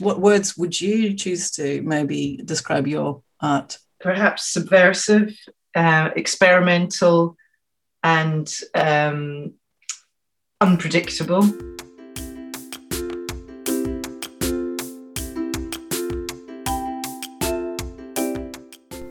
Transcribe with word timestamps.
what 0.00 0.18
words 0.18 0.56
would 0.56 0.80
you 0.80 1.12
choose 1.12 1.50
to 1.50 1.82
maybe 1.82 2.40
describe 2.44 2.86
your 2.86 3.22
art? 3.40 3.76
Perhaps 4.00 4.50
subversive, 4.50 5.36
uh, 5.74 6.08
experimental, 6.16 7.36
and 8.02 8.50
um, 8.74 9.52
unpredictable. 10.62 11.42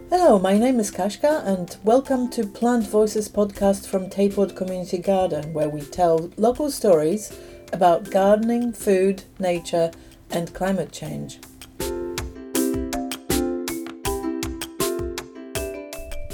Hello, 0.09 0.39
my 0.39 0.57
name 0.57 0.79
is 0.79 0.89
Kashka, 0.89 1.45
and 1.45 1.77
welcome 1.83 2.31
to 2.31 2.47
Plant 2.47 2.87
Voices 2.87 3.29
podcast 3.29 3.87
from 3.87 4.09
Tayport 4.09 4.55
Community 4.55 4.97
Garden, 4.97 5.53
where 5.53 5.69
we 5.69 5.81
tell 5.81 6.31
local 6.37 6.71
stories 6.71 7.31
about 7.73 8.09
gardening, 8.09 8.73
food, 8.73 9.21
nature, 9.37 9.91
and 10.31 10.53
climate 10.53 10.91
change. 10.91 11.39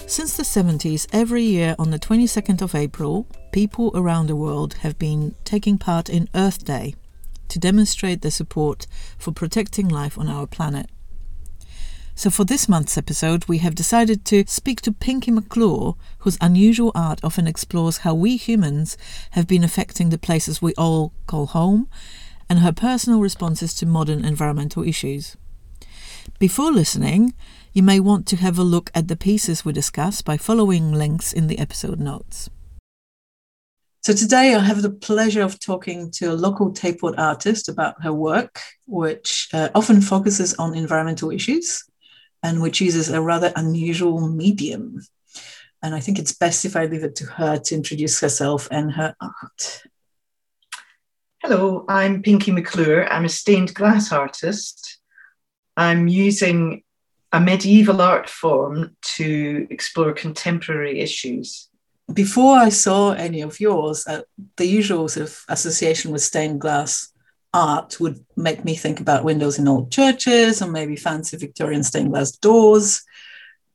Since 0.08 0.38
the 0.38 0.44
70s, 0.44 1.08
every 1.12 1.44
year 1.44 1.76
on 1.78 1.92
the 1.92 2.00
22nd 2.00 2.62
of 2.62 2.74
April, 2.74 3.28
people 3.52 3.92
around 3.94 4.28
the 4.28 4.36
world 4.36 4.76
have 4.76 4.98
been 4.98 5.36
taking 5.44 5.78
part 5.78 6.10
in 6.10 6.30
Earth 6.34 6.64
Day 6.64 6.96
to 7.50 7.60
demonstrate 7.60 8.22
their 8.22 8.32
support 8.32 8.88
for 9.18 9.32
protecting 9.32 9.90
life 9.90 10.18
on 10.18 10.30
our 10.30 10.48
planet. 10.48 10.90
So, 12.18 12.30
for 12.30 12.46
this 12.46 12.70
month's 12.70 12.98
episode, 12.98 13.46
we 13.50 13.58
have 13.58 13.76
decided 13.76 14.24
to 14.26 14.46
speak 14.48 14.80
to 14.82 14.94
Pinky 14.94 15.32
McClure, 15.32 15.96
whose 16.20 16.38
unusual 16.40 16.94
art 16.96 17.20
often 17.22 17.46
explores 17.46 18.00
how 18.00 18.14
we 18.14 18.38
humans 18.38 18.98
have 19.32 19.48
been 19.48 19.66
affecting 19.66 20.12
the 20.12 20.18
places 20.18 20.62
we 20.62 20.74
all 20.76 21.12
call 21.28 21.48
home, 21.48 21.90
and 22.50 22.60
her 22.60 22.72
personal 22.72 23.20
responses 23.20 23.74
to 23.76 23.86
modern 23.86 24.24
environmental 24.24 24.84
issues. 24.84 25.36
Before 26.40 26.72
listening, 26.72 27.34
you 27.74 27.84
may 27.84 28.00
want 28.00 28.26
to 28.28 28.38
have 28.38 28.58
a 28.58 28.64
look 28.64 28.90
at 28.96 29.08
the 29.08 29.16
pieces 29.16 29.66
we 29.66 29.74
discuss 29.74 30.22
by 30.22 30.38
following 30.38 30.92
links 30.92 31.34
in 31.34 31.48
the 31.48 31.60
episode 31.60 32.00
notes. 32.00 32.50
So 34.02 34.14
today 34.14 34.54
I 34.54 34.60
have 34.60 34.84
the 34.84 34.92
pleasure 34.92 35.42
of 35.42 35.60
talking 35.60 36.12
to 36.12 36.32
a 36.32 36.34
local 36.34 36.72
Tayport 36.72 37.16
artist 37.18 37.70
about 37.70 38.04
her 38.04 38.14
work, 38.14 38.62
which 38.86 39.50
uh, 39.52 39.70
often 39.74 40.00
focuses 40.00 40.54
on 40.56 40.76
environmental 40.76 41.32
issues 41.32 41.84
and 42.44 42.62
which 42.62 42.82
uses 42.82 43.10
a 43.10 43.20
rather 43.20 43.52
unusual 43.56 44.28
medium. 44.30 45.02
And 45.82 45.96
I 45.96 46.00
think 46.00 46.20
it's 46.20 46.34
best 46.34 46.66
if 46.66 46.76
I 46.76 46.86
leave 46.86 47.04
it 47.04 47.16
to 47.16 47.26
her 47.26 47.58
to 47.58 47.76
introduce 47.76 48.20
herself 48.20 48.68
and 48.70 48.92
her 48.92 49.16
art. 49.20 49.84
Hello, 51.48 51.86
I'm 51.88 52.24
Pinky 52.24 52.52
McClure. 52.52 53.08
I'm 53.08 53.26
a 53.26 53.30
stained 53.30 53.76
glass 53.76 54.12
artist. 54.12 54.98
I'm 55.78 56.08
using 56.08 56.82
a 57.32 57.40
medieval 57.40 58.02
art 58.02 58.28
form 58.28 58.98
to 59.18 59.68
explore 59.70 60.12
contemporary 60.12 61.02
issues. 61.02 61.70
Before 62.12 62.58
I 62.58 62.70
saw 62.70 63.12
any 63.12 63.42
of 63.42 63.60
yours, 63.60 64.08
uh, 64.08 64.22
the 64.58 64.66
usual 64.66 65.08
sort 65.08 65.28
of 65.28 65.40
association 65.48 66.12
with 66.12 66.24
stained 66.24 66.62
glass 66.62 67.14
art 67.54 68.00
would 68.00 68.26
make 68.36 68.66
me 68.66 68.74
think 68.74 69.00
about 69.00 69.24
windows 69.24 69.60
in 69.60 69.68
old 69.68 69.92
churches 69.92 70.64
or 70.64 70.72
maybe 70.72 70.96
fancy 70.96 71.38
Victorian 71.38 71.84
stained 71.84 72.10
glass 72.10 72.32
doors, 72.32 73.04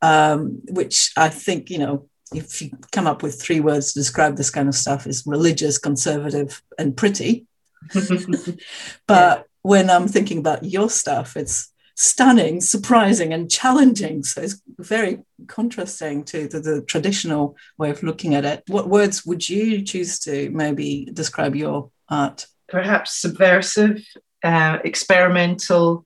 um, 0.03 0.61
which 0.71 1.13
I 1.17 1.29
think, 1.29 1.71
you 1.71 1.79
know, 1.79 2.09
if 2.35 2.61
you 2.63 2.71
come 2.91 3.07
up 3.07 3.23
with 3.23 3.41
three 3.41 3.61
words 3.61 3.93
to 3.93 4.01
describe 4.01 4.37
this 4.37 4.51
kind 4.51 4.69
of 4.69 4.75
stuff 4.75 5.07
is 5.07 5.25
religious, 5.25 5.79
conservative, 5.79 6.65
and 6.77 6.97
pretty. 6.97 7.47
but 9.07 9.47
when 9.63 9.91
I'm 9.91 10.09
thinking 10.09 10.39
about 10.39 10.65
your 10.65 10.91
stuff, 10.91 11.37
it's 11.37 11.73
stunning, 12.01 12.61
surprising, 12.61 13.33
and 13.33 13.51
challenging. 13.51 14.23
So 14.23 14.41
it's 14.41 14.61
very 14.79 15.21
contrasting 15.49 16.25
to 16.25 16.49
the, 16.49 16.61
the, 16.61 16.83
traditional 16.83 17.57
way 17.77 17.91
of 17.91 18.03
looking 18.03 18.35
at 18.35 18.47
it. 18.47 18.63
What 18.69 18.89
words 18.89 19.27
would 19.27 19.47
you 19.47 19.83
choose 19.83 20.19
to 20.21 20.51
maybe 20.51 21.11
describe 21.13 21.55
your 21.55 21.91
art? 22.09 22.47
Perhaps 22.69 23.21
subversive, 23.21 24.03
uh, 24.43 24.79
experimental, 24.83 26.05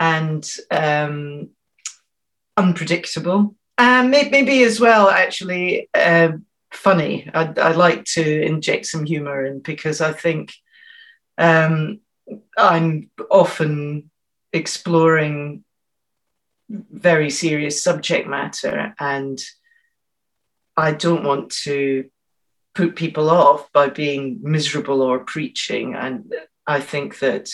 and 0.00 0.50
um, 0.70 1.50
unpredictable. 2.56 3.54
And 3.76 4.10
maybe 4.10 4.62
as 4.64 4.80
well, 4.80 5.08
actually, 5.10 5.88
uh, 5.94 6.32
funny. 6.72 7.28
I, 7.34 7.52
I 7.56 7.72
like 7.72 8.04
to 8.06 8.42
inject 8.42 8.86
some 8.86 9.04
humor 9.04 9.44
in 9.44 9.60
because 9.60 10.00
I 10.00 10.12
think 10.12 10.54
um, 11.38 12.00
I'm 12.56 13.10
often 13.30 14.10
exploring 14.52 15.64
very 16.68 17.30
serious 17.30 17.82
subject 17.82 18.28
matter 18.28 18.94
and 18.98 19.40
I 20.76 20.92
don't 20.92 21.24
want 21.24 21.50
to 21.64 22.10
put 22.74 22.96
people 22.96 23.30
off 23.30 23.72
by 23.72 23.88
being 23.88 24.40
miserable 24.42 25.02
or 25.02 25.20
preaching. 25.20 25.94
And 25.94 26.32
I 26.66 26.80
think 26.80 27.18
that 27.20 27.50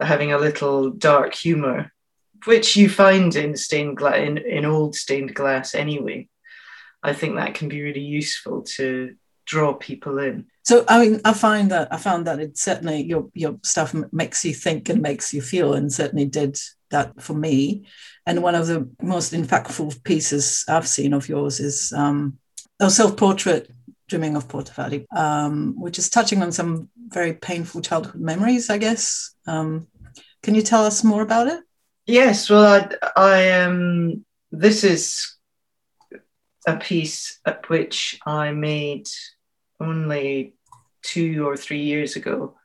having 0.00 0.32
a 0.32 0.38
little 0.38 0.90
dark 0.90 1.34
humor, 1.34 1.92
which 2.44 2.76
you 2.76 2.90
find 2.90 3.34
in 3.36 3.56
stained 3.56 4.00
in, 4.00 4.38
in 4.38 4.64
old 4.64 4.94
stained 4.94 5.34
glass 5.34 5.74
anyway, 5.74 6.28
I 7.02 7.12
think 7.12 7.36
that 7.36 7.54
can 7.54 7.68
be 7.68 7.82
really 7.82 8.00
useful 8.00 8.62
to 8.76 9.14
draw 9.44 9.74
people 9.74 10.18
in. 10.18 10.46
So 10.62 10.84
I 10.88 10.98
mean, 11.00 11.20
I 11.24 11.34
find 11.34 11.70
that 11.70 11.92
I 11.92 11.98
found 11.98 12.26
that 12.26 12.40
it 12.40 12.56
certainly 12.56 13.02
your 13.02 13.30
your 13.34 13.58
stuff 13.62 13.94
makes 14.12 14.44
you 14.44 14.54
think 14.54 14.88
and 14.88 15.02
makes 15.02 15.34
you 15.34 15.42
feel, 15.42 15.74
and 15.74 15.92
certainly 15.92 16.24
did 16.24 16.58
that 16.90 17.20
for 17.20 17.34
me. 17.34 17.86
And 18.26 18.42
one 18.42 18.54
of 18.54 18.66
the 18.66 18.88
most 19.02 19.32
impactful 19.32 20.02
pieces 20.04 20.64
I've 20.68 20.88
seen 20.88 21.12
of 21.12 21.28
yours 21.28 21.60
is 21.60 21.92
um, 21.92 22.38
a 22.80 22.90
self-portrait, 22.90 23.70
"Dreaming 24.08 24.36
of 24.36 24.48
Portavadie," 24.48 25.06
um, 25.14 25.74
which 25.78 25.98
is 25.98 26.08
touching 26.08 26.42
on 26.42 26.52
some 26.52 26.88
very 27.08 27.34
painful 27.34 27.82
childhood 27.82 28.20
memories, 28.20 28.70
I 28.70 28.78
guess. 28.78 29.34
Um, 29.46 29.88
can 30.42 30.54
you 30.54 30.62
tell 30.62 30.84
us 30.84 31.04
more 31.04 31.22
about 31.22 31.48
it? 31.48 31.60
Yes. 32.06 32.48
Well, 32.48 32.64
I, 32.64 33.10
I 33.16 33.62
um, 33.62 34.24
this 34.50 34.84
is 34.84 35.36
a 36.66 36.76
piece 36.76 37.40
at 37.44 37.68
which 37.68 38.18
I 38.24 38.52
made 38.52 39.08
only 39.80 40.54
two 41.02 41.46
or 41.46 41.56
three 41.56 41.82
years 41.82 42.16
ago. 42.16 42.56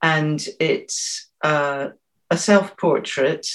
And 0.00 0.44
it's 0.58 1.28
uh, 1.42 1.90
a 2.30 2.36
self 2.36 2.76
portrait 2.76 3.46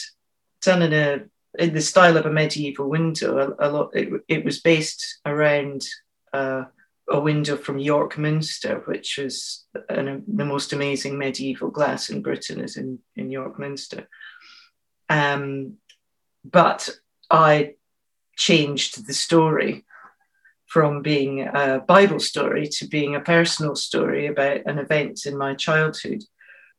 done 0.61 0.81
in 0.81 0.93
a 0.93 1.25
in 1.59 1.73
the 1.73 1.81
style 1.81 2.17
of 2.17 2.25
a 2.25 2.31
medieval 2.31 2.89
window. 2.89 3.55
A, 3.59 3.67
a 3.67 3.69
lot. 3.69 3.95
It, 3.95 4.09
it, 4.27 4.45
was 4.45 4.59
based 4.59 5.19
around 5.25 5.85
uh, 6.31 6.65
a 7.09 7.19
window 7.19 7.57
from 7.57 7.79
York 7.79 8.17
Minster, 8.17 8.83
which 8.85 9.17
was 9.17 9.65
an, 9.89 10.23
the 10.27 10.45
most 10.45 10.71
amazing 10.71 11.17
medieval 11.17 11.69
glass 11.69 12.09
in 12.09 12.21
Britain, 12.21 12.61
is 12.61 12.77
in 12.77 12.99
in 13.15 13.31
York 13.31 13.59
Minster. 13.59 14.07
Um, 15.09 15.77
but 16.45 16.89
I 17.29 17.75
changed 18.37 19.07
the 19.07 19.13
story 19.13 19.83
from 20.67 21.01
being 21.01 21.47
a 21.47 21.83
Bible 21.87 22.19
story 22.19 22.67
to 22.67 22.87
being 22.87 23.15
a 23.15 23.21
personal 23.21 23.75
story 23.75 24.27
about 24.27 24.61
an 24.65 24.79
event 24.79 25.25
in 25.25 25.37
my 25.37 25.55
childhood. 25.55 26.23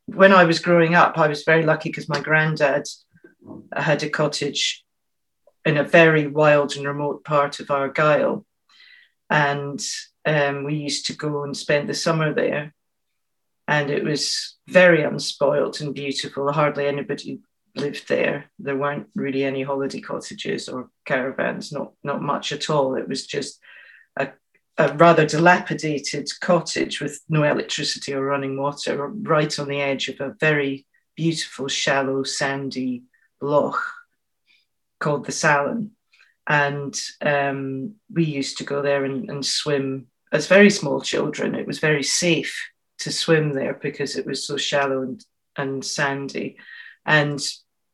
When 0.07 0.33
I 0.33 0.45
was 0.45 0.59
growing 0.59 0.95
up, 0.95 1.19
I 1.19 1.27
was 1.27 1.43
very 1.43 1.65
lucky 1.65 1.89
because 1.89 2.09
my 2.09 2.21
granddad 2.21 2.87
had 3.75 4.03
a 4.03 4.11
cottage 4.11 4.85
in 5.65 5.79
a 5.79 5.85
very 5.85 6.27
wild 6.27 6.77
and 6.77 6.87
remote 6.87 7.25
part 7.25 7.61
of 7.61 7.71
Argyll. 7.71 8.45
And 9.31 9.81
um, 10.25 10.65
we 10.65 10.75
used 10.75 11.07
to 11.07 11.15
go 11.15 11.45
and 11.45 11.57
spend 11.57 11.89
the 11.89 11.95
summer 11.95 12.33
there. 12.35 12.75
And 13.67 13.91
it 13.91 14.05
was 14.05 14.57
very 14.67 15.03
unspoilt 15.03 15.81
and 15.81 15.95
beautiful. 15.95 16.53
Hardly 16.53 16.87
anybody 16.87 17.41
lived 17.75 18.09
there. 18.09 18.51
There 18.59 18.77
weren't 18.77 19.09
really 19.15 19.45
any 19.45 19.63
holiday 19.63 20.01
cottages 20.01 20.69
or 20.69 20.91
caravans, 21.05 21.73
not, 21.73 21.93
not 22.03 22.23
much 22.23 22.53
at 22.53 22.71
all. 22.71 22.95
It 22.95 23.09
was 23.09 23.27
just 23.27 23.61
a, 24.19 24.29
a 24.79 24.97
rather 24.97 25.27
dilapidated 25.27 26.29
cottage 26.41 27.01
with 27.01 27.21
no 27.29 27.45
electricity 27.45 28.15
or 28.15 28.25
running 28.25 28.57
water, 28.57 29.07
right 29.07 29.59
on 29.59 29.69
the 29.69 29.81
edge 29.81 30.09
of 30.09 30.21
a 30.21 30.35
very 30.41 30.87
beautiful, 31.17 31.69
shallow, 31.69 32.23
sandy 32.23 33.03
loch 33.41 33.83
called 35.01 35.27
the 35.27 35.33
Salon. 35.33 35.93
And 36.47 36.99
um, 37.21 37.95
we 38.13 38.25
used 38.25 38.59
to 38.59 38.65
go 38.65 38.83
there 38.83 39.05
and, 39.05 39.29
and 39.29 39.45
swim 39.45 40.07
as 40.33 40.47
very 40.47 40.71
small 40.71 41.01
children. 41.01 41.55
It 41.55 41.67
was 41.67 41.79
very 41.79 42.03
safe 42.03 42.71
to 43.01 43.13
swim 43.13 43.53
there 43.53 43.75
because 43.75 44.17
it 44.17 44.27
was 44.27 44.47
so 44.47 44.57
shallow 44.57 45.03
and, 45.03 45.25
and 45.57 45.85
sandy. 45.85 46.57
And 47.05 47.41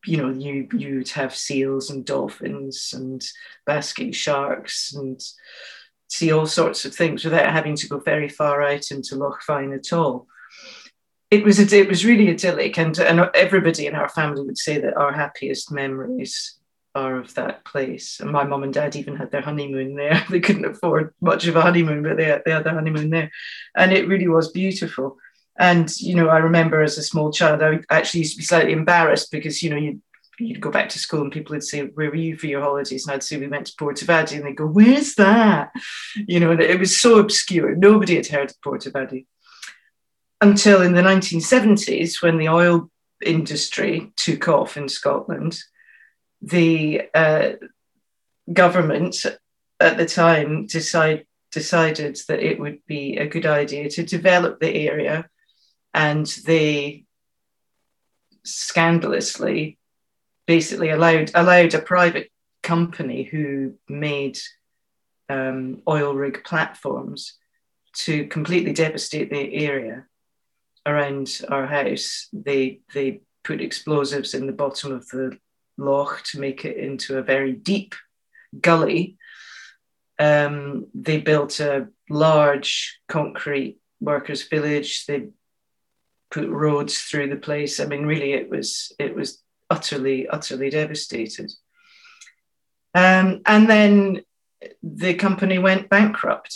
you 0.06 0.19
know, 0.19 0.31
you 0.31 0.69
you'd 0.73 1.09
have 1.11 1.35
seals 1.35 1.91
and 1.91 2.05
dolphins 2.05 2.93
and 2.94 3.25
basking 3.65 4.12
sharks 4.12 4.93
and 4.94 5.20
see 6.09 6.33
all 6.33 6.47
sorts 6.47 6.85
of 6.85 6.95
things 6.95 7.25
without 7.25 7.53
having 7.53 7.77
to 7.77 7.89
go 7.89 7.99
very 7.99 8.29
far 8.29 8.62
out 8.62 8.91
into 8.91 9.17
Loch 9.17 9.43
Fyne 9.43 9.73
at 9.73 9.93
all. 9.93 10.27
it 11.31 11.45
was 11.45 11.59
it 11.59 11.89
was 11.89 12.05
really 12.05 12.31
idyllic, 12.31 12.79
and 12.79 12.99
and 12.99 13.31
everybody 13.35 13.87
in 13.87 13.95
our 13.95 14.09
family 14.09 14.43
would 14.43 14.59
say 14.59 14.79
that 14.81 14.97
our 14.97 15.12
happiest 15.12 15.73
memories 15.73 16.59
are 16.95 17.17
of 17.19 17.35
that 17.35 17.65
place. 17.65 18.21
And 18.21 18.31
my 18.31 18.45
mum 18.45 18.62
and 18.62 18.73
dad 18.73 18.95
even 18.95 19.17
had 19.17 19.31
their 19.31 19.41
honeymoon 19.41 19.97
there. 19.97 20.25
they 20.31 20.41
couldn't 20.41 20.65
afford 20.65 21.12
much 21.21 21.47
of 21.47 21.56
a 21.56 21.62
honeymoon, 21.62 22.03
but 22.03 22.17
they 22.17 22.25
had, 22.25 22.43
they 22.45 22.53
had 22.53 22.65
their 22.65 22.75
honeymoon 22.75 23.11
there, 23.11 23.31
and 23.77 23.93
it 23.93 24.09
really 24.09 24.29
was 24.29 24.51
beautiful. 24.53 25.17
And 25.59 25.91
you 26.01 26.15
know, 26.17 26.29
I 26.29 26.39
remember 26.39 26.83
as 26.83 26.99
a 26.99 27.03
small 27.03 27.33
child, 27.33 27.62
I 27.62 27.81
actually 27.91 28.21
used 28.21 28.35
to 28.35 28.39
be 28.39 28.45
slightly 28.45 28.73
embarrassed 28.73 29.31
because 29.31 29.62
you 29.62 29.71
know 29.71 29.77
you 29.77 30.01
you'd 30.38 30.60
go 30.60 30.70
back 30.70 30.88
to 30.90 30.98
school 30.98 31.22
and 31.22 31.32
people 31.32 31.54
would 31.54 31.64
say, 31.64 31.82
Where 31.82 32.10
were 32.10 32.16
you 32.16 32.36
for 32.36 32.46
your 32.46 32.62
holidays? 32.62 33.06
And 33.06 33.14
I'd 33.14 33.22
say, 33.22 33.36
We 33.36 33.48
went 33.48 33.66
to 33.66 33.76
Portavadie. 33.76 34.36
And 34.36 34.46
they'd 34.46 34.56
go, 34.56 34.66
Where's 34.66 35.14
that? 35.16 35.72
You 36.16 36.40
know, 36.40 36.52
it 36.52 36.78
was 36.78 37.00
so 37.00 37.19
obscure. 37.19 37.75
Nobody 37.75 38.16
had 38.16 38.26
heard 38.26 38.50
of 38.50 38.60
Portavadie 38.60 39.26
until 40.40 40.82
in 40.82 40.94
the 40.94 41.02
1970s 41.02 42.22
when 42.22 42.38
the 42.38 42.48
oil 42.48 42.90
industry 43.25 44.12
took 44.16 44.48
off 44.48 44.76
in 44.76 44.88
Scotland. 44.88 45.58
The 46.42 47.08
uh, 47.14 47.52
government 48.52 49.25
at 49.81 49.96
the 49.96 50.06
time 50.06 50.66
decide, 50.66 51.26
decided 51.50 52.19
that 52.28 52.40
it 52.40 52.58
would 52.60 52.84
be 52.86 53.16
a 53.16 53.26
good 53.26 53.46
idea 53.46 53.88
to 53.90 54.02
develop 54.04 54.60
the 54.60 54.88
area, 54.88 55.28
and 55.92 56.26
they 56.44 57.04
scandalously 58.44 59.78
basically 60.46 60.91
allowed 60.91 61.31
allowed 61.35 61.75
a 61.75 61.81
private 61.81 62.31
company 62.62 63.25
who 63.25 63.75
made 63.88 64.38
um, 65.29 65.82
oil 65.88 66.14
rig 66.14 66.44
platforms 66.44 67.38
to 67.94 68.26
completely 68.26 68.73
devastate 68.73 69.31
the 69.31 69.55
area 69.55 70.06
around 70.87 71.41
our 71.49 71.67
house. 71.67 72.29
They 72.32 72.81
they 72.93 73.23
put 73.43 73.61
explosives 73.61 74.35
in 74.35 74.46
the 74.46 74.52
bottom 74.52 74.93
of 74.93 75.06
the 75.08 75.38
loch 75.76 76.23
to 76.25 76.41
make 76.41 76.64
it 76.64 76.76
into 76.76 77.19
a 77.19 77.23
very 77.23 77.52
deep 77.52 77.94
gully. 78.61 79.17
Um, 80.19 80.87
they 80.94 81.19
built 81.19 81.61
a 81.61 81.88
large 82.08 83.00
concrete 83.08 83.79
workers' 84.00 84.46
village. 84.49 85.06
They 85.06 85.29
put 86.31 86.49
roads 86.49 86.99
through 86.99 87.29
the 87.31 87.37
place. 87.37 87.81
I 87.81 87.87
mean, 87.87 88.06
really, 88.06 88.32
it 88.32 88.49
was 88.50 88.93
it 88.99 89.14
was 89.14 89.44
utterly, 89.75 90.29
utterly 90.37 90.71
devastated. 90.71 91.50
Um, 92.94 93.41
and 93.44 93.69
then 93.69 94.23
the 94.82 95.15
company 95.15 95.59
went 95.59 95.88
bankrupt 95.88 96.53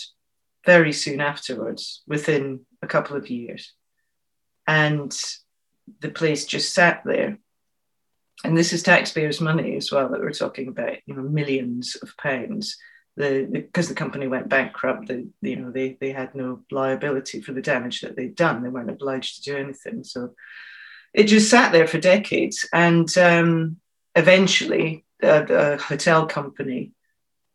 very 0.64 0.92
soon 0.92 1.20
afterwards, 1.20 2.02
within 2.06 2.66
a 2.82 2.86
couple 2.86 3.16
of 3.16 3.30
years. 3.30 3.72
And 4.66 5.12
the 6.00 6.10
place 6.10 6.52
just 6.54 6.74
sat 6.74 7.02
there. 7.04 7.38
And 8.44 8.56
this 8.56 8.72
is 8.72 8.82
taxpayers' 8.82 9.40
money 9.40 9.76
as 9.76 9.90
well 9.90 10.08
that 10.10 10.20
we're 10.20 10.44
talking 10.44 10.68
about, 10.68 10.96
you 11.06 11.14
know, 11.14 11.22
millions 11.22 11.96
of 12.02 12.16
pounds. 12.16 12.76
The, 13.16 13.48
because 13.50 13.88
the 13.88 14.02
company 14.02 14.28
went 14.28 14.48
bankrupt, 14.48 15.08
the, 15.08 15.26
you 15.40 15.56
know, 15.56 15.72
they, 15.72 15.96
they 16.00 16.12
had 16.12 16.34
no 16.34 16.60
liability 16.70 17.40
for 17.40 17.52
the 17.52 17.68
damage 17.72 18.00
that 18.00 18.14
they'd 18.14 18.36
done. 18.36 18.62
They 18.62 18.68
weren't 18.68 18.96
obliged 18.96 19.36
to 19.36 19.50
do 19.50 19.56
anything. 19.56 20.04
So 20.04 20.34
it 21.18 21.26
just 21.26 21.50
sat 21.50 21.72
there 21.72 21.88
for 21.88 21.98
decades. 21.98 22.68
And 22.72 23.18
um, 23.18 23.78
eventually, 24.14 25.04
a, 25.20 25.74
a, 25.74 25.76
hotel 25.76 26.26
company 26.26 26.92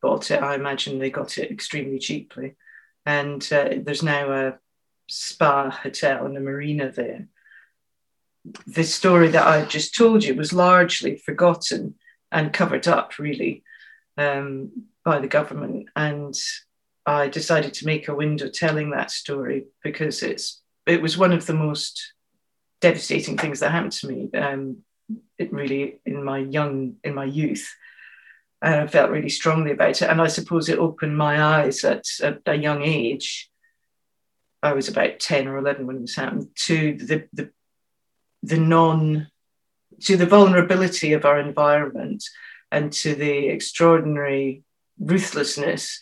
bought 0.02 0.32
it. 0.32 0.44
I 0.44 0.56
imagine 0.56 1.00
they 1.00 1.10
got 1.10 1.38
it 1.38 1.50
extremely 1.50 1.98
cheaply. 1.98 2.56
And 3.06 3.42
uh, 3.54 3.76
there's 3.78 4.04
now 4.04 4.32
a 4.32 4.60
spa 5.08 5.70
hotel 5.70 6.26
and 6.26 6.36
a 6.36 6.42
marina 6.42 6.92
there. 6.92 7.30
The 8.68 8.84
story 8.84 9.30
that 9.30 9.48
I 9.48 9.64
just 9.64 9.96
told 9.96 10.26
you 10.26 10.36
was 10.36 10.52
largely 10.52 11.16
forgotten 11.16 11.96
and 12.34 12.52
covered 12.52 12.90
up, 12.90 13.18
really, 13.18 13.64
um, 14.18 14.88
by 15.06 15.20
the 15.20 15.30
government. 15.30 15.88
And 15.96 16.36
I 17.06 17.30
decided 17.30 17.74
to 17.76 17.86
make 17.86 18.10
a 18.10 18.16
window 18.16 18.50
telling 18.50 18.90
that 18.90 19.10
story 19.10 19.68
because 19.82 20.22
it's 20.22 20.62
it 20.86 21.02
was 21.02 21.18
one 21.18 21.32
of 21.32 21.46
the 21.46 21.54
most 21.54 22.14
devastating 22.84 23.38
things 23.38 23.62
that 23.62 23.72
happened 23.72 23.94
to 23.94 24.08
me. 24.08 24.30
Um, 24.38 24.84
it 25.38 25.54
really 25.54 26.00
in 26.06 26.24
my 26.24 26.40
young 26.40 26.98
in 27.04 27.16
my 27.16 27.24
youth, 27.24 27.74
and 28.62 28.76
I 28.76 28.88
felt 28.88 29.10
really 29.10 29.30
strongly 29.30 29.72
about 29.72 30.02
it. 30.02 30.10
And 30.10 30.22
I 30.22 30.28
suppose 30.28 30.68
it 30.68 30.80
opened 30.80 31.18
my 31.18 31.42
eyes 31.42 31.84
at, 31.86 32.04
at 32.22 32.42
a 32.46 32.56
young 32.56 32.84
age. 32.84 33.50
I 34.62 34.74
was 34.74 34.90
about 34.90 35.20
ten 35.20 35.48
or 35.48 35.58
eleven 35.58 35.88
when 35.88 36.02
this 36.02 36.16
happened 36.16 36.50
to 36.68 36.98
the 36.98 37.28
the 37.32 37.50
the 38.44 38.60
non 38.60 39.28
to 40.02 40.18
the 40.18 40.26
vulnerability 40.26 41.14
of 41.14 41.24
our 41.24 41.40
environment 41.40 42.22
and 42.70 42.92
to 42.92 43.16
the 43.16 43.48
extraordinary 43.48 44.64
ruthlessness 45.00 46.02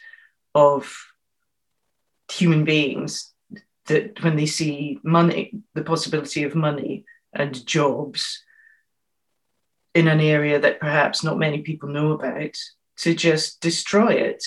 of 0.55 0.97
human 2.31 2.65
beings 2.65 3.30
that 3.87 4.23
when 4.23 4.35
they 4.35 4.45
see 4.45 4.99
money, 5.03 5.53
the 5.73 5.83
possibility 5.83 6.43
of 6.43 6.55
money 6.55 7.05
and 7.33 7.65
jobs 7.65 8.43
in 9.93 10.07
an 10.07 10.19
area 10.19 10.59
that 10.59 10.79
perhaps 10.79 11.23
not 11.23 11.37
many 11.37 11.61
people 11.61 11.89
know 11.89 12.11
about, 12.11 12.55
to 12.97 13.13
just 13.13 13.59
destroy 13.61 14.13
it. 14.13 14.43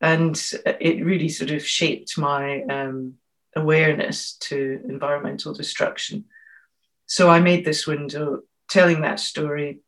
And 0.00 0.40
it 0.80 1.04
really 1.04 1.28
sort 1.28 1.50
of 1.50 1.66
shaped 1.66 2.18
my 2.18 2.62
um, 2.62 3.14
awareness 3.54 4.36
to 4.40 4.80
environmental 4.88 5.54
destruction. 5.54 6.24
So 7.06 7.30
I 7.30 7.40
made 7.40 7.64
this 7.64 7.86
window 7.86 8.42
telling 8.68 9.02
that 9.02 9.20
story 9.20 9.80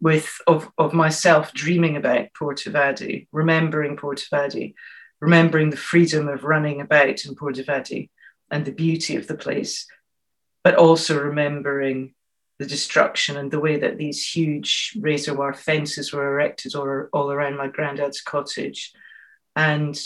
with 0.00 0.38
of, 0.46 0.70
of 0.78 0.94
myself 0.94 1.52
dreaming 1.52 1.96
about 1.96 2.32
Portavadie, 2.38 3.26
remembering 3.32 3.96
Portavadie, 3.96 4.74
remembering 5.20 5.70
the 5.70 5.76
freedom 5.76 6.28
of 6.28 6.44
running 6.44 6.80
about 6.80 7.24
in 7.24 7.34
Port 7.34 7.56
Portavadie 7.56 8.10
and 8.50 8.64
the 8.64 8.72
beauty 8.72 9.16
of 9.16 9.26
the 9.26 9.36
place, 9.36 9.86
but 10.64 10.76
also 10.76 11.18
remembering 11.18 12.14
the 12.58 12.66
destruction 12.66 13.36
and 13.36 13.50
the 13.50 13.60
way 13.60 13.78
that 13.78 13.98
these 13.98 14.28
huge 14.28 14.96
razor 15.00 15.34
wire 15.34 15.52
fences 15.52 16.12
were 16.12 16.26
erected 16.26 16.74
all, 16.74 17.06
all 17.12 17.30
around 17.30 17.56
my 17.56 17.68
granddad's 17.68 18.20
cottage. 18.20 18.92
And 19.54 19.98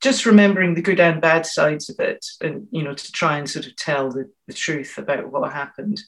just 0.00 0.24
remembering 0.24 0.74
the 0.74 0.82
good 0.82 1.00
and 1.00 1.20
bad 1.20 1.44
sides 1.44 1.90
of 1.90 2.00
it, 2.00 2.24
and 2.40 2.66
you 2.70 2.82
know, 2.82 2.94
to 2.94 3.12
try 3.12 3.38
and 3.38 3.48
sort 3.48 3.66
of 3.66 3.76
tell 3.76 4.10
the, 4.10 4.30
the 4.46 4.54
truth 4.54 4.96
about 4.96 5.30
what 5.30 5.52
happened 5.52 6.00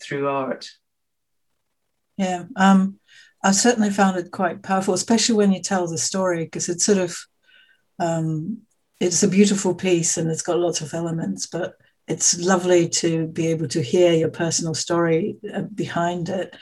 through 0.00 0.28
art. 0.28 0.70
Yeah, 2.16 2.44
um, 2.54 3.00
I 3.42 3.50
certainly 3.50 3.90
found 3.90 4.16
it 4.16 4.30
quite 4.30 4.62
powerful, 4.62 4.94
especially 4.94 5.34
when 5.34 5.52
you 5.52 5.60
tell 5.60 5.88
the 5.88 5.98
story, 5.98 6.44
because 6.44 6.68
it 6.68 6.80
sort 6.80 6.98
of 6.98 7.16
um, 8.02 8.62
it's 8.98 9.22
a 9.22 9.28
beautiful 9.28 9.74
piece 9.74 10.16
and 10.16 10.30
it's 10.30 10.42
got 10.42 10.58
lots 10.58 10.80
of 10.80 10.92
elements, 10.92 11.46
but 11.46 11.74
it's 12.08 12.38
lovely 12.38 12.88
to 12.88 13.26
be 13.28 13.46
able 13.48 13.68
to 13.68 13.80
hear 13.80 14.12
your 14.12 14.28
personal 14.28 14.74
story 14.74 15.36
uh, 15.54 15.62
behind 15.62 16.28
it. 16.28 16.54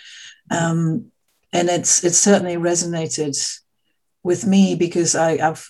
Um, 0.51 1.11
and 1.53 1.69
it's 1.69 2.05
it's 2.05 2.19
certainly 2.19 2.57
resonated 2.57 3.37
with 4.23 4.47
me 4.47 4.75
because 4.75 5.15
I, 5.15 5.39
have 5.39 5.65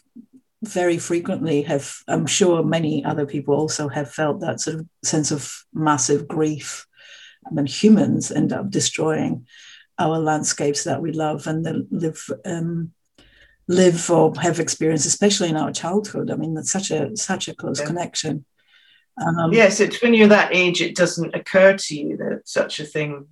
very 0.62 0.98
frequently 0.98 1.62
have 1.62 1.96
I'm 2.06 2.26
sure 2.26 2.62
many 2.62 3.02
other 3.04 3.24
people 3.24 3.54
also 3.54 3.88
have 3.88 4.12
felt 4.12 4.40
that 4.40 4.60
sort 4.60 4.80
of 4.80 4.86
sense 5.02 5.30
of 5.30 5.64
massive 5.72 6.28
grief 6.28 6.86
when 7.48 7.64
humans 7.64 8.30
end 8.30 8.52
up 8.52 8.68
destroying 8.68 9.46
our 9.98 10.18
landscapes 10.18 10.84
that 10.84 11.00
we 11.00 11.12
love 11.12 11.46
and 11.46 11.64
that 11.64 11.90
live 11.90 12.22
um, 12.44 12.92
live 13.70 14.10
or 14.10 14.32
have 14.40 14.58
experienced, 14.58 15.06
especially 15.06 15.48
in 15.48 15.56
our 15.56 15.70
childhood. 15.70 16.30
I 16.30 16.36
mean, 16.36 16.54
that's 16.54 16.72
such 16.72 16.90
a 16.90 17.16
such 17.16 17.46
a 17.48 17.54
close 17.54 17.80
yeah. 17.80 17.86
connection. 17.86 18.44
Um, 19.16 19.52
yes, 19.52 19.80
it's 19.80 20.02
when 20.02 20.12
you're 20.12 20.28
that 20.28 20.54
age, 20.54 20.80
it 20.80 20.96
doesn't 20.96 21.34
occur 21.34 21.76
to 21.76 21.96
you 21.96 22.16
that 22.16 22.42
such 22.48 22.80
a 22.80 22.84
thing, 22.84 23.28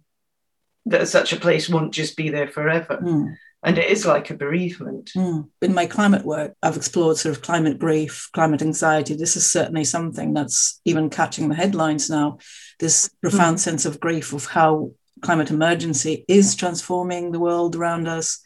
that 0.86 1.08
such 1.08 1.32
a 1.32 1.40
place 1.40 1.68
won't 1.68 1.92
just 1.92 2.16
be 2.16 2.28
there 2.30 2.46
forever. 2.46 2.98
Mm. 3.02 3.36
And 3.64 3.78
it 3.78 3.90
is 3.90 4.06
like 4.06 4.30
a 4.30 4.34
bereavement. 4.34 5.10
Mm. 5.16 5.48
In 5.60 5.74
my 5.74 5.86
climate 5.86 6.24
work, 6.24 6.54
I've 6.62 6.76
explored 6.76 7.16
sort 7.16 7.36
of 7.36 7.42
climate 7.42 7.80
grief, 7.80 8.28
climate 8.32 8.62
anxiety. 8.62 9.14
This 9.14 9.34
is 9.34 9.50
certainly 9.50 9.82
something 9.82 10.34
that's 10.34 10.80
even 10.84 11.10
catching 11.10 11.48
the 11.48 11.56
headlines 11.56 12.08
now. 12.08 12.38
This 12.78 13.10
profound 13.20 13.56
mm. 13.56 13.60
sense 13.60 13.84
of 13.84 13.98
grief 13.98 14.32
of 14.32 14.46
how 14.46 14.92
climate 15.20 15.50
emergency 15.50 16.24
is 16.28 16.54
transforming 16.54 17.32
the 17.32 17.40
world 17.40 17.74
around 17.74 18.06
us, 18.06 18.40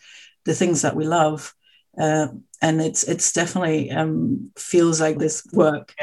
the 0.46 0.54
things 0.54 0.80
that 0.82 0.96
we 0.96 1.04
love 1.04 1.54
uh, 1.98 2.28
and 2.60 2.80
it's 2.80 3.02
it's 3.04 3.32
definitely 3.32 3.90
um, 3.90 4.50
feels 4.56 5.00
like 5.00 5.18
this 5.18 5.44
work 5.52 5.94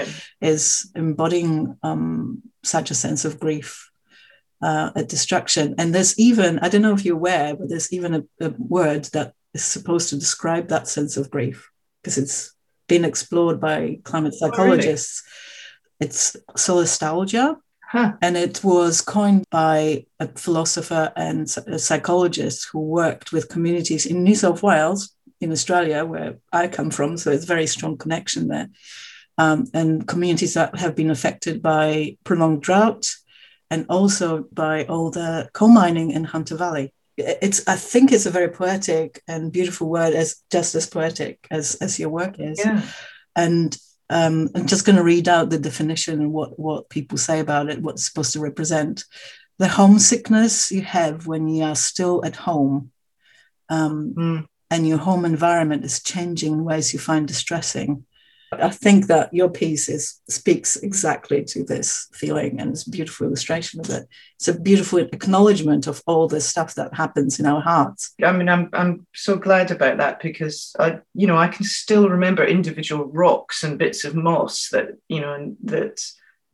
is 0.41 0.91
embodying 0.95 1.77
um, 1.83 2.41
such 2.63 2.91
a 2.91 2.95
sense 2.95 3.25
of 3.25 3.39
grief 3.39 3.89
uh, 4.61 4.91
at 4.95 5.07
destruction. 5.07 5.75
And 5.77 5.95
there's 5.95 6.19
even 6.19 6.59
I 6.59 6.69
don't 6.69 6.81
know 6.81 6.93
if 6.93 7.05
you're 7.05 7.15
aware, 7.15 7.55
but 7.55 7.69
there's 7.69 7.91
even 7.93 8.13
a, 8.15 8.45
a 8.45 8.53
word 8.57 9.05
that 9.05 9.33
is 9.53 9.63
supposed 9.63 10.09
to 10.09 10.19
describe 10.19 10.67
that 10.67 10.87
sense 10.87 11.17
of 11.17 11.31
grief 11.31 11.69
because 12.01 12.17
it's 12.17 12.53
been 12.87 13.05
explored 13.05 13.59
by 13.59 13.99
climate 14.03 14.33
psychologists. 14.33 15.23
Oh, 15.25 15.29
really? 16.01 16.09
It's 16.09 16.35
solastalgia. 16.57 17.57
Huh. 17.89 18.13
And 18.21 18.37
it 18.37 18.63
was 18.63 19.01
coined 19.01 19.45
by 19.49 20.05
a 20.19 20.27
philosopher 20.27 21.11
and 21.15 21.47
a 21.65 21.79
psychologist 21.79 22.69
who 22.71 22.81
worked 22.81 23.31
with 23.31 23.49
communities 23.49 24.05
in 24.05 24.23
New 24.23 24.35
South 24.35 24.61
Wales, 24.61 25.15
in 25.41 25.51
Australia, 25.51 26.05
where 26.05 26.37
I 26.51 26.67
come 26.67 26.91
from. 26.91 27.17
So 27.17 27.31
it's 27.31 27.45
a 27.45 27.47
very 27.47 27.67
strong 27.67 27.97
connection 27.97 28.47
there. 28.47 28.69
Um, 29.37 29.67
and 29.73 30.05
communities 30.05 30.55
that 30.55 30.77
have 30.77 30.95
been 30.95 31.09
affected 31.09 31.61
by 31.61 32.17
prolonged 32.25 32.61
drought 32.61 33.09
and 33.71 33.85
also 33.89 34.45
by 34.51 34.85
all 34.85 35.11
the 35.11 35.49
coal 35.53 35.69
mining 35.69 36.11
in 36.11 36.25
Hunter 36.25 36.57
Valley. 36.57 36.93
It's, 37.17 37.67
I 37.67 37.75
think 37.75 38.11
it's 38.11 38.25
a 38.25 38.31
very 38.31 38.49
poetic 38.49 39.21
and 39.27 39.51
beautiful 39.51 39.89
word, 39.89 40.13
as 40.13 40.41
just 40.51 40.75
as 40.75 40.87
poetic 40.87 41.47
as, 41.51 41.75
as 41.75 41.99
your 41.99 42.09
work 42.09 42.39
is. 42.39 42.59
Yeah. 42.63 42.81
And 43.35 43.77
um, 44.09 44.49
I'm 44.55 44.67
just 44.67 44.85
going 44.85 44.95
to 44.95 45.03
read 45.03 45.29
out 45.29 45.49
the 45.49 45.59
definition 45.59 46.19
and 46.19 46.33
what, 46.33 46.57
what 46.59 46.89
people 46.89 47.17
say 47.17 47.39
about 47.39 47.69
it, 47.69 47.81
what 47.81 47.95
it's 47.95 48.05
supposed 48.05 48.33
to 48.33 48.39
represent. 48.39 49.05
The 49.57 49.67
homesickness 49.67 50.71
you 50.71 50.81
have 50.81 51.27
when 51.27 51.47
you 51.47 51.63
are 51.63 51.75
still 51.75 52.25
at 52.25 52.35
home 52.35 52.91
um, 53.69 54.13
mm. 54.17 54.47
And 54.71 54.87
your 54.87 54.99
home 54.99 55.25
environment 55.25 55.83
is 55.83 56.01
changing 56.01 56.53
in 56.53 56.63
ways 56.63 56.93
you 56.93 56.99
find 56.99 57.27
distressing. 57.27 58.05
I 58.51 58.69
think 58.69 59.07
that 59.07 59.31
your 59.33 59.49
piece 59.49 59.89
is 59.89 60.19
speaks 60.27 60.75
exactly 60.75 61.43
to 61.45 61.63
this 61.63 62.07
feeling 62.13 62.59
and 62.59 62.71
it's 62.71 62.87
a 62.87 62.89
beautiful 62.89 63.27
illustration 63.27 63.79
of 63.79 63.89
it. 63.89 64.07
It's 64.37 64.47
a 64.47 64.59
beautiful 64.59 64.99
acknowledgement 64.99 65.85
of 65.85 66.01
all 66.07 66.27
the 66.27 66.41
stuff 66.41 66.73
that 66.75 66.93
happens 66.95 67.39
in 67.39 67.45
our 67.45 67.61
hearts. 67.61 68.13
I 68.23 68.31
mean, 68.31 68.49
I'm 68.49 68.69
I'm 68.73 69.05
so 69.13 69.35
glad 69.35 69.69
about 69.69 69.97
that 69.97 70.19
because 70.19 70.75
I, 70.79 70.99
you 71.13 71.27
know, 71.27 71.37
I 71.37 71.47
can 71.47 71.63
still 71.63 72.09
remember 72.09 72.43
individual 72.43 73.05
rocks 73.05 73.63
and 73.63 73.77
bits 73.77 74.03
of 74.03 74.15
moss 74.15 74.69
that, 74.69 74.97
you 75.07 75.21
know, 75.21 75.55
that 75.65 76.01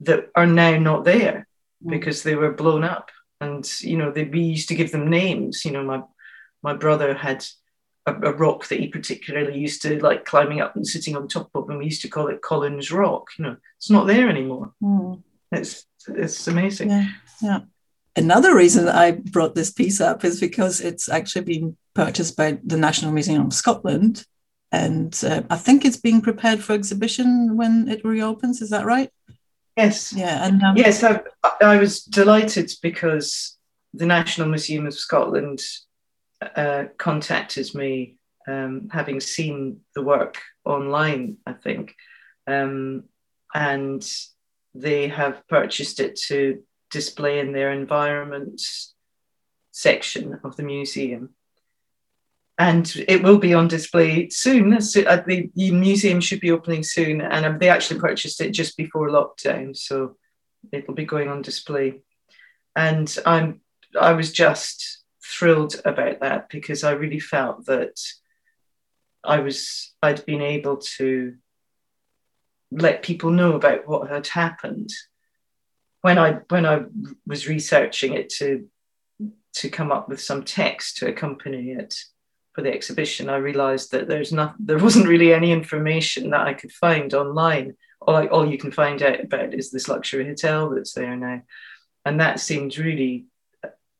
that 0.01 0.29
are 0.35 0.47
now 0.47 0.77
not 0.77 1.05
there 1.05 1.47
mm. 1.83 1.91
because 1.91 2.23
they 2.23 2.35
were 2.35 2.51
blown 2.51 2.83
up. 2.83 3.09
And, 3.39 3.65
you 3.81 3.97
know, 3.97 4.11
they 4.11 4.25
we 4.25 4.41
used 4.41 4.67
to 4.69 4.75
give 4.75 4.91
them 4.91 5.09
names. 5.09 5.63
You 5.63 5.71
know, 5.71 5.83
my 5.83 6.01
my 6.61 6.73
brother 6.73 7.13
had 7.13 7.45
a, 8.05 8.13
a, 8.13 8.33
rock 8.33 8.67
that 8.67 8.79
he 8.79 8.87
particularly 8.87 9.57
used 9.57 9.81
to 9.81 10.01
like 10.01 10.25
climbing 10.25 10.61
up 10.61 10.75
and 10.75 10.85
sitting 10.85 11.15
on 11.15 11.27
top 11.27 11.49
of, 11.55 11.69
and 11.69 11.79
we 11.79 11.85
used 11.85 12.01
to 12.03 12.07
call 12.07 12.27
it 12.27 12.41
Collins 12.41 12.91
Rock. 12.91 13.27
You 13.37 13.45
know, 13.45 13.57
it's 13.77 13.89
not 13.89 14.07
there 14.07 14.29
anymore. 14.29 14.73
Mm. 14.81 15.23
It's 15.51 15.85
it's 16.07 16.47
amazing. 16.47 16.89
Yeah, 16.89 17.07
yeah. 17.41 17.59
Another 18.15 18.55
reason 18.55 18.87
I 18.87 19.11
brought 19.11 19.55
this 19.55 19.71
piece 19.71 19.99
up 19.99 20.23
is 20.23 20.39
because 20.39 20.79
it's 20.79 21.09
actually 21.09 21.43
been 21.43 21.77
purchased 21.93 22.37
by 22.37 22.59
the 22.63 22.77
National 22.77 23.11
Museum 23.11 23.47
of 23.47 23.53
Scotland, 23.53 24.25
and 24.71 25.19
uh, 25.25 25.43
I 25.49 25.57
think 25.57 25.83
it's 25.83 25.97
being 25.97 26.21
prepared 26.21 26.63
for 26.63 26.73
exhibition 26.73 27.57
when 27.57 27.87
it 27.89 28.05
reopens. 28.05 28.61
Is 28.61 28.69
that 28.69 28.85
right? 28.85 29.09
Yes. 29.75 30.13
Yeah. 30.13 30.45
And 30.45 30.63
um, 30.63 30.77
yes, 30.77 31.03
I, 31.03 31.21
I 31.61 31.77
was 31.77 32.03
delighted 32.03 32.71
because 32.81 33.57
the 33.93 34.05
National 34.05 34.47
Museum 34.47 34.87
of 34.87 34.93
Scotland 34.93 35.59
uh, 36.41 36.85
contacted 36.97 37.73
me, 37.75 38.17
um, 38.47 38.89
having 38.91 39.19
seen 39.19 39.81
the 39.95 40.03
work 40.03 40.41
online, 40.63 41.37
I 41.45 41.53
think, 41.53 41.95
um, 42.47 43.03
and 43.53 44.05
they 44.73 45.07
have 45.07 45.47
purchased 45.47 45.99
it 45.99 46.17
to 46.27 46.61
display 46.91 47.39
in 47.39 47.53
their 47.53 47.71
environment 47.71 48.61
section 49.71 50.39
of 50.43 50.55
the 50.55 50.63
museum. 50.63 51.29
And 52.57 52.93
it 53.07 53.21
will 53.21 53.37
be 53.37 53.53
on 53.53 53.67
display 53.67 54.29
soon. 54.29 54.73
Uh, 54.73 55.23
the 55.27 55.49
museum 55.55 56.21
should 56.21 56.39
be 56.39 56.51
opening 56.51 56.83
soon, 56.83 57.19
and 57.21 57.45
um, 57.45 57.59
they 57.59 57.69
actually 57.69 57.99
purchased 57.99 58.39
it 58.39 58.51
just 58.51 58.77
before 58.77 59.09
lockdown, 59.09 59.75
so 59.75 60.15
it'll 60.71 60.93
be 60.93 61.05
going 61.05 61.27
on 61.27 61.41
display. 61.41 61.99
And 62.75 63.13
I'm, 63.25 63.61
I 63.99 64.13
was 64.13 64.31
just 64.31 65.03
thrilled 65.25 65.81
about 65.85 66.19
that 66.21 66.49
because 66.49 66.83
I 66.83 66.91
really 66.91 67.19
felt 67.19 67.65
that 67.65 67.99
I 69.23 69.39
was 69.39 69.93
I'd 70.01 70.25
been 70.25 70.41
able 70.41 70.77
to 70.97 71.35
let 72.71 73.03
people 73.03 73.31
know 73.31 73.53
about 73.53 73.87
what 73.87 74.09
had 74.09 74.27
happened 74.27 74.89
when 76.01 76.17
I 76.19 76.33
when 76.49 76.65
I 76.65 76.83
was 77.25 77.47
researching 77.47 78.13
it 78.13 78.29
to 78.37 78.67
to 79.55 79.69
come 79.69 79.91
up 79.91 80.09
with 80.09 80.21
some 80.21 80.43
text 80.43 80.97
to 80.97 81.07
accompany 81.07 81.71
it 81.71 81.95
for 82.53 82.61
the 82.61 82.71
exhibition. 82.71 83.29
I 83.29 83.37
realised 83.37 83.91
that 83.91 84.07
there's 84.07 84.31
not 84.31 84.55
there 84.59 84.77
wasn't 84.77 85.07
really 85.07 85.33
any 85.33 85.51
information 85.51 86.29
that 86.29 86.47
I 86.47 86.53
could 86.53 86.71
find 86.71 87.13
online. 87.13 87.75
All 88.01 88.15
I, 88.15 88.27
all 88.27 88.49
you 88.49 88.57
can 88.57 88.71
find 88.71 89.01
out 89.01 89.19
about 89.19 89.53
is 89.53 89.71
this 89.71 89.87
luxury 89.87 90.25
hotel 90.27 90.69
that's 90.69 90.93
there 90.93 91.15
now, 91.15 91.41
and 92.05 92.19
that 92.19 92.39
seemed 92.39 92.77
really 92.77 93.25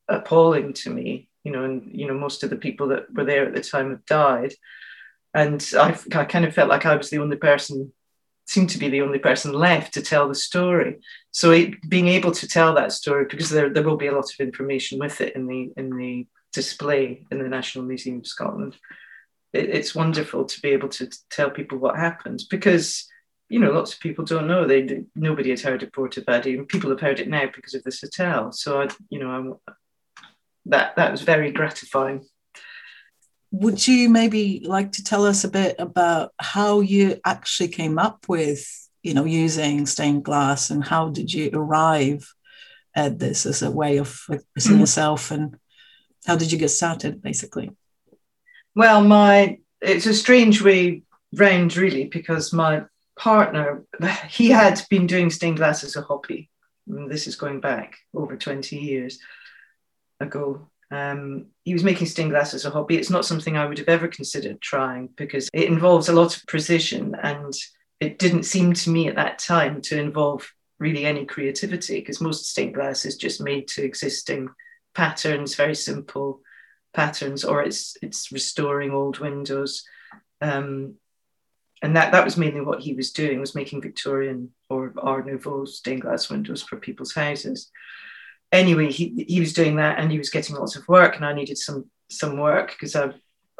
appalling 0.08 0.74
to 0.74 0.90
me, 0.90 1.30
you 1.44 1.52
know, 1.52 1.64
and 1.64 1.90
you 1.94 2.08
know, 2.08 2.14
most 2.14 2.44
of 2.44 2.50
the 2.50 2.56
people 2.56 2.88
that 2.90 3.14
were 3.14 3.26
there 3.26 3.46
at 3.46 3.54
the 3.54 3.62
time 3.62 3.92
have 3.92 4.06
died. 4.06 4.54
And 5.34 5.66
I, 5.78 5.98
I 6.14 6.26
kind 6.26 6.46
of 6.46 6.54
felt 6.54 6.70
like 6.70 6.86
I 6.86 6.96
was 6.96 7.10
the 7.10 7.20
only 7.20 7.38
person, 7.38 7.92
seemed 8.46 8.70
to 8.70 8.78
be 8.78 8.90
the 8.90 9.02
only 9.02 9.20
person 9.20 9.52
left 9.52 9.94
to 9.96 10.02
tell 10.02 10.28
the 10.28 10.36
story. 10.36 11.00
So 11.32 11.52
it, 11.52 11.90
being 11.90 12.08
able 12.08 12.32
to 12.32 12.48
tell 12.48 12.74
that 12.76 12.94
story, 12.94 13.26
because 13.30 13.50
there, 13.50 13.70
there 13.70 13.84
will 13.84 13.98
be 13.98 14.08
a 14.08 14.16
lot 14.16 14.32
of 14.32 14.40
information 14.40 15.00
with 15.00 15.22
it 15.22 15.36
in 15.36 15.48
the 15.48 15.74
in 15.78 15.96
the 15.98 16.28
display 16.54 17.26
in 17.32 17.40
the 17.40 17.50
National 17.50 17.84
Museum 17.84 18.20
of 18.20 18.28
Scotland. 18.28 18.78
It, 19.52 19.70
it's 19.70 19.96
wonderful 19.96 20.46
to 20.46 20.62
be 20.62 20.70
able 20.70 20.90
to 20.90 21.10
tell 21.30 21.50
people 21.50 21.80
what 21.80 21.98
happened 21.98 22.44
because 22.50 23.08
you 23.50 23.60
know, 23.60 23.72
lots 23.72 23.94
of 23.94 24.00
people 24.00 24.26
don't 24.26 24.48
know. 24.48 24.66
They 24.66 25.04
nobody 25.16 25.52
had 25.52 25.60
heard 25.60 25.84
of 25.84 25.92
Portavadie, 25.92 26.58
and 26.58 26.68
people 26.68 26.90
have 26.90 27.00
heard 27.00 27.20
it 27.20 27.30
now 27.30 27.46
because 27.54 27.76
of 27.76 27.84
this 27.84 28.02
hotel. 28.02 28.52
So 28.52 28.82
I, 28.82 28.88
you 29.10 29.20
know, 29.20 29.58
I, 29.68 29.72
that 30.66 30.96
that 30.96 31.12
was 31.12 31.22
very 31.22 31.52
gratifying. 31.52 32.26
Would 33.52 33.88
you 33.88 34.10
maybe 34.10 34.62
like 34.66 34.94
to 34.94 35.04
tell 35.04 35.26
us 35.26 35.44
a 35.44 35.50
bit 35.50 35.76
about 35.80 36.34
how 36.40 36.82
you 36.82 37.20
actually 37.26 37.70
came 37.70 37.98
up 37.98 38.26
with, 38.28 38.68
you 39.02 39.14
know, 39.14 39.26
using 39.26 39.86
stained 39.86 40.26
glass 40.26 40.70
and 40.70 40.84
how 40.84 41.10
did 41.10 41.34
you 41.34 41.52
arrive 41.54 42.34
at 42.96 43.20
this 43.20 43.46
as 43.46 43.62
a 43.62 43.72
way 43.72 43.98
of 43.98 44.22
expressing 44.30 44.78
mm. 44.78 44.80
yourself 44.80 45.32
and 45.32 45.58
how 46.26 46.36
did 46.36 46.52
you 46.52 46.58
get 46.58 46.70
started 46.70 47.22
basically? 47.22 47.72
Well, 48.76 49.04
my 49.04 49.60
it's 49.82 50.06
a 50.06 50.14
strange 50.14 50.62
way 50.62 51.04
round 51.34 51.78
really 51.78 52.06
because 52.06 52.52
my 52.52 52.84
partner 53.18 53.86
he 54.30 54.50
had 54.50 54.82
been 54.90 55.08
doing 55.08 55.30
stained 55.30 55.58
glass 55.58 55.84
as 55.84 55.96
a 55.96 56.02
hobby. 56.02 56.50
This 56.88 57.28
is 57.28 57.36
going 57.36 57.62
back 57.62 57.98
over 58.14 58.36
20 58.36 58.76
years 58.76 59.20
ago. 60.20 60.68
Um, 60.92 61.48
he 61.64 61.74
was 61.74 61.84
making 61.84 62.08
stained 62.08 62.32
glass 62.32 62.54
as 62.54 62.66
a 62.66 62.70
hobby. 62.70 62.98
It's 62.98 63.10
not 63.10 63.26
something 63.26 63.58
I 63.58 63.66
would 63.66 63.80
have 63.80 63.90
ever 63.90 64.08
considered 64.08 64.62
trying 64.62 65.10
because 65.16 65.50
it 65.54 65.68
involves 65.68 66.10
a 66.10 66.14
lot 66.14 66.36
of 66.36 66.46
precision 66.48 67.16
and 67.22 67.54
it 68.00 68.20
didn't 68.20 68.44
seem 68.44 68.74
to 68.74 68.90
me 68.90 69.08
at 69.08 69.16
that 69.16 69.40
time 69.40 69.82
to 69.82 70.00
involve 70.00 70.48
really 70.80 71.06
any 71.06 71.26
creativity 71.26 72.00
because 72.00 72.22
most 72.22 72.50
stained 72.50 72.76
glass 72.76 73.06
is 73.06 73.18
just 73.18 73.42
made 73.42 73.68
to 73.70 73.84
existing 73.84 74.50
patterns, 74.94 75.56
very 75.56 75.76
simple 75.76 76.42
patterns, 76.94 77.44
or 77.44 77.64
it's 77.64 77.98
it's 78.02 78.32
restoring 78.32 78.92
old 78.92 79.20
windows. 79.20 79.84
Um, 80.42 80.96
and 81.82 81.96
that, 81.96 82.14
that 82.14 82.24
was 82.24 82.38
mainly 82.38 82.62
what 82.62 82.82
he 82.82 82.94
was 82.94 83.12
doing 83.12 83.40
was 83.40 83.54
making 83.54 83.82
Victorian 83.82 84.52
or 84.70 84.94
Art 84.98 85.28
Nouveau 85.28 85.66
stained 85.66 86.02
glass 86.02 86.30
windows 86.30 86.64
for 86.64 86.78
people's 86.78 87.14
houses 87.14 87.70
anyway, 88.52 88.92
he, 88.92 89.26
he 89.28 89.40
was 89.40 89.54
doing 89.54 89.78
that 89.78 90.00
and 90.00 90.12
he 90.12 90.18
was 90.18 90.30
getting 90.30 90.56
lots 90.56 90.76
of 90.76 90.88
work, 90.88 91.16
and 91.16 91.26
I 91.26 91.34
needed 91.34 91.58
some 91.58 91.90
some 92.10 92.38
work 92.38 92.72
because 92.72 92.96
I, 92.96 93.14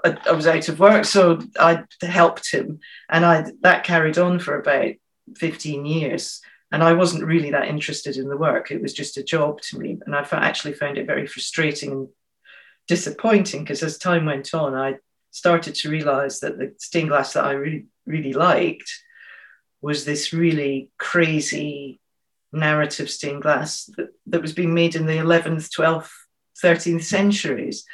I, 0.04 0.18
I 0.28 0.32
was 0.34 0.48
out 0.48 0.70
of 0.70 0.80
work, 0.80 1.06
so 1.06 1.40
I 1.60 1.84
helped 2.02 2.52
him, 2.52 2.80
and 3.10 3.26
I 3.26 3.46
that 3.62 3.84
carried 3.84 4.18
on 4.18 4.40
for 4.40 4.60
about 4.60 4.94
fifteen 5.38 5.86
years. 5.86 6.42
And 6.72 6.84
I 6.84 6.94
wasn't 6.94 7.26
really 7.26 7.52
that 7.52 7.68
interested 7.68 8.18
in 8.18 8.28
the 8.28 8.38
work; 8.38 8.72
it 8.72 8.82
was 8.82 8.94
just 8.94 9.18
a 9.18 9.24
job 9.24 9.62
to 9.62 9.80
me, 9.80 9.98
and 10.06 10.16
I 10.16 10.28
actually 10.32 10.74
found 10.74 10.98
it 10.98 11.08
very 11.08 11.28
frustrating 11.28 11.92
and 11.92 12.08
disappointing 12.88 13.64
because 13.64 13.82
as 13.84 13.98
time 13.98 14.26
went 14.26 14.54
on, 14.54 14.74
I 14.74 14.96
started 15.32 15.76
to 15.76 15.90
realize 15.90 16.40
that 16.40 16.58
the 16.58 16.74
stained 16.78 17.10
glass 17.10 17.34
that 17.34 17.46
I 17.46 17.52
really 17.52 17.86
really 18.06 18.34
liked 18.34 18.92
was 19.82 20.06
this 20.06 20.34
really 20.34 20.90
crazy 20.98 22.00
narrative 22.56 23.10
stained 23.10 23.42
glass 23.42 23.86
that, 23.98 24.10
that 24.28 24.42
was 24.42 24.54
being 24.54 24.74
made 24.74 24.96
in 24.96 25.06
the 25.06 25.18
11th, 25.18 25.70
12th, 25.70 26.10
13th 26.64 27.04
centuries 27.04 27.86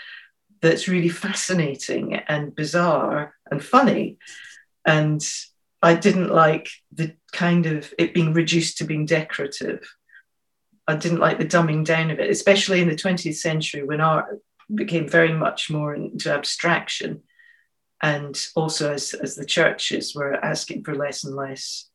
that's 0.62 0.88
really 0.88 1.10
fascinating 1.10 2.16
and 2.16 2.56
bizarre 2.56 3.34
and 3.50 3.64
funny. 3.64 4.18
And 4.86 5.28
I 5.82 5.96
didn't 5.96 6.30
like 6.30 6.70
the 6.92 7.16
kind 7.32 7.66
of 7.66 7.92
it 7.98 8.14
being 8.14 8.34
reduced 8.34 8.78
to 8.78 8.84
being 8.84 9.06
decorative. 9.06 9.84
I 10.88 10.96
didn't 10.96 11.20
like 11.20 11.40
the 11.40 11.46
dumbing 11.46 11.86
down 11.86 12.12
of 12.12 12.20
it, 12.20 12.30
especially 12.30 12.82
in 12.82 12.88
the 12.88 12.96
20th 12.96 13.36
century 13.36 13.84
when 13.84 14.02
art 14.02 14.40
became 14.74 15.08
very 15.08 15.34
much 15.34 15.70
more 15.70 15.94
into 15.96 16.32
abstraction. 16.34 17.24
And 18.02 18.40
also 18.56 18.94
as, 18.94 19.14
as 19.14 19.36
the 19.36 19.46
churches 19.46 20.16
were 20.16 20.34
asking 20.34 20.84
for 20.84 20.96
less 20.96 21.24
and 21.24 21.36
less 21.36 21.91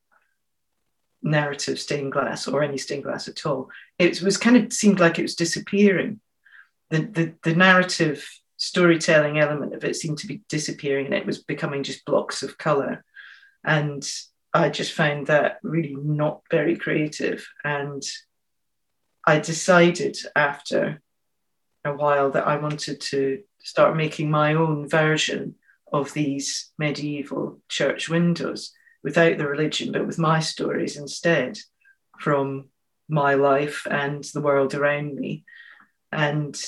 narrative 1.22 1.78
stained 1.78 2.12
glass 2.12 2.46
or 2.46 2.62
any 2.62 2.78
stained 2.78 3.04
glass 3.04 3.28
at 3.28 3.44
all. 3.46 3.70
It 3.98 4.22
was 4.22 4.36
kind 4.36 4.56
of 4.56 4.72
seemed 4.72 5.00
like 5.00 5.18
it 5.18 5.22
was 5.22 5.34
disappearing. 5.34 6.20
The, 6.90 7.00
the, 7.00 7.34
the 7.42 7.54
narrative 7.56 8.26
storytelling 8.56 9.38
element 9.38 9.74
of 9.74 9.84
it 9.84 9.96
seemed 9.96 10.18
to 10.18 10.26
be 10.26 10.42
disappearing 10.48 11.06
and 11.06 11.14
it 11.14 11.26
was 11.26 11.42
becoming 11.42 11.82
just 11.82 12.04
blocks 12.04 12.42
of 12.42 12.58
color. 12.58 13.04
And 13.64 14.06
I 14.54 14.70
just 14.70 14.92
found 14.92 15.26
that 15.26 15.58
really 15.62 15.96
not 15.96 16.42
very 16.50 16.76
creative. 16.76 17.46
And 17.64 18.02
I 19.26 19.40
decided 19.40 20.16
after 20.34 21.02
a 21.84 21.92
while 21.92 22.30
that 22.30 22.46
I 22.46 22.56
wanted 22.56 23.00
to 23.00 23.42
start 23.58 23.96
making 23.96 24.30
my 24.30 24.54
own 24.54 24.88
version 24.88 25.56
of 25.92 26.12
these 26.12 26.70
medieval 26.78 27.60
church 27.68 28.08
windows 28.08 28.72
without 29.06 29.38
the 29.38 29.46
religion, 29.46 29.92
but 29.92 30.04
with 30.04 30.18
my 30.18 30.40
stories 30.40 30.96
instead 30.96 31.56
from 32.18 32.64
my 33.08 33.34
life 33.34 33.86
and 33.88 34.24
the 34.34 34.40
world 34.40 34.74
around 34.74 35.14
me. 35.14 35.44
And 36.10 36.60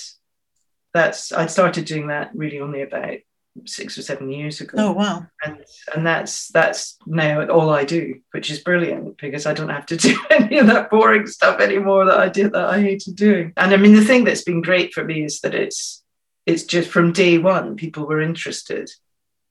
that's 0.95 1.33
I 1.33 1.47
started 1.47 1.85
doing 1.85 2.07
that 2.07 2.31
really 2.35 2.61
only 2.61 2.83
about 2.83 3.19
six 3.67 3.99
or 3.99 4.03
seven 4.03 4.31
years 4.31 4.61
ago. 4.61 4.79
Oh 4.79 4.93
wow! 4.93 5.27
And 5.45 5.65
and 5.93 6.07
that's 6.07 6.47
that's 6.49 6.97
now 7.07 7.45
all 7.49 7.71
I 7.71 7.85
do, 7.85 8.21
which 8.31 8.53
is 8.53 8.61
brilliant 8.61 9.19
because 9.19 9.45
I 9.45 9.53
don't 9.53 9.69
have 9.69 9.87
to 9.87 9.97
do 10.07 10.17
any 10.31 10.59
of 10.59 10.69
that 10.69 10.91
boring 10.91 11.27
stuff 11.27 11.59
anymore 11.59 12.05
that 12.05 12.21
I 12.21 12.29
did 12.29 12.53
that 12.53 12.67
I 12.67 12.81
hated 12.81 13.17
doing. 13.17 13.53
And 13.57 13.75
I 13.75 13.77
mean, 13.79 13.97
the 13.97 14.05
thing 14.05 14.23
that's 14.23 14.45
been 14.45 14.63
great 14.63 14.95
for 14.95 15.03
me 15.03 15.25
is 15.25 15.41
that 15.41 15.57
it's 15.57 16.05
it's 16.47 16.63
just 16.63 16.89
from 16.89 17.13
day 17.13 17.39
one 17.39 17.75
people 17.75 18.07
were 18.07 18.21
interested 18.21 18.89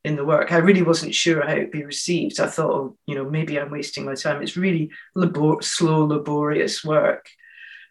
in 0.03 0.15
the 0.15 0.25
work. 0.25 0.51
I 0.51 0.57
really 0.57 0.83
wasn't 0.83 1.15
sure 1.15 1.45
how 1.45 1.53
it'd 1.53 1.71
be 1.71 1.83
received. 1.83 2.39
I 2.39 2.47
thought, 2.47 2.71
oh, 2.71 2.97
you 3.05 3.15
know, 3.15 3.29
maybe 3.29 3.59
I'm 3.59 3.71
wasting 3.71 4.05
my 4.05 4.15
time. 4.15 4.41
It's 4.41 4.57
really 4.57 4.91
labor- 5.15 5.61
slow, 5.61 6.05
laborious 6.05 6.83
work. 6.83 7.27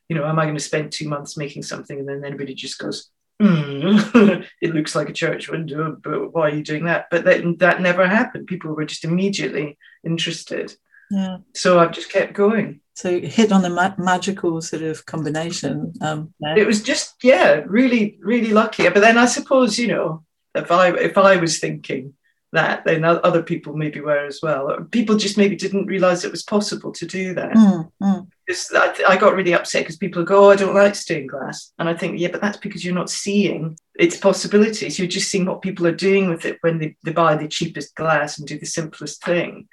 You 0.08 0.16
know, 0.16 0.24
am 0.26 0.38
I 0.38 0.44
going 0.44 0.56
to 0.56 0.60
spend 0.62 0.92
two 0.92 1.08
months 1.08 1.36
making 1.36 1.62
something 1.64 1.98
and 1.98 2.08
then 2.08 2.24
everybody 2.24 2.54
just 2.54 2.78
goes, 2.78 3.10
mm, 3.42 4.46
it 4.62 4.74
looks 4.74 4.94
like 4.94 5.08
a 5.08 5.12
church 5.12 5.48
window, 5.48 5.96
but 6.02 6.32
why 6.32 6.48
are 6.48 6.54
you 6.54 6.62
doing 6.62 6.84
that? 6.84 7.06
But 7.10 7.24
that, 7.24 7.58
that 7.58 7.82
never 7.82 8.06
happened. 8.06 8.46
People 8.46 8.74
were 8.74 8.84
just 8.84 9.04
immediately 9.04 9.76
interested. 10.04 10.74
Yeah. 11.10 11.38
So 11.54 11.78
I've 11.78 11.92
just 11.92 12.10
kept 12.10 12.32
going. 12.32 12.80
So 12.94 13.20
hit 13.20 13.52
on 13.52 13.62
the 13.62 13.70
ma- 13.70 13.94
magical 13.98 14.60
sort 14.62 14.82
of 14.82 15.04
combination. 15.06 15.92
Um, 16.00 16.32
It 16.40 16.66
was 16.66 16.82
just, 16.82 17.14
yeah, 17.22 17.62
really, 17.66 18.18
really 18.22 18.52
lucky. 18.52 18.88
But 18.88 19.00
then 19.00 19.18
I 19.18 19.26
suppose, 19.26 19.78
you 19.78 19.88
know, 19.88 20.24
if 20.56 20.70
I 20.70 20.88
if 20.96 21.18
I 21.18 21.36
was 21.36 21.58
thinking 21.58 22.14
that, 22.52 22.84
then 22.84 23.04
other 23.04 23.42
people 23.42 23.76
maybe 23.76 24.00
were 24.00 24.26
as 24.26 24.40
well. 24.42 24.76
People 24.90 25.16
just 25.16 25.36
maybe 25.36 25.56
didn't 25.56 25.86
realize 25.86 26.24
it 26.24 26.30
was 26.30 26.42
possible 26.42 26.92
to 26.92 27.06
do 27.06 27.34
that. 27.34 27.52
Mm, 27.52 27.90
mm. 28.02 28.26
I, 28.74 29.12
I, 29.12 29.16
got 29.16 29.34
really 29.34 29.52
upset 29.52 29.82
because 29.82 29.96
people 29.96 30.24
go, 30.24 30.46
oh, 30.46 30.50
I 30.50 30.56
don't 30.56 30.74
like 30.74 30.94
stained 30.94 31.28
glass. 31.28 31.72
And 31.78 31.88
I 31.88 31.94
think, 31.94 32.18
yeah, 32.18 32.28
but 32.30 32.40
that's 32.40 32.58
because 32.58 32.84
you're 32.84 32.94
not 32.94 33.10
seeing 33.10 33.76
its 33.98 34.16
possibilities. 34.16 34.98
You're 34.98 35.08
just 35.08 35.30
seeing 35.30 35.46
what 35.46 35.62
people 35.62 35.86
are 35.86 35.94
doing 35.94 36.30
with 36.30 36.44
it 36.44 36.58
when 36.60 36.78
they, 36.78 36.96
they 37.04 37.12
buy 37.12 37.36
the 37.36 37.48
cheapest 37.48 37.94
glass 37.94 38.38
and 38.38 38.46
do 38.46 38.58
the 38.58 38.66
simplest 38.66 39.22
thing. 39.24 39.68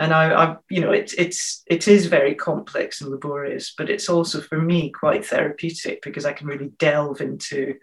And 0.00 0.14
I, 0.14 0.32
I, 0.32 0.56
you 0.70 0.80
know, 0.80 0.92
it's 0.92 1.12
it's 1.14 1.64
it 1.66 1.88
is 1.88 2.06
very 2.06 2.36
complex 2.36 3.00
and 3.00 3.10
laborious, 3.10 3.74
but 3.76 3.90
it's 3.90 4.08
also 4.08 4.40
for 4.40 4.60
me 4.60 4.90
quite 4.90 5.26
therapeutic 5.26 6.02
because 6.02 6.24
I 6.24 6.32
can 6.32 6.46
really 6.46 6.70
delve 6.78 7.20
into 7.20 7.74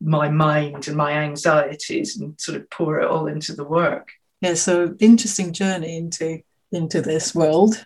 my 0.00 0.28
mind 0.28 0.88
and 0.88 0.96
my 0.96 1.12
anxieties 1.12 2.16
and 2.16 2.40
sort 2.40 2.56
of 2.56 2.70
pour 2.70 3.00
it 3.00 3.08
all 3.08 3.26
into 3.26 3.54
the 3.54 3.64
work. 3.64 4.12
Yeah, 4.40 4.54
so 4.54 4.94
interesting 5.00 5.52
journey 5.52 5.96
into 5.96 6.42
into 6.70 7.00
this 7.00 7.34
world. 7.34 7.84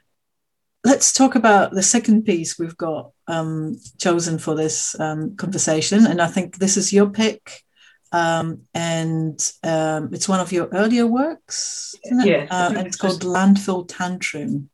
Let's 0.85 1.13
talk 1.13 1.37
about 1.37 1.73
the 1.73 1.83
second 1.83 2.25
piece 2.25 2.59
we've 2.59 2.77
got 2.77 3.13
um, 3.29 3.79
chosen 3.99 4.39
for 4.39 4.55
this 4.55 4.99
um, 5.01 5.37
conversation, 5.37 6.07
and 6.07 6.21
I 6.21 6.27
think 6.27 6.59
this 6.59 6.77
is 6.77 6.93
your 6.93 7.09
pick, 7.09 7.63
um, 8.11 8.63
and 8.75 9.41
um, 9.63 10.13
it's 10.13 10.29
one 10.29 10.41
of 10.41 10.53
your 10.53 10.69
earlier 10.73 11.07
works, 11.07 11.95
isn't 12.05 12.21
it? 12.21 12.27
Yeah, 12.27 12.47
uh, 12.51 12.75
and 12.77 12.87
it's 12.87 12.97
called 12.97 13.23
Landfill 13.23 13.87
Tantrum. 13.89 14.69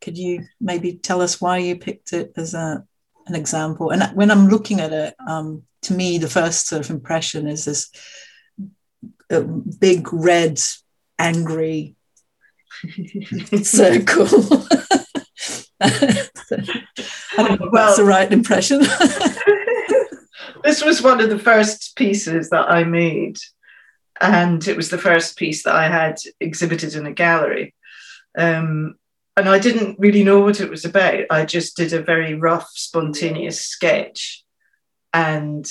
Could 0.00 0.18
you 0.18 0.44
maybe 0.60 0.94
tell 0.94 1.20
us 1.20 1.40
why 1.40 1.58
you 1.58 1.76
picked 1.76 2.12
it 2.12 2.32
as 2.36 2.54
a 2.54 2.84
an 3.26 3.34
example? 3.34 3.90
And 3.90 4.02
when 4.16 4.30
I'm 4.30 4.48
looking 4.48 4.80
at 4.80 4.92
it, 4.92 5.14
um, 5.28 5.62
to 5.84 5.94
me, 5.94 6.18
the 6.18 6.28
first 6.28 6.66
sort 6.66 6.84
of 6.84 6.90
impression 6.90 7.46
is 7.46 7.64
this 7.64 7.90
uh, 9.30 9.40
big 9.40 10.12
red, 10.12 10.60
angry 11.18 11.96
circle. 13.62 14.28
I 15.80 16.28
don't 17.36 17.60
know 17.60 17.68
well, 17.72 17.86
that's 17.86 17.96
the 17.96 18.04
right 18.04 18.32
impression. 18.32 18.80
this 20.64 20.84
was 20.84 21.02
one 21.02 21.20
of 21.20 21.30
the 21.30 21.38
first 21.38 21.96
pieces 21.96 22.50
that 22.50 22.70
I 22.70 22.84
made, 22.84 23.38
and 24.20 24.66
it 24.66 24.76
was 24.76 24.90
the 24.90 24.98
first 24.98 25.36
piece 25.36 25.64
that 25.64 25.74
I 25.74 25.88
had 25.88 26.16
exhibited 26.40 26.94
in 26.94 27.06
a 27.06 27.12
gallery. 27.12 27.74
Um, 28.36 28.94
and 29.36 29.48
I 29.48 29.58
didn't 29.58 29.98
really 29.98 30.22
know 30.22 30.40
what 30.40 30.60
it 30.60 30.70
was 30.70 30.84
about. 30.84 31.24
I 31.28 31.44
just 31.44 31.76
did 31.76 31.92
a 31.92 32.00
very 32.00 32.34
rough, 32.34 32.70
spontaneous 32.70 33.60
sketch 33.60 34.43
and 35.14 35.64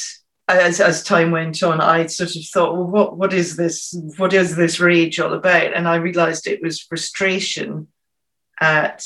as, 0.47 0.79
as 0.79 1.03
time 1.03 1.31
went 1.31 1.61
on, 1.61 1.81
I 1.81 2.05
sort 2.07 2.35
of 2.35 2.45
thought, 2.45 2.73
well, 2.73 2.87
what, 2.87 3.17
what 3.17 3.33
is 3.33 3.57
this? 3.57 3.95
What 4.17 4.33
is 4.33 4.55
this 4.55 4.79
rage 4.79 5.19
all 5.19 5.33
about? 5.33 5.73
And 5.73 5.87
I 5.87 5.95
realized 5.95 6.47
it 6.47 6.61
was 6.63 6.81
frustration 6.81 7.87
at 8.59 9.05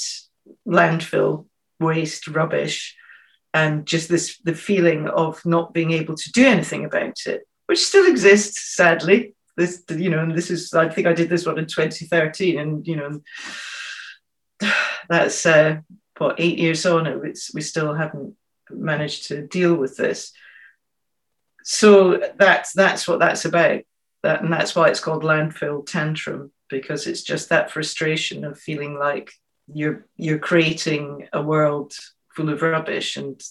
landfill 0.68 1.48
waste, 1.80 2.28
rubbish, 2.28 2.96
and 3.54 3.86
just 3.86 4.10
this 4.10 4.38
the 4.44 4.54
feeling 4.54 5.08
of 5.08 5.44
not 5.46 5.74
being 5.74 5.92
able 5.92 6.16
to 6.16 6.32
do 6.32 6.46
anything 6.46 6.86
about 6.86 7.18
it, 7.26 7.48
which 7.66 7.84
still 7.84 8.10
exists, 8.10 8.76
sadly. 8.76 9.34
This, 9.56 9.84
you 9.90 10.12
know, 10.12 10.20
and 10.20 10.38
this 10.38 10.52
is, 10.52 10.72
I 10.76 10.88
think 10.88 11.08
I 11.08 11.14
did 11.14 11.30
this 11.30 11.48
one 11.48 11.58
in 11.58 11.66
2013, 11.66 12.60
and 12.60 12.88
you 12.88 12.96
know, 12.96 13.22
that's 15.10 15.46
uh, 15.48 15.78
what 16.20 16.40
eight 16.40 16.60
years 16.60 16.86
on, 16.86 17.08
it's 17.26 17.54
we 17.56 17.62
still 17.62 17.96
haven't 17.96 18.36
managed 18.70 19.28
to 19.28 19.46
deal 19.46 19.76
with 19.76 19.98
this. 19.98 20.32
So 21.64 22.22
that's 22.38 22.74
that's 22.74 23.08
what 23.08 23.20
that's 23.20 23.46
about. 23.46 23.82
That, 24.24 24.42
and 24.42 24.52
that's 24.52 24.76
why 24.76 24.90
it's 24.90 25.00
called 25.00 25.24
landfill 25.24 25.86
tantrum 25.86 26.52
because 26.70 27.08
it's 27.08 27.22
just 27.22 27.50
that 27.50 27.72
frustration 27.72 28.44
of 28.44 28.60
feeling 28.60 28.98
like 28.98 29.32
you're 29.74 30.06
you're 30.16 30.40
creating 30.40 31.28
a 31.34 31.42
world 31.42 31.94
full 32.36 32.50
of 32.50 32.62
rubbish 32.62 33.18
and 33.18 33.42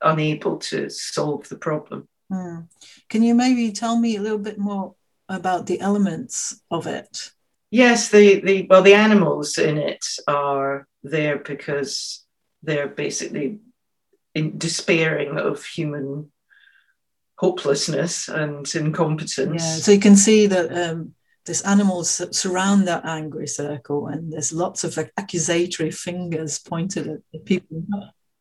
unable 0.00 0.58
to 0.58 0.88
solve 0.90 1.48
the 1.48 1.58
problem. 1.58 2.08
Mm. 2.30 2.68
Can 3.08 3.22
you 3.22 3.34
maybe 3.34 3.72
tell 3.72 3.98
me 3.98 4.16
a 4.16 4.22
little 4.22 4.38
bit 4.38 4.58
more 4.58 4.94
about 5.28 5.66
the 5.66 5.80
elements 5.80 6.60
of 6.70 6.86
it? 6.86 7.30
Yes, 7.70 8.08
the 8.08 8.40
the 8.40 8.66
well 8.68 8.82
the 8.82 8.94
animals 8.94 9.58
in 9.58 9.78
it 9.78 10.04
are 10.26 10.86
there 11.02 11.38
because 11.38 12.24
they're 12.62 12.88
basically 12.88 13.58
in 14.34 14.58
despairing 14.58 15.38
of 15.38 15.64
human 15.64 16.30
hopelessness 17.38 18.28
and 18.28 18.72
incompetence. 18.74 19.62
Yeah, 19.62 19.76
so 19.76 19.92
you 19.92 20.00
can 20.00 20.16
see 20.16 20.46
that 20.46 20.72
um, 20.72 21.14
there's 21.44 21.62
animals 21.62 22.22
surround 22.36 22.86
that 22.86 23.04
angry 23.04 23.48
circle, 23.48 24.06
and 24.06 24.32
there's 24.32 24.52
lots 24.52 24.84
of 24.84 24.96
like, 24.96 25.12
accusatory 25.16 25.90
fingers 25.90 26.58
pointed 26.60 27.08
at 27.08 27.18
the 27.32 27.40
people. 27.40 27.84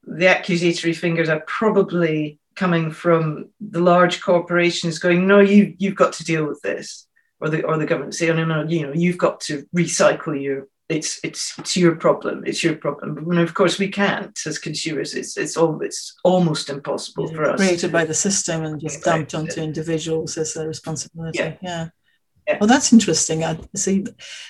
The 0.04 0.28
accusatory 0.28 0.94
fingers 0.94 1.30
are 1.30 1.44
probably 1.48 2.40
coming 2.56 2.92
from 2.92 3.50
the 3.60 3.80
large 3.80 4.22
corporations 4.22 5.00
going, 5.00 5.28
"No, 5.28 5.40
you 5.40 5.74
you've 5.78 5.96
got 5.96 6.14
to 6.14 6.24
deal 6.24 6.46
with 6.46 6.62
this," 6.62 7.08
or 7.40 7.50
the 7.50 7.64
or 7.64 7.78
the 7.78 7.88
government 7.88 8.14
saying, 8.14 8.36
"No, 8.36 8.46
no, 8.46 8.64
you 8.64 8.86
know, 8.86 8.94
you've 8.94 9.18
got 9.18 9.42
to 9.42 9.66
recycle 9.76 10.40
your 10.40 10.68
it's 10.92 11.20
it's 11.24 11.58
it's 11.58 11.78
your 11.78 11.96
problem. 11.96 12.44
It's 12.46 12.64
your 12.64 12.76
problem. 12.76 13.16
But 13.16 13.38
of 13.38 13.54
course, 13.54 13.80
we 13.80 13.88
can't 13.88 14.38
as 14.46 14.60
consumers. 14.60 15.16
It's 15.16 15.38
it's 15.38 15.58
all 15.58 15.82
it's 15.82 16.16
almost 16.24 16.70
impossible 16.70 17.30
yeah, 17.30 17.36
for 17.36 17.52
us. 17.52 17.60
Created 17.60 17.92
by 17.92 18.06
the 18.06 18.14
system 18.14 18.64
and 18.64 18.80
just 18.80 19.04
dumped 19.04 19.34
onto 19.34 19.62
individuals 19.62 20.38
as 20.38 20.56
a 20.56 20.68
responsibility. 20.68 21.40
Yeah. 21.40 21.56
yeah. 21.62 21.88
yeah. 22.48 22.58
Well, 22.60 22.68
that's 22.68 22.92
interesting. 22.92 23.44
I 23.44 23.58
see. 23.76 24.06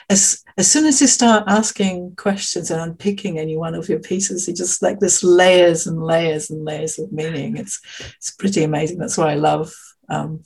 As 0.09 0.43
as 0.57 0.71
soon 0.71 0.85
as 0.85 0.99
you 0.99 1.07
start 1.07 1.43
asking 1.47 2.15
questions 2.15 2.71
and 2.71 2.81
unpicking 2.81 3.37
any 3.37 3.57
one 3.57 3.75
of 3.75 3.87
your 3.87 3.99
pieces, 3.99 4.47
you 4.47 4.53
just 4.53 4.81
like 4.81 4.99
this 4.99 5.23
layers 5.23 5.87
and 5.87 6.01
layers 6.01 6.49
and 6.49 6.65
layers 6.65 6.97
of 6.97 7.11
meaning. 7.11 7.57
It's 7.57 7.79
it's 8.17 8.31
pretty 8.31 8.63
amazing. 8.63 8.97
That's 8.97 9.17
why 9.17 9.31
I 9.31 9.35
love. 9.35 9.73
Um, 10.09 10.43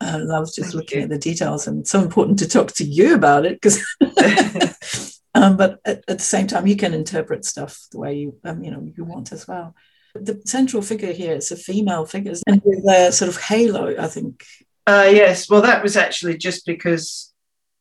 I 0.00 0.16
love 0.16 0.46
just 0.46 0.60
Thank 0.60 0.74
looking 0.74 0.98
you. 0.98 1.04
at 1.04 1.10
the 1.10 1.18
details, 1.18 1.66
and 1.66 1.80
it's 1.80 1.90
so 1.90 2.00
important 2.00 2.38
to 2.40 2.48
talk 2.48 2.72
to 2.72 2.84
you 2.84 3.14
about 3.14 3.46
it 3.46 3.60
because 3.60 3.82
Um, 5.34 5.56
but 5.56 5.80
at, 5.84 6.04
at, 6.08 6.18
the 6.18 6.24
same 6.24 6.46
time, 6.46 6.66
you 6.66 6.76
can 6.76 6.94
interpret 6.94 7.44
stuff 7.44 7.86
the 7.90 7.98
way 7.98 8.14
you, 8.14 8.36
um, 8.44 8.62
you 8.62 8.70
know, 8.70 8.92
you 8.96 9.04
want 9.04 9.32
as 9.32 9.48
well. 9.48 9.74
The 10.14 10.40
central 10.46 10.80
figure 10.80 11.12
here 11.12 11.34
is 11.34 11.50
a 11.50 11.56
female 11.56 12.06
figure, 12.06 12.34
and 12.46 12.62
with 12.64 12.84
a 12.88 13.10
sort 13.10 13.28
of 13.28 13.40
halo, 13.40 13.96
I 13.98 14.06
think. 14.06 14.44
Uh, 14.86 15.08
yes, 15.10 15.50
well, 15.50 15.62
that 15.62 15.82
was 15.82 15.96
actually 15.96 16.36
just 16.36 16.66
because, 16.66 17.32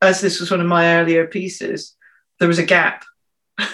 as 0.02 0.20
this 0.20 0.40
was 0.40 0.50
one 0.50 0.62
of 0.62 0.66
my 0.66 0.96
earlier 0.96 1.28
pieces, 1.28 1.96
there 2.40 2.48
was 2.48 2.58
a 2.58 2.66
gap 2.66 3.06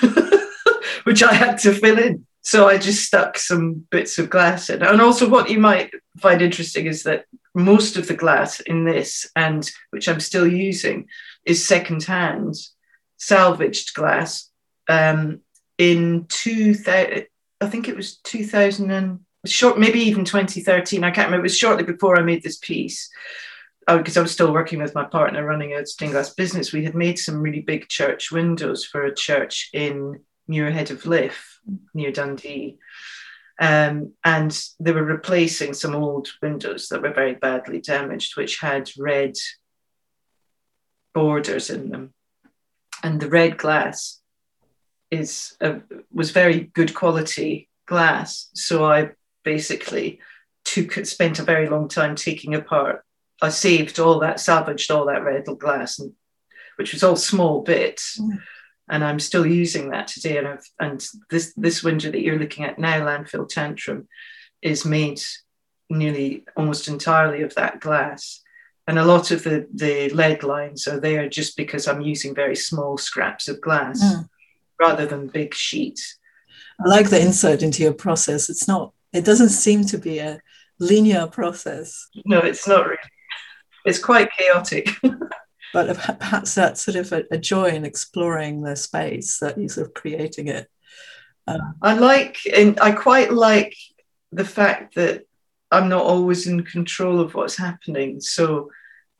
which 1.03 1.23
I 1.23 1.33
had 1.33 1.57
to 1.59 1.73
fill 1.73 1.99
in. 1.99 2.25
So 2.41 2.67
I 2.67 2.77
just 2.77 3.05
stuck 3.05 3.37
some 3.37 3.85
bits 3.89 4.17
of 4.17 4.29
glass 4.29 4.69
in. 4.69 4.81
And 4.81 5.01
also, 5.01 5.29
what 5.29 5.49
you 5.49 5.59
might 5.59 5.91
find 6.19 6.41
interesting 6.41 6.85
is 6.85 7.03
that 7.03 7.25
most 7.53 7.97
of 7.97 8.07
the 8.07 8.13
glass 8.13 8.59
in 8.59 8.85
this, 8.85 9.29
and 9.35 9.69
which 9.91 10.07
I'm 10.07 10.19
still 10.19 10.47
using, 10.47 11.07
is 11.45 11.67
secondhand, 11.67 12.55
salvaged 13.19 13.93
glass. 13.93 14.49
Um, 14.87 15.41
in 15.77 16.25
2000, 16.29 17.27
I 17.61 17.67
think 17.67 17.87
it 17.87 17.95
was 17.95 18.17
2000 18.17 18.89
and 18.89 19.19
short, 19.45 19.79
maybe 19.79 19.99
even 19.99 20.25
2013. 20.25 21.03
I 21.03 21.11
can't 21.11 21.27
remember. 21.27 21.45
It 21.45 21.49
was 21.49 21.57
shortly 21.57 21.83
before 21.83 22.17
I 22.17 22.23
made 22.23 22.43
this 22.43 22.57
piece 22.57 23.09
because 23.87 24.17
oh, 24.17 24.21
I 24.21 24.23
was 24.23 24.31
still 24.31 24.53
working 24.53 24.81
with 24.81 24.93
my 24.93 25.03
partner 25.03 25.43
running 25.43 25.73
a 25.73 25.85
stained 25.85 26.11
glass 26.11 26.33
business. 26.33 26.73
We 26.73 26.83
had 26.83 26.95
made 26.95 27.17
some 27.17 27.41
really 27.41 27.61
big 27.61 27.87
church 27.87 28.31
windows 28.31 28.85
for 28.85 29.03
a 29.03 29.15
church 29.15 29.69
in 29.73 30.19
Muirhead 30.49 30.91
of 30.91 31.05
Liff 31.05 31.59
near 31.93 32.11
Dundee. 32.11 32.77
Um, 33.59 34.13
and 34.23 34.57
they 34.79 34.91
were 34.91 35.03
replacing 35.03 35.73
some 35.73 35.95
old 35.95 36.29
windows 36.41 36.87
that 36.87 37.01
were 37.01 37.13
very 37.13 37.35
badly 37.35 37.81
damaged, 37.81 38.37
which 38.37 38.59
had 38.59 38.89
red 38.97 39.33
borders 41.13 41.69
in 41.69 41.89
them. 41.89 42.13
And 43.03 43.19
the 43.19 43.29
red 43.29 43.57
glass 43.57 44.19
is 45.11 45.55
a, 45.61 45.81
was 46.11 46.31
very 46.31 46.59
good 46.73 46.93
quality 46.93 47.69
glass. 47.85 48.49
So 48.53 48.85
I 48.85 49.11
basically 49.43 50.19
took 50.65 51.05
spent 51.05 51.39
a 51.39 51.43
very 51.43 51.69
long 51.69 51.87
time 51.87 52.15
taking 52.15 52.53
apart. 52.55 53.03
I 53.41 53.49
saved 53.49 53.99
all 53.99 54.19
that, 54.19 54.39
salvaged 54.39 54.91
all 54.91 55.05
that 55.05 55.23
red 55.23 55.45
glass, 55.57 55.99
and, 55.99 56.13
which 56.75 56.93
was 56.93 57.03
all 57.03 57.15
small 57.15 57.61
bits. 57.61 58.19
Mm. 58.19 58.41
And 58.89 59.03
I'm 59.03 59.19
still 59.19 59.45
using 59.45 59.89
that 59.89 60.07
today. 60.07 60.37
And 60.37 60.47
I've, 60.47 60.65
and 60.79 61.05
this 61.29 61.53
this 61.55 61.83
window 61.83 62.11
that 62.11 62.21
you're 62.21 62.39
looking 62.39 62.65
at 62.65 62.79
now, 62.79 63.01
landfill 63.01 63.47
tantrum, 63.47 64.07
is 64.61 64.83
made 64.83 65.21
nearly 65.89 66.43
almost 66.55 66.87
entirely 66.87 67.41
of 67.41 67.55
that 67.55 67.79
glass. 67.79 68.41
And 68.89 68.97
a 68.97 69.05
lot 69.05 69.29
of 69.29 69.43
the, 69.43 69.67
the 69.71 70.09
lead 70.09 70.41
lines 70.41 70.87
are 70.87 70.99
there 70.99 71.29
just 71.29 71.55
because 71.55 71.87
I'm 71.87 72.01
using 72.01 72.33
very 72.33 72.55
small 72.55 72.97
scraps 72.97 73.47
of 73.47 73.61
glass 73.61 74.03
mm. 74.03 74.27
rather 74.79 75.05
than 75.05 75.27
big 75.27 75.53
sheets. 75.53 76.17
I 76.83 76.89
like 76.89 77.11
the 77.11 77.21
insight 77.21 77.61
into 77.61 77.83
your 77.83 77.93
process. 77.93 78.49
It's 78.49 78.67
not, 78.67 78.93
it 79.13 79.25
doesn't 79.25 79.49
seem 79.49 79.83
to 79.85 79.99
be 79.99 80.17
a 80.17 80.41
linear 80.79 81.27
process. 81.27 82.07
No, 82.25 82.39
it's 82.39 82.67
not 82.67 82.87
really. 82.87 82.97
It's 83.85 83.99
quite 83.99 84.31
chaotic. 84.35 84.89
but 85.73 85.95
perhaps 86.19 86.55
that's 86.55 86.81
sort 86.81 86.97
of 86.97 87.13
a, 87.13 87.25
a, 87.29 87.37
joy 87.37 87.65
in 87.65 87.85
exploring 87.85 88.63
the 88.63 88.75
space 88.75 89.37
that 89.37 89.59
you're 89.59 89.69
sort 89.69 89.85
of 89.85 89.93
creating 89.93 90.47
it. 90.47 90.67
Um, 91.45 91.75
I 91.79 91.93
like, 91.93 92.39
and 92.51 92.79
I 92.79 92.93
quite 92.93 93.31
like 93.31 93.75
the 94.31 94.45
fact 94.45 94.95
that 94.95 95.25
I'm 95.71 95.89
not 95.89 96.03
always 96.03 96.47
in 96.47 96.63
control 96.63 97.19
of 97.19 97.35
what's 97.35 97.57
happening. 97.57 98.21
So, 98.21 98.71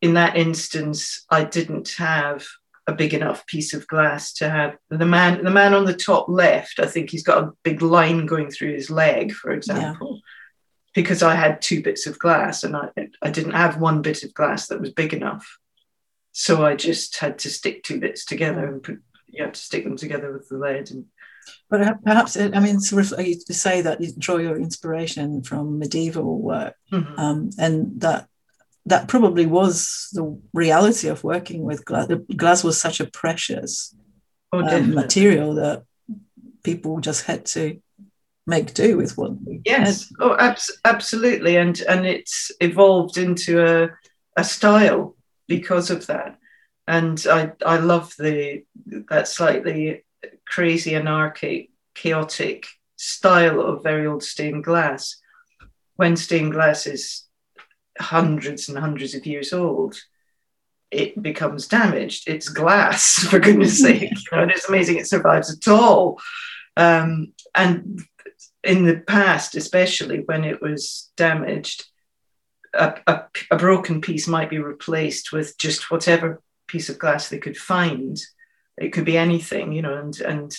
in 0.01 0.13
that 0.13 0.35
instance, 0.35 1.25
I 1.29 1.43
didn't 1.43 1.89
have 1.97 2.45
a 2.87 2.93
big 2.93 3.13
enough 3.13 3.45
piece 3.45 3.73
of 3.73 3.87
glass 3.87 4.33
to 4.33 4.49
have 4.49 4.77
the 4.89 5.05
man. 5.05 5.43
The 5.43 5.51
man 5.51 5.73
on 5.73 5.85
the 5.85 5.93
top 5.93 6.27
left, 6.27 6.79
I 6.79 6.87
think 6.87 7.09
he's 7.09 7.23
got 7.23 7.43
a 7.43 7.51
big 7.63 7.81
line 7.81 8.25
going 8.25 8.49
through 8.49 8.73
his 8.73 8.89
leg, 8.89 9.31
for 9.31 9.51
example. 9.51 10.15
Yeah. 10.15 10.21
Because 10.95 11.21
I 11.21 11.35
had 11.35 11.61
two 11.61 11.83
bits 11.83 12.07
of 12.07 12.17
glass 12.17 12.63
and 12.63 12.75
I, 12.75 12.89
I 13.21 13.29
didn't 13.29 13.51
have 13.51 13.79
one 13.79 14.01
bit 14.01 14.23
of 14.23 14.33
glass 14.33 14.67
that 14.67 14.81
was 14.81 14.91
big 14.91 15.13
enough. 15.13 15.59
So 16.31 16.65
I 16.65 16.75
just 16.75 17.17
had 17.17 17.37
to 17.39 17.49
stick 17.49 17.83
two 17.83 17.99
bits 17.99 18.25
together 18.25 18.65
and 18.65 18.81
put, 18.81 18.99
you 19.27 19.43
have 19.43 19.53
to 19.53 19.59
stick 19.59 19.83
them 19.83 19.97
together 19.97 20.33
with 20.33 20.49
the 20.49 20.57
lead. 20.57 20.89
And, 20.89 21.05
but 21.69 22.03
perhaps, 22.03 22.37
I 22.37 22.59
mean, 22.59 22.79
to, 22.81 23.03
to 23.03 23.53
say 23.53 23.81
that 23.81 24.01
you 24.01 24.11
draw 24.17 24.37
your 24.37 24.57
inspiration 24.57 25.43
from 25.43 25.79
medieval 25.79 26.41
work, 26.41 26.75
mm-hmm. 26.91 27.19
um, 27.19 27.49
and 27.57 28.01
that 28.01 28.27
that 28.85 29.07
probably 29.07 29.45
was 29.45 30.09
the 30.13 30.39
reality 30.53 31.07
of 31.07 31.23
working 31.23 31.63
with 31.63 31.85
glass. 31.85 32.07
The 32.07 32.17
glass 32.17 32.63
was 32.63 32.79
such 32.79 32.99
a 32.99 33.05
precious 33.05 33.95
oh, 34.51 34.59
um, 34.59 34.93
material 34.93 35.55
that 35.55 35.83
people 36.63 36.99
just 36.99 37.25
had 37.25 37.45
to 37.47 37.81
make 38.47 38.73
do 38.73 38.97
with 38.97 39.17
what. 39.17 39.33
Yes, 39.65 40.09
had. 40.09 40.15
oh, 40.19 40.35
abs- 40.37 40.79
absolutely, 40.85 41.57
and 41.57 41.79
and 41.81 42.05
it's 42.05 42.51
evolved 42.59 43.17
into 43.17 43.63
a 43.63 43.89
a 44.35 44.43
style 44.43 45.15
because 45.47 45.89
of 45.89 46.07
that. 46.07 46.37
And 46.87 47.23
I, 47.29 47.51
I 47.63 47.77
love 47.77 48.15
the 48.17 48.63
that 49.09 49.27
slightly 49.27 50.03
crazy, 50.49 50.95
anarchic, 50.95 51.69
chaotic 51.95 52.67
style 52.95 53.61
of 53.61 53.83
very 53.83 54.05
old 54.05 54.23
stained 54.23 54.63
glass. 54.63 55.15
When 55.95 56.15
stained 56.15 56.53
glass 56.53 56.85
is 56.87 57.25
hundreds 57.99 58.69
and 58.69 58.77
hundreds 58.77 59.13
of 59.15 59.25
years 59.25 59.53
old, 59.53 59.95
it 60.91 61.21
becomes 61.21 61.67
damaged. 61.67 62.27
It's 62.27 62.49
glass, 62.49 63.13
for 63.29 63.39
goodness 63.39 63.81
sake. 63.81 64.13
And 64.31 64.51
it's 64.51 64.69
amazing 64.69 64.97
it 64.97 65.07
survives 65.07 65.55
at 65.55 65.71
all. 65.71 66.19
Um, 66.77 67.33
and 67.55 68.01
in 68.63 68.85
the 68.85 68.97
past, 68.97 69.55
especially 69.55 70.19
when 70.25 70.43
it 70.43 70.61
was 70.61 71.11
damaged, 71.17 71.85
a, 72.73 72.95
a, 73.07 73.23
a, 73.51 73.57
broken 73.57 73.99
piece 73.99 74.27
might 74.27 74.49
be 74.49 74.59
replaced 74.59 75.31
with 75.31 75.57
just 75.57 75.89
whatever 75.89 76.41
piece 76.67 76.89
of 76.89 76.99
glass 76.99 77.29
they 77.29 77.39
could 77.39 77.57
find. 77.57 78.17
It 78.79 78.93
could 78.93 79.05
be 79.05 79.17
anything, 79.17 79.73
you 79.73 79.81
know, 79.81 79.95
and 79.95 80.19
and 80.21 80.55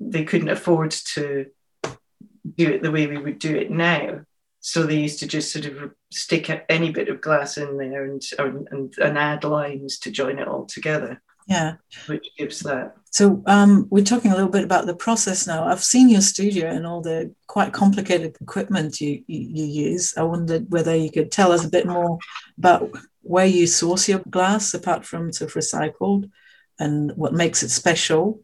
they 0.00 0.24
couldn't 0.24 0.48
afford 0.48 0.90
to 0.90 1.46
do 1.82 2.70
it 2.70 2.82
the 2.82 2.90
way 2.90 3.06
we 3.06 3.18
would 3.18 3.38
do 3.38 3.54
it 3.54 3.70
now. 3.70 4.20
So 4.60 4.84
they 4.84 4.98
used 4.98 5.18
to 5.20 5.26
just 5.26 5.52
sort 5.52 5.66
of 5.66 5.92
stick 6.10 6.64
any 6.68 6.90
bit 6.90 7.08
of 7.08 7.20
glass 7.20 7.58
in 7.58 7.76
there 7.76 8.04
and 8.04 8.22
and, 8.38 8.94
and 8.98 9.18
add 9.18 9.44
lines 9.44 9.98
to 10.00 10.10
join 10.10 10.38
it 10.38 10.48
all 10.48 10.66
together. 10.66 11.20
Yeah, 11.46 11.74
which 12.06 12.26
gives 12.38 12.60
that. 12.60 12.96
So 13.10 13.42
um, 13.46 13.86
we're 13.90 14.02
talking 14.02 14.32
a 14.32 14.34
little 14.34 14.50
bit 14.50 14.64
about 14.64 14.86
the 14.86 14.94
process 14.96 15.46
now. 15.46 15.66
I've 15.66 15.84
seen 15.84 16.08
your 16.08 16.22
studio 16.22 16.70
and 16.70 16.86
all 16.86 17.02
the 17.02 17.34
quite 17.46 17.72
complicated 17.72 18.36
equipment 18.40 19.00
you, 19.00 19.22
you, 19.26 19.40
you 19.40 19.64
use. 19.64 20.16
I 20.16 20.22
wondered 20.22 20.70
whether 20.70 20.96
you 20.96 21.10
could 21.10 21.30
tell 21.30 21.52
us 21.52 21.64
a 21.64 21.70
bit 21.70 21.86
more 21.86 22.18
about 22.56 22.90
where 23.20 23.46
you 23.46 23.66
source 23.66 24.08
your 24.08 24.22
glass, 24.30 24.72
apart 24.72 25.04
from 25.04 25.32
sort 25.32 25.54
of 25.54 25.62
recycled, 25.62 26.30
and 26.78 27.12
what 27.16 27.32
makes 27.32 27.62
it 27.62 27.70
special, 27.70 28.42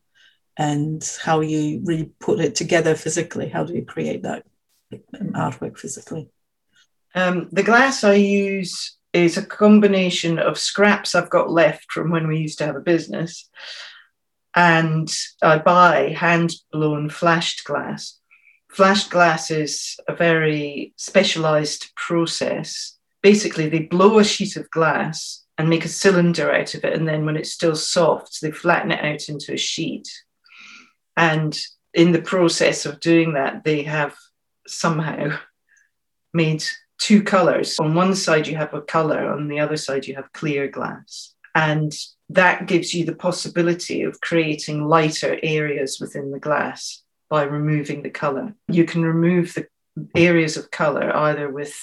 and 0.56 1.02
how 1.22 1.40
you 1.40 1.80
really 1.84 2.10
put 2.20 2.40
it 2.40 2.54
together 2.54 2.94
physically. 2.94 3.48
How 3.48 3.64
do 3.64 3.74
you 3.74 3.84
create 3.84 4.22
that 4.22 4.44
artwork 5.32 5.78
physically? 5.78 6.28
Um, 7.14 7.48
the 7.50 7.62
glass 7.62 8.04
I 8.04 8.14
use 8.14 8.96
is 9.12 9.36
a 9.36 9.44
combination 9.44 10.38
of 10.38 10.58
scraps 10.58 11.14
I've 11.14 11.30
got 11.30 11.50
left 11.50 11.90
from 11.90 12.10
when 12.10 12.28
we 12.28 12.38
used 12.38 12.58
to 12.58 12.66
have 12.66 12.76
a 12.76 12.80
business, 12.80 13.48
and 14.54 15.10
I 15.42 15.58
buy 15.58 16.14
hand 16.16 16.52
blown 16.72 17.08
flashed 17.08 17.64
glass. 17.64 18.18
Flashed 18.70 19.10
glass 19.10 19.50
is 19.50 19.98
a 20.06 20.14
very 20.14 20.92
specialized 20.96 21.90
process. 21.96 22.96
Basically, 23.22 23.68
they 23.68 23.80
blow 23.80 24.18
a 24.18 24.24
sheet 24.24 24.56
of 24.56 24.70
glass 24.70 25.44
and 25.60 25.68
make 25.68 25.84
a 25.84 25.88
cylinder 25.88 26.50
out 26.50 26.74
of 26.74 26.84
it, 26.84 26.94
and 26.94 27.06
then 27.06 27.26
when 27.26 27.36
it's 27.36 27.52
still 27.52 27.76
soft, 27.76 28.40
they 28.40 28.50
flatten 28.50 28.90
it 28.90 29.04
out 29.04 29.28
into 29.28 29.52
a 29.52 29.58
sheet. 29.58 30.08
And 31.18 31.54
in 31.92 32.12
the 32.12 32.22
process 32.22 32.86
of 32.86 32.98
doing 32.98 33.34
that, 33.34 33.62
they 33.62 33.82
have 33.82 34.16
somehow 34.66 35.38
made 36.32 36.64
two 36.96 37.22
colors. 37.22 37.78
On 37.78 37.94
one 37.94 38.14
side, 38.14 38.46
you 38.46 38.56
have 38.56 38.72
a 38.72 38.80
color, 38.80 39.30
on 39.30 39.48
the 39.48 39.60
other 39.60 39.76
side, 39.76 40.06
you 40.06 40.14
have 40.14 40.32
clear 40.32 40.66
glass. 40.66 41.34
And 41.54 41.92
that 42.30 42.66
gives 42.66 42.94
you 42.94 43.04
the 43.04 43.14
possibility 43.14 44.02
of 44.02 44.18
creating 44.22 44.88
lighter 44.88 45.38
areas 45.42 45.98
within 46.00 46.30
the 46.30 46.40
glass 46.40 47.02
by 47.28 47.42
removing 47.42 48.02
the 48.02 48.08
color. 48.08 48.54
You 48.68 48.86
can 48.86 49.02
remove 49.02 49.52
the 49.52 49.66
areas 50.14 50.56
of 50.56 50.70
color 50.70 51.14
either 51.14 51.50
with 51.50 51.78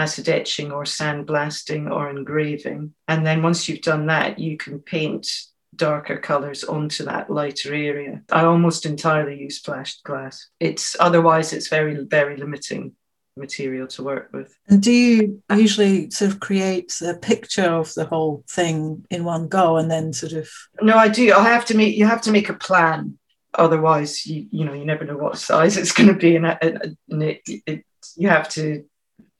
acid 0.00 0.28
etching 0.28 0.72
or 0.72 0.84
sandblasting 0.84 1.90
or 1.90 2.08
engraving. 2.08 2.94
And 3.06 3.26
then 3.26 3.42
once 3.42 3.68
you've 3.68 3.82
done 3.82 4.06
that, 4.06 4.38
you 4.38 4.56
can 4.56 4.80
paint 4.80 5.28
darker 5.76 6.18
colors 6.18 6.64
onto 6.64 7.04
that 7.04 7.30
lighter 7.30 7.72
area. 7.74 8.22
I 8.32 8.44
almost 8.44 8.86
entirely 8.86 9.38
use 9.38 9.58
flashed 9.58 10.02
glass. 10.04 10.48
It's 10.58 10.96
otherwise 10.98 11.52
it's 11.52 11.68
very, 11.68 12.04
very 12.04 12.36
limiting 12.36 12.92
material 13.36 13.86
to 13.88 14.02
work 14.02 14.30
with. 14.32 14.54
And 14.68 14.82
do 14.82 14.92
you 14.92 15.42
usually 15.54 16.10
sort 16.10 16.32
of 16.32 16.40
create 16.40 17.00
a 17.00 17.14
picture 17.14 17.70
of 17.70 17.92
the 17.94 18.04
whole 18.04 18.44
thing 18.48 19.06
in 19.10 19.24
one 19.24 19.48
go 19.48 19.76
and 19.76 19.90
then 19.90 20.12
sort 20.12 20.32
of 20.32 20.48
No, 20.82 20.96
I 20.96 21.08
do. 21.08 21.32
I 21.32 21.44
have 21.44 21.64
to 21.66 21.76
make 21.76 21.96
you 21.96 22.06
have 22.06 22.22
to 22.22 22.32
make 22.32 22.48
a 22.48 22.54
plan. 22.54 23.18
Otherwise 23.54 24.26
you 24.26 24.46
you 24.50 24.64
know 24.64 24.74
you 24.74 24.84
never 24.84 25.04
know 25.04 25.16
what 25.16 25.38
size 25.38 25.76
it's 25.76 25.92
going 25.92 26.08
to 26.08 26.14
be 26.14 26.36
and, 26.36 26.46
and 26.46 27.22
it, 27.22 27.40
it, 27.66 27.84
you 28.16 28.28
have 28.28 28.48
to 28.50 28.84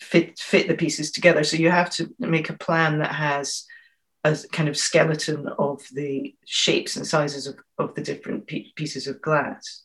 fit 0.01 0.39
fit 0.39 0.69
the 0.69 0.75
pieces 0.75 1.11
together. 1.11 1.45
So 1.45 1.57
you 1.57 1.71
have 1.71 1.91
to 1.91 2.15
make 2.19 2.51
a 2.51 2.59
plan 2.59 2.99
that 2.99 3.15
has 3.15 3.67
a 4.25 4.37
kind 4.53 4.69
of 4.69 4.77
skeleton 4.77 5.49
of 5.59 5.83
the 5.93 6.35
shapes 6.47 6.97
and 6.97 7.07
sizes 7.07 7.47
of, 7.47 7.57
of 7.79 7.95
the 7.95 8.03
different 8.03 8.47
pieces 8.47 9.07
of 9.07 9.23
glass. 9.23 9.85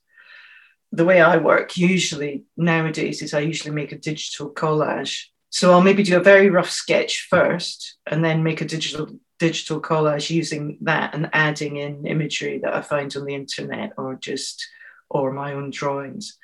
The 0.92 1.06
way 1.06 1.22
I 1.22 1.38
work 1.38 1.78
usually 1.78 2.46
nowadays 2.58 3.22
is 3.22 3.34
I 3.34 3.40
usually 3.40 3.74
make 3.74 3.92
a 3.92 3.98
digital 3.98 4.54
collage. 4.54 5.26
So 5.50 5.72
I'll 5.72 5.82
maybe 5.82 6.04
do 6.04 6.18
a 6.18 6.24
very 6.24 6.50
rough 6.50 6.70
sketch 6.70 7.28
first 7.30 7.98
and 8.06 8.24
then 8.24 8.44
make 8.44 8.62
a 8.62 8.66
digital 8.66 9.08
digital 9.38 9.82
collage 9.82 10.30
using 10.30 10.78
that 10.82 11.14
and 11.14 11.30
adding 11.34 11.76
in 11.78 12.08
imagery 12.08 12.60
that 12.60 12.74
I 12.74 12.82
find 12.82 13.14
on 13.16 13.26
the 13.26 13.36
internet 13.36 13.92
or 13.98 14.16
just 14.16 14.66
or 15.10 15.32
my 15.32 15.54
own 15.54 15.72
drawings. 15.72 16.38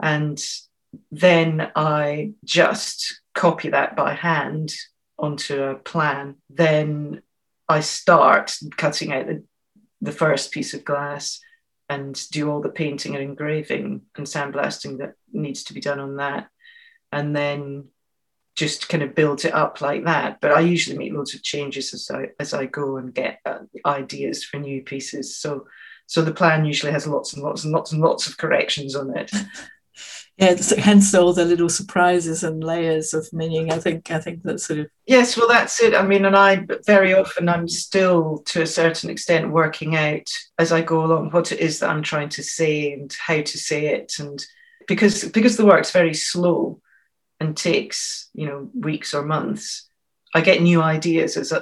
And 0.00 0.42
then 1.10 1.70
I 1.74 2.32
just 2.44 3.20
copy 3.34 3.70
that 3.70 3.96
by 3.96 4.14
hand 4.14 4.74
onto 5.18 5.62
a 5.62 5.74
plan. 5.74 6.36
Then 6.50 7.22
I 7.68 7.80
start 7.80 8.56
cutting 8.76 9.12
out 9.12 9.26
the, 9.26 9.44
the 10.00 10.12
first 10.12 10.52
piece 10.52 10.74
of 10.74 10.84
glass 10.84 11.40
and 11.88 12.20
do 12.30 12.50
all 12.50 12.60
the 12.60 12.68
painting 12.68 13.14
and 13.14 13.24
engraving 13.24 14.02
and 14.16 14.26
sandblasting 14.26 14.98
that 14.98 15.14
needs 15.32 15.64
to 15.64 15.74
be 15.74 15.80
done 15.80 16.00
on 16.00 16.16
that. 16.16 16.48
And 17.12 17.34
then 17.34 17.88
just 18.58 18.88
kind 18.88 19.04
of 19.04 19.14
build 19.14 19.44
it 19.44 19.54
up 19.54 19.80
like 19.80 20.04
that. 20.04 20.40
But 20.40 20.52
I 20.52 20.60
usually 20.60 20.98
make 20.98 21.12
loads 21.12 21.34
of 21.34 21.42
changes 21.42 21.94
as 21.94 22.10
I 22.10 22.30
as 22.40 22.52
I 22.52 22.66
go 22.66 22.96
and 22.96 23.14
get 23.14 23.38
uh, 23.46 23.60
ideas 23.86 24.44
for 24.44 24.58
new 24.58 24.82
pieces. 24.82 25.36
So 25.36 25.66
so 26.06 26.22
the 26.22 26.34
plan 26.34 26.64
usually 26.64 26.92
has 26.92 27.06
lots 27.06 27.34
and 27.34 27.42
lots 27.42 27.62
and 27.62 27.72
lots 27.72 27.92
and 27.92 28.02
lots 28.02 28.26
of 28.26 28.36
corrections 28.36 28.96
on 28.96 29.16
it. 29.16 29.30
yeah, 30.38 30.56
hence 30.78 31.14
all 31.14 31.32
the 31.32 31.44
little 31.44 31.68
surprises 31.68 32.44
and 32.44 32.62
layers 32.62 33.12
of 33.12 33.30
meaning. 33.32 33.72
I 33.72 33.78
think 33.78 34.10
I 34.10 34.20
think 34.20 34.42
that's 34.42 34.66
sort 34.66 34.80
of 34.80 34.86
yes. 35.06 35.36
Well, 35.36 35.48
that's 35.48 35.82
it. 35.82 35.94
I 35.94 36.02
mean, 36.06 36.24
and 36.24 36.36
I 36.36 36.66
very 36.86 37.12
often 37.12 37.48
I'm 37.48 37.68
still 37.68 38.38
to 38.46 38.62
a 38.62 38.66
certain 38.66 39.10
extent 39.10 39.50
working 39.50 39.96
out 39.96 40.28
as 40.58 40.72
I 40.72 40.80
go 40.80 41.04
along 41.04 41.30
what 41.30 41.52
it 41.52 41.58
is 41.60 41.80
that 41.80 41.90
I'm 41.90 42.02
trying 42.02 42.28
to 42.30 42.42
say 42.42 42.92
and 42.92 43.14
how 43.18 43.42
to 43.42 43.58
say 43.58 43.86
it, 43.86 44.14
and 44.18 44.44
because 44.86 45.24
because 45.24 45.56
the 45.56 45.66
work's 45.66 45.90
very 45.92 46.14
slow 46.14 46.80
and 47.40 47.56
takes 47.56 48.30
you 48.34 48.46
know 48.46 48.70
weeks 48.74 49.14
or 49.14 49.22
months 49.22 49.88
i 50.34 50.40
get 50.40 50.62
new 50.62 50.82
ideas 50.82 51.36
as 51.36 51.52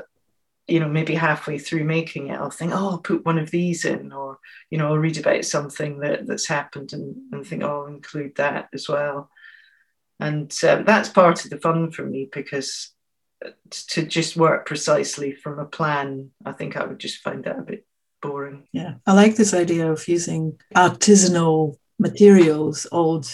you 0.69 0.81
know 0.81 0.89
maybe 0.89 1.15
halfway 1.15 1.59
through 1.59 1.85
making 1.85 2.29
it 2.29 2.39
i'll 2.39 2.51
think 2.51 2.73
oh 2.73 2.91
i'll 2.91 2.99
put 2.99 3.25
one 3.25 3.39
of 3.39 3.51
these 3.51 3.85
in 3.85 4.13
or 4.13 4.39
you 4.71 4.79
know 4.79 4.89
i'll 4.89 4.99
read 4.99 5.17
about 5.19 5.45
something 5.45 6.01
that 6.01 6.27
that's 6.27 6.49
happened 6.49 6.93
and, 6.93 7.17
and 7.33 7.47
think 7.47 7.63
oh 7.63 7.83
i'll 7.83 7.87
include 7.87 8.35
that 8.37 8.69
as 8.73 8.89
well. 8.89 9.31
And 10.19 10.51
um, 10.67 10.87
that's 10.87 11.11
part 11.11 11.45
of 11.45 11.51
the 11.51 11.59
fun 11.59 11.91
for 11.91 12.03
me 12.03 12.27
because 12.33 12.91
uh, 13.45 13.51
to 13.89 14.07
just 14.07 14.35
work 14.35 14.65
precisely 14.65 15.33
from 15.33 15.59
a 15.59 15.67
plan 15.67 16.31
i 16.45 16.53
think 16.53 16.77
i 16.77 16.85
would 16.85 16.99
just 16.99 17.23
find 17.23 17.45
that 17.45 17.59
a 17.59 17.63
bit 17.63 17.87
boring. 18.27 18.67
Yeah. 18.73 18.95
I 19.07 19.13
like 19.13 19.37
this 19.37 19.55
idea 19.55 19.91
of 19.91 20.07
using 20.09 20.59
artisanal 20.75 21.77
materials 21.99 22.87
old 22.93 23.27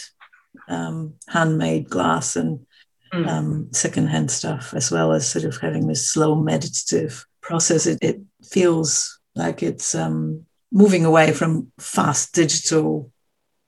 um, 0.68 1.14
handmade 1.28 1.88
glass 1.88 2.36
and 2.36 2.66
mm. 3.12 3.28
um, 3.28 3.68
secondhand 3.72 4.30
stuff, 4.30 4.74
as 4.74 4.90
well 4.90 5.12
as 5.12 5.28
sort 5.28 5.44
of 5.44 5.56
having 5.58 5.86
this 5.86 6.08
slow 6.08 6.34
meditative 6.34 7.26
process. 7.40 7.86
It, 7.86 7.98
it 8.02 8.20
feels 8.44 9.20
like 9.34 9.62
it's 9.62 9.94
um, 9.94 10.46
moving 10.70 11.04
away 11.04 11.32
from 11.32 11.72
fast 11.78 12.34
digital, 12.34 13.12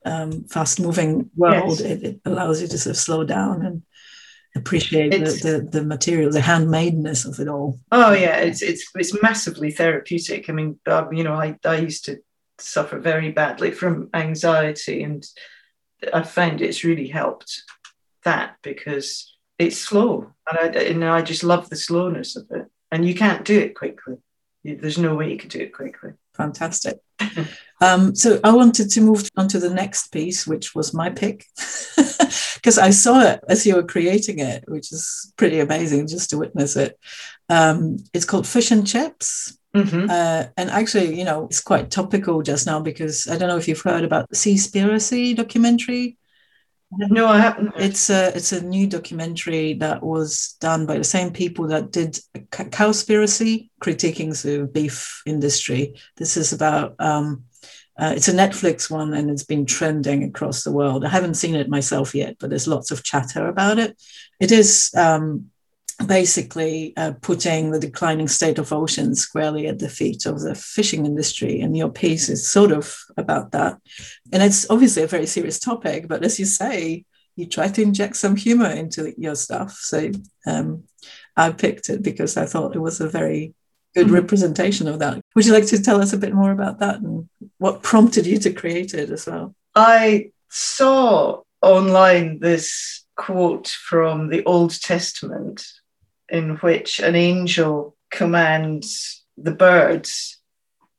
um, 0.04 0.44
fast 0.44 0.80
moving 0.80 1.30
world. 1.36 1.80
Yes. 1.80 1.80
It, 1.80 2.02
it, 2.02 2.20
allows 2.24 2.60
you 2.60 2.68
to 2.68 2.78
sort 2.78 2.96
of 2.96 3.00
slow 3.00 3.24
down 3.24 3.64
and 3.64 3.82
appreciate 4.56 5.10
the, 5.10 5.18
the, 5.18 5.68
the, 5.70 5.84
material, 5.84 6.30
the 6.30 6.40
handmadeness 6.40 7.26
of 7.26 7.40
it 7.40 7.48
all. 7.48 7.80
Oh 7.90 8.12
yeah, 8.12 8.36
it's 8.36 8.62
it's 8.62 8.88
it's 8.94 9.20
massively 9.22 9.70
therapeutic. 9.70 10.48
I 10.48 10.52
mean, 10.52 10.78
uh, 10.86 11.10
you 11.10 11.24
know, 11.24 11.34
I 11.34 11.58
I 11.64 11.76
used 11.76 12.04
to 12.06 12.18
suffer 12.58 13.00
very 13.00 13.32
badly 13.32 13.72
from 13.72 14.08
anxiety 14.14 15.02
and 15.02 15.26
I 16.12 16.22
find 16.22 16.60
it's 16.60 16.84
really 16.84 17.08
helped 17.08 17.62
that 18.24 18.56
because 18.62 19.33
it's 19.58 19.78
slow, 19.78 20.32
and 20.48 21.04
I, 21.04 21.16
I 21.16 21.22
just 21.22 21.44
love 21.44 21.70
the 21.70 21.76
slowness 21.76 22.36
of 22.36 22.46
it. 22.50 22.66
And 22.90 23.06
you 23.06 23.14
can't 23.14 23.44
do 23.44 23.58
it 23.58 23.74
quickly. 23.74 24.16
There's 24.62 24.98
no 24.98 25.14
way 25.14 25.30
you 25.30 25.38
can 25.38 25.48
do 25.48 25.60
it 25.60 25.74
quickly. 25.74 26.12
Fantastic. 26.34 26.98
um, 27.80 28.14
so 28.14 28.40
I 28.42 28.52
wanted 28.52 28.90
to 28.90 29.00
move 29.00 29.28
on 29.36 29.48
to 29.48 29.58
the 29.58 29.72
next 29.72 30.08
piece, 30.08 30.46
which 30.46 30.74
was 30.74 30.94
my 30.94 31.10
pick, 31.10 31.46
because 32.54 32.78
I 32.78 32.90
saw 32.90 33.20
it 33.20 33.40
as 33.48 33.66
you 33.66 33.76
were 33.76 33.82
creating 33.82 34.38
it, 34.38 34.64
which 34.66 34.92
is 34.92 35.32
pretty 35.36 35.60
amazing 35.60 36.08
just 36.08 36.30
to 36.30 36.38
witness 36.38 36.76
it. 36.76 36.98
Um, 37.48 37.98
it's 38.12 38.24
called 38.24 38.46
Fish 38.46 38.70
and 38.70 38.86
Chips. 38.86 39.58
Mm-hmm. 39.74 40.08
Uh, 40.08 40.44
and 40.56 40.70
actually, 40.70 41.18
you 41.18 41.24
know, 41.24 41.46
it's 41.46 41.60
quite 41.60 41.90
topical 41.90 42.42
just 42.42 42.66
now 42.66 42.80
because 42.80 43.28
I 43.28 43.36
don't 43.36 43.48
know 43.48 43.56
if 43.56 43.66
you've 43.66 43.80
heard 43.80 44.04
about 44.04 44.28
the 44.28 44.36
Seaspiracy 44.36 45.34
documentary. 45.34 46.16
No, 46.96 47.26
I 47.26 47.38
haven't. 47.38 47.72
It's 47.76 48.10
a 48.10 48.34
it's 48.36 48.52
a 48.52 48.62
new 48.64 48.86
documentary 48.86 49.74
that 49.74 50.02
was 50.02 50.56
done 50.60 50.86
by 50.86 50.98
the 50.98 51.04
same 51.04 51.32
people 51.32 51.68
that 51.68 51.90
did 51.90 52.18
Cowspiracy, 52.50 53.70
critiquing 53.80 54.40
the 54.42 54.66
beef 54.66 55.22
industry. 55.26 55.94
This 56.16 56.36
is 56.36 56.52
about 56.52 56.94
um, 56.98 57.44
uh, 57.98 58.12
it's 58.16 58.28
a 58.28 58.32
Netflix 58.32 58.90
one 58.90 59.14
and 59.14 59.30
it's 59.30 59.44
been 59.44 59.66
trending 59.66 60.24
across 60.24 60.64
the 60.64 60.72
world. 60.72 61.04
I 61.04 61.08
haven't 61.08 61.34
seen 61.34 61.54
it 61.54 61.68
myself 61.68 62.14
yet, 62.14 62.36
but 62.38 62.50
there's 62.50 62.68
lots 62.68 62.90
of 62.90 63.04
chatter 63.04 63.46
about 63.48 63.78
it. 63.78 64.00
It 64.40 64.52
is 64.52 64.90
um, 64.96 65.50
basically 66.06 66.92
uh, 66.96 67.12
putting 67.20 67.70
the 67.70 67.80
declining 67.80 68.28
state 68.28 68.58
of 68.58 68.72
oceans 68.72 69.20
squarely 69.20 69.66
at 69.66 69.78
the 69.78 69.88
feet 69.88 70.26
of 70.26 70.40
the 70.40 70.54
fishing 70.54 71.06
industry. 71.06 71.60
And 71.60 71.76
your 71.76 71.90
piece 71.90 72.28
is 72.28 72.48
sort 72.48 72.72
of 72.72 72.96
about 73.16 73.52
that. 73.52 73.78
And 74.32 74.42
it's 74.42 74.68
obviously 74.70 75.02
a 75.02 75.08
very 75.08 75.26
serious 75.26 75.58
topic, 75.58 76.08
but 76.08 76.24
as 76.24 76.38
you 76.38 76.46
say, 76.46 77.04
you 77.36 77.46
try 77.46 77.68
to 77.68 77.82
inject 77.82 78.16
some 78.16 78.36
humor 78.36 78.70
into 78.70 79.12
your 79.18 79.34
stuff. 79.34 79.72
So 79.72 80.10
um, 80.46 80.84
I 81.36 81.50
picked 81.50 81.88
it 81.88 82.02
because 82.02 82.36
I 82.36 82.46
thought 82.46 82.76
it 82.76 82.80
was 82.80 83.00
a 83.00 83.08
very 83.08 83.54
good 83.94 84.06
mm-hmm. 84.06 84.14
representation 84.14 84.88
of 84.88 84.98
that. 85.00 85.20
Would 85.34 85.46
you 85.46 85.52
like 85.52 85.66
to 85.66 85.82
tell 85.82 86.00
us 86.00 86.12
a 86.12 86.18
bit 86.18 86.32
more 86.32 86.52
about 86.52 86.78
that 86.78 87.00
and 87.00 87.28
what 87.58 87.82
prompted 87.82 88.26
you 88.26 88.38
to 88.38 88.52
create 88.52 88.94
it 88.94 89.10
as 89.10 89.26
well? 89.26 89.54
I 89.74 90.30
saw 90.48 91.42
online 91.60 92.38
this 92.38 93.04
quote 93.16 93.68
from 93.68 94.28
the 94.28 94.44
Old 94.44 94.80
Testament 94.80 95.64
in 96.28 96.56
which 96.56 97.00
an 97.00 97.14
angel 97.14 97.96
commands 98.10 99.24
the 99.36 99.52
birds 99.52 100.38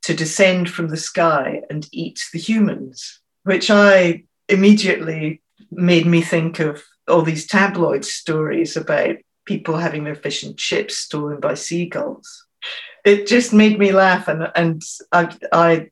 to 0.03 0.13
descend 0.13 0.69
from 0.69 0.89
the 0.89 0.97
sky 0.97 1.61
and 1.69 1.87
eat 1.91 2.23
the 2.31 2.39
humans, 2.39 3.21
which 3.43 3.71
I 3.71 4.25
immediately 4.47 5.41
made 5.71 6.05
me 6.05 6.21
think 6.21 6.59
of 6.59 6.83
all 7.07 7.21
these 7.21 7.47
tabloid 7.47 8.05
stories 8.05 8.77
about 8.77 9.15
people 9.45 9.77
having 9.77 10.03
their 10.03 10.15
fish 10.15 10.43
and 10.43 10.57
chips 10.57 10.97
stolen 10.97 11.39
by 11.39 11.53
seagulls. 11.53 12.45
It 13.03 13.27
just 13.27 13.53
made 13.53 13.77
me 13.77 13.91
laugh, 13.91 14.27
and, 14.27 14.51
and 14.55 14.81
I, 15.11 15.35
I 15.51 15.89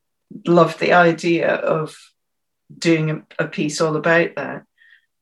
loved 0.48 0.80
the 0.80 0.94
idea 0.94 1.50
of 1.54 1.96
doing 2.76 3.12
a, 3.12 3.44
a 3.44 3.48
piece 3.48 3.82
all 3.82 3.96
about 3.96 4.36
that. 4.36 4.64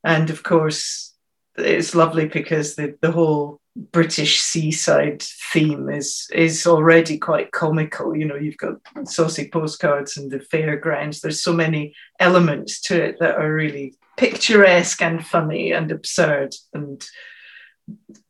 And 0.04 0.30
of 0.30 0.42
course, 0.42 1.11
it's 1.56 1.94
lovely 1.94 2.26
because 2.26 2.76
the, 2.76 2.96
the 3.00 3.10
whole 3.10 3.60
British 3.74 4.40
seaside 4.40 5.22
theme 5.22 5.88
is 5.88 6.28
is 6.32 6.66
already 6.66 7.16
quite 7.18 7.52
comical. 7.52 8.14
You 8.16 8.26
know, 8.26 8.36
you've 8.36 8.58
got 8.58 8.74
saucy 9.04 9.48
postcards 9.48 10.16
and 10.16 10.30
the 10.30 10.40
fairgrounds. 10.40 11.20
There's 11.20 11.42
so 11.42 11.54
many 11.54 11.94
elements 12.20 12.80
to 12.82 13.02
it 13.02 13.18
that 13.20 13.36
are 13.36 13.52
really 13.52 13.94
picturesque 14.18 15.00
and 15.00 15.26
funny 15.26 15.72
and 15.72 15.90
absurd. 15.90 16.54
And 16.74 17.02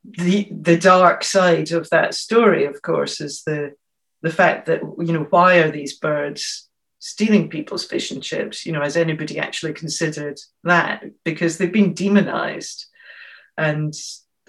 the 0.05 0.49
the 0.53 0.79
dark 0.79 1.25
side 1.25 1.73
of 1.73 1.91
that 1.91 2.15
story, 2.15 2.65
of 2.65 2.81
course, 2.83 3.21
is 3.21 3.43
the 3.45 3.73
the 4.23 4.31
fact 4.31 4.67
that 4.67 4.81
you 4.99 5.13
know 5.13 5.27
why 5.31 5.57
are 5.57 5.73
these 5.73 5.99
birds 5.99 6.69
stealing 7.01 7.49
people's 7.49 7.85
fish 7.85 8.13
and 8.13 8.23
chips? 8.23 8.65
You 8.65 8.71
know, 8.71 8.83
has 8.83 8.97
anybody 8.97 9.41
actually 9.41 9.73
considered 9.73 10.39
that? 10.63 11.03
Because 11.25 11.59
they've 11.59 11.73
been 11.73 11.95
demonized 11.95 12.87
and 13.57 13.95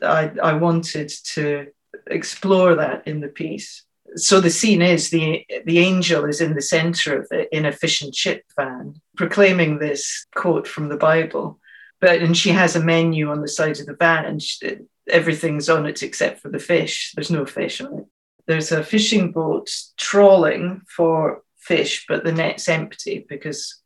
I, 0.01 0.31
I 0.41 0.53
wanted 0.53 1.11
to 1.33 1.67
explore 2.07 2.75
that 2.75 3.07
in 3.07 3.21
the 3.21 3.27
piece. 3.27 3.83
So 4.15 4.39
the 4.39 4.49
scene 4.49 4.81
is 4.81 5.09
the 5.09 5.45
the 5.65 5.79
angel 5.79 6.25
is 6.25 6.39
in 6.39 6.53
the 6.53 6.61
center 6.61 7.19
of 7.19 7.29
the 7.29 7.53
in 7.55 7.65
a 7.65 7.71
fish 7.71 8.01
and 8.01 8.13
chip 8.13 8.43
van, 8.55 9.01
proclaiming 9.17 9.79
this 9.79 10.25
quote 10.35 10.67
from 10.67 10.89
the 10.89 10.97
Bible. 10.97 11.59
But 11.99 12.21
and 12.21 12.37
she 12.37 12.49
has 12.49 12.75
a 12.75 12.83
menu 12.83 13.29
on 13.29 13.41
the 13.41 13.47
side 13.47 13.79
of 13.79 13.85
the 13.85 13.95
van, 13.95 14.25
and 14.25 14.41
she, 14.41 14.77
everything's 15.09 15.69
on 15.69 15.85
it 15.85 16.03
except 16.03 16.41
for 16.41 16.49
the 16.49 16.59
fish. 16.59 17.13
There's 17.15 17.31
no 17.31 17.45
fish 17.45 17.81
on 17.81 17.99
it. 17.99 18.05
There's 18.45 18.71
a 18.71 18.83
fishing 18.83 19.31
boat 19.31 19.69
trawling 19.97 20.81
for 20.87 21.43
fish, 21.57 22.05
but 22.07 22.23
the 22.23 22.33
net's 22.33 22.67
empty 22.67 23.25
because 23.27 23.81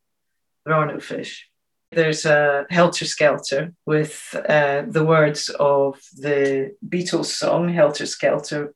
there 0.65 0.75
are 0.75 0.91
no 0.91 0.99
fish. 0.99 1.46
There's 1.91 2.25
a 2.25 2.65
Helter 2.69 3.05
Skelter 3.05 3.73
with 3.85 4.35
uh, 4.47 4.83
the 4.87 5.05
words 5.05 5.49
of 5.49 5.99
the 6.15 6.75
Beatles 6.87 7.25
song, 7.25 7.69
Helter 7.69 8.05
Skelter, 8.05 8.73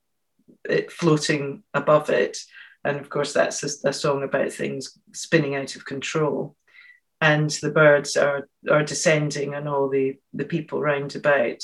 it 0.64 0.92
floating 0.92 1.64
above 1.74 2.10
it. 2.10 2.38
And 2.84 3.00
of 3.00 3.10
course, 3.10 3.34
that's 3.34 3.64
a, 3.64 3.90
a 3.90 3.94
song 3.94 4.24
about 4.24 4.52
things 4.54 4.98
spinning 5.14 5.56
out 5.56 5.76
of 5.76 5.86
control. 5.86 6.56
And 7.20 7.50
the 7.50 7.70
birds 7.70 8.16
are, 8.16 8.48
are 8.70 8.84
descending 8.84 9.54
and 9.54 9.68
all 9.68 9.90
the, 9.90 10.18
the 10.34 10.46
people 10.46 10.82
round 10.82 11.16
about 11.16 11.62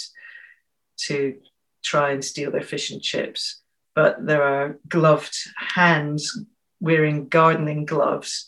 to 1.05 1.38
try 1.83 2.12
and 2.12 2.23
steal 2.23 2.51
their 2.51 2.62
fish 2.62 2.91
and 2.91 3.01
chips. 3.01 3.62
But 3.95 4.23
there 4.25 4.43
are 4.43 4.79
gloved 4.88 5.36
hands 5.55 6.45
wearing 6.79 7.29
gardening 7.29 7.86
gloves 7.86 8.47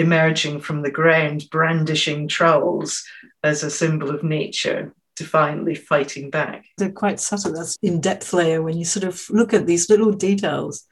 emerging 0.00 0.60
from 0.60 0.82
the 0.82 0.90
ground, 0.90 1.44
brandishing 1.50 2.26
trowels 2.26 3.04
as 3.42 3.62
a 3.62 3.70
symbol 3.70 4.10
of 4.10 4.22
nature 4.22 4.94
defiantly 5.16 5.74
fighting 5.74 6.30
back. 6.30 6.64
They're 6.78 6.90
quite 6.90 7.20
subtle. 7.20 7.52
That's 7.52 7.76
in 7.82 8.00
depth 8.00 8.32
layer 8.32 8.62
when 8.62 8.78
you 8.78 8.86
sort 8.86 9.04
of 9.04 9.28
look 9.28 9.52
at 9.52 9.66
these 9.66 9.90
little 9.90 10.12
details. 10.12 10.86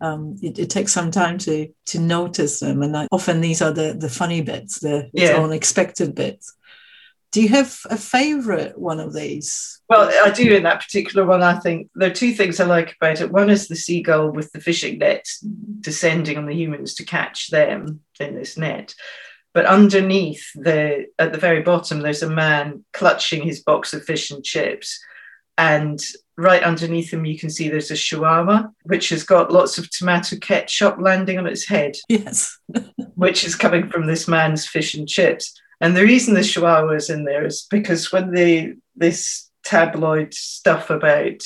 Um, 0.00 0.36
it, 0.40 0.58
it, 0.58 0.70
takes 0.70 0.92
some 0.92 1.10
time 1.10 1.38
to 1.38 1.68
to 1.86 1.98
notice 1.98 2.60
them, 2.60 2.82
and 2.82 3.08
often 3.12 3.40
these 3.40 3.62
are 3.62 3.72
the 3.72 3.94
the 3.98 4.08
funny 4.08 4.40
bits, 4.40 4.80
the 4.80 5.10
yeah. 5.12 5.36
unexpected 5.36 6.14
bits. 6.14 6.56
Do 7.32 7.40
you 7.40 7.48
have 7.48 7.78
a 7.88 7.96
favorite 7.96 8.78
one 8.78 9.00
of 9.00 9.14
these? 9.14 9.80
Well, 9.88 10.10
I 10.22 10.30
do 10.30 10.54
in 10.54 10.64
that 10.64 10.82
particular 10.82 11.26
one. 11.26 11.42
I 11.42 11.58
think 11.58 11.88
there 11.94 12.10
are 12.10 12.14
two 12.14 12.32
things 12.34 12.60
I 12.60 12.64
like 12.64 12.94
about 13.00 13.22
it. 13.22 13.32
One 13.32 13.48
is 13.48 13.68
the 13.68 13.76
seagull 13.76 14.30
with 14.30 14.52
the 14.52 14.60
fishing 14.60 14.98
net 14.98 15.26
descending 15.80 16.36
on 16.36 16.46
the 16.46 16.54
humans 16.54 16.94
to 16.94 17.04
catch 17.04 17.48
them 17.48 18.00
in 18.20 18.34
this 18.34 18.58
net. 18.58 18.94
But 19.54 19.64
underneath 19.64 20.44
the 20.54 21.06
at 21.18 21.32
the 21.32 21.38
very 21.38 21.62
bottom, 21.62 22.00
there's 22.00 22.22
a 22.22 22.30
man 22.30 22.84
clutching 22.92 23.42
his 23.42 23.62
box 23.62 23.94
of 23.94 24.04
fish 24.04 24.30
and 24.30 24.44
chips. 24.44 25.02
And 25.56 26.00
right 26.36 26.62
underneath 26.62 27.12
him, 27.12 27.24
you 27.24 27.38
can 27.38 27.48
see 27.48 27.68
there's 27.68 27.90
a 27.90 27.96
chihuahua, 27.96 28.68
which 28.84 29.08
has 29.08 29.24
got 29.24 29.52
lots 29.52 29.78
of 29.78 29.90
tomato 29.90 30.36
ketchup 30.36 30.96
landing 30.98 31.38
on 31.38 31.46
its 31.46 31.66
head. 31.66 31.96
Yes. 32.10 32.58
which 33.14 33.44
is 33.44 33.54
coming 33.54 33.88
from 33.88 34.06
this 34.06 34.28
man's 34.28 34.66
fish 34.66 34.94
and 34.94 35.08
chips. 35.08 35.58
And 35.82 35.96
the 35.96 36.04
reason 36.04 36.34
the 36.34 36.44
chihuahua 36.44 36.92
is 36.92 37.10
in 37.10 37.24
there 37.24 37.44
is 37.44 37.66
because 37.68 38.12
when 38.12 38.30
the 38.30 38.76
this 38.94 39.50
tabloid 39.64 40.32
stuff 40.32 40.90
about 40.90 41.42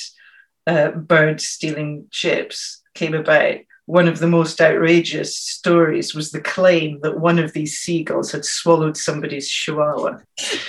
uh, 0.67 0.91
birds 0.91 1.49
stealing 1.49 2.07
chips 2.11 2.83
came 2.95 3.15
about, 3.15 3.57
one 3.87 4.09
of 4.09 4.19
the 4.19 4.27
most 4.27 4.61
outrageous 4.61 5.39
stories 5.39 6.15
was 6.15 6.33
the 6.33 6.41
claim 6.41 7.01
that 7.01 7.19
one 7.19 7.39
of 7.39 7.55
these 7.55 7.79
seagulls 7.79 8.33
had 8.33 8.45
swallowed 8.45 8.97
somebody's 8.97 9.49
chihuahua. 9.49 10.19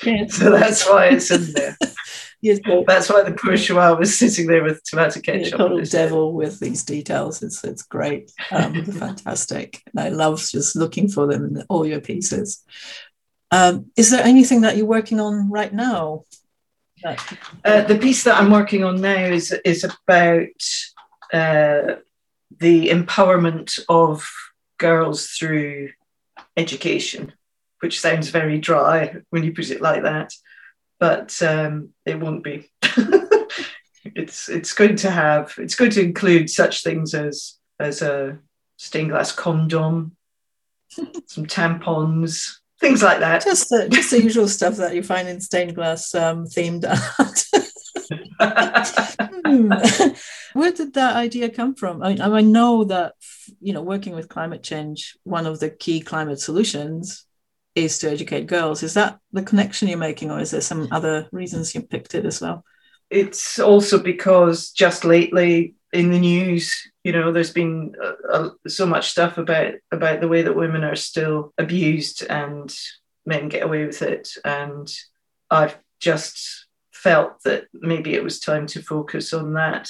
Yes. 0.04 0.36
So 0.36 0.50
that's 0.50 0.88
why 0.88 1.08
it's 1.08 1.30
in 1.30 1.52
there. 1.52 1.78
yes, 2.42 2.60
that's 2.88 3.10
why 3.10 3.24
the 3.24 3.34
poor 3.34 3.58
chihuahua 3.58 3.98
was 3.98 4.18
sitting 4.18 4.48
there 4.48 4.64
with 4.64 4.84
tomato 4.84 5.20
ketchup. 5.20 5.52
Yeah, 5.52 5.58
total 5.58 5.82
devil 5.82 6.34
with 6.34 6.60
these 6.60 6.84
details. 6.84 7.42
It's 7.42 7.64
it's 7.64 7.82
great, 7.82 8.32
um, 8.52 8.86
fantastic, 9.00 9.82
and 9.88 10.00
I 10.00 10.10
love 10.10 10.40
just 10.40 10.76
looking 10.76 11.10
for 11.10 11.28
them 11.28 11.44
in 11.46 11.64
all 11.70 11.86
your 11.86 12.02
pieces. 12.02 12.64
Um, 13.52 13.92
is 13.96 14.12
there 14.12 14.24
anything 14.24 14.62
that 14.62 14.78
you're 14.78 14.86
working 14.86 15.20
on 15.20 15.50
right 15.50 15.74
now? 15.74 16.24
Uh, 17.64 17.82
the 17.84 17.98
piece 17.98 18.24
that 18.24 18.38
I'm 18.38 18.52
working 18.52 18.84
on 18.84 19.02
now 19.02 19.26
is 19.26 19.52
is 19.64 19.84
about 19.84 20.48
uh, 21.32 21.96
the 22.60 22.90
empowerment 22.90 23.80
of 23.88 24.28
girls 24.78 25.28
through 25.28 25.92
education, 26.56 27.34
which 27.80 28.00
sounds 28.00 28.30
very 28.30 28.60
dry 28.60 29.18
when 29.30 29.44
you 29.44 29.54
put 29.54 29.70
it 29.70 29.82
like 29.82 30.04
that, 30.04 30.34
but 31.00 31.40
um, 31.42 31.90
it 32.06 32.20
won't 32.20 32.44
be. 32.44 32.70
it's 34.16 34.50
it's 34.50 34.74
going 34.74 34.96
to 34.96 35.12
have 35.12 35.54
it's 35.58 35.76
going 35.76 35.92
to 35.92 36.02
include 36.02 36.50
such 36.50 36.84
things 36.84 37.14
as 37.14 37.56
as 37.80 38.02
a 38.02 38.40
stained 38.78 39.12
glass 39.12 39.32
condom, 39.32 40.16
some 41.28 41.46
tampons, 41.46 42.58
things 42.80 43.04
like 43.04 43.20
that. 43.20 43.44
Just 43.44 43.70
the 43.70 43.90
just 43.90 44.12
the 44.12 44.24
usual 44.24 44.48
stuff 44.48 44.78
that 44.78 44.96
you 44.96 45.04
find 45.04 45.28
in 45.28 45.42
stained 45.42 45.76
glass 45.76 46.14
um, 46.16 46.46
themed 46.46 46.86
art. 46.88 47.44
hmm. 49.46 49.72
Where 50.54 50.72
did 50.72 50.94
that 50.94 51.16
idea 51.16 51.50
come 51.50 51.76
from? 51.76 52.02
I, 52.02 52.10
mean, 52.10 52.22
I 52.22 52.42
know 52.42 52.86
that 52.86 53.14
you 53.60 53.74
know 53.74 53.82
working 53.82 54.14
with 54.16 54.30
climate 54.30 54.64
change, 54.64 55.18
one 55.24 55.46
of 55.46 55.60
the 55.60 55.70
key 55.70 56.02
climate 56.02 56.40
solutions 56.40 57.26
is 57.76 58.00
to 58.00 58.10
educate 58.10 58.48
girls. 58.48 58.84
Is 58.84 58.96
that 58.96 59.20
the 59.32 59.44
connection 59.44 59.88
you're 59.88 59.98
making, 59.98 60.32
or 60.32 60.40
is 60.40 60.52
there 60.52 60.62
some 60.62 60.88
other 60.92 61.28
reasons 61.32 61.76
you 61.76 61.82
picked 61.82 62.16
it 62.16 62.26
as 62.26 62.42
well? 62.42 62.64
It's 63.10 63.60
also 63.60 64.00
because 64.00 64.72
just 64.72 65.06
lately 65.06 65.76
in 65.94 66.12
the 66.12 66.20
news, 66.20 66.92
you 67.04 67.12
know, 67.12 67.32
there's 67.32 67.54
been 67.54 67.96
uh, 68.04 68.14
uh, 68.32 68.50
so 68.68 68.86
much 68.86 69.10
stuff 69.10 69.38
about 69.38 69.76
about 69.92 70.22
the 70.22 70.28
way 70.28 70.42
that 70.42 70.56
women 70.56 70.84
are 70.84 70.96
still 70.96 71.54
abused 71.58 72.26
and 72.30 72.76
men 73.26 73.50
get 73.50 73.64
away 73.64 73.86
with 73.86 74.02
it, 74.02 74.30
and 74.44 74.92
I've 75.50 75.78
just 76.00 76.66
felt 76.92 77.44
that 77.44 77.68
maybe 77.74 78.14
it 78.14 78.24
was 78.24 78.40
time 78.40 78.68
to 78.68 78.82
focus 78.82 79.34
on 79.34 79.54
that. 79.54 79.90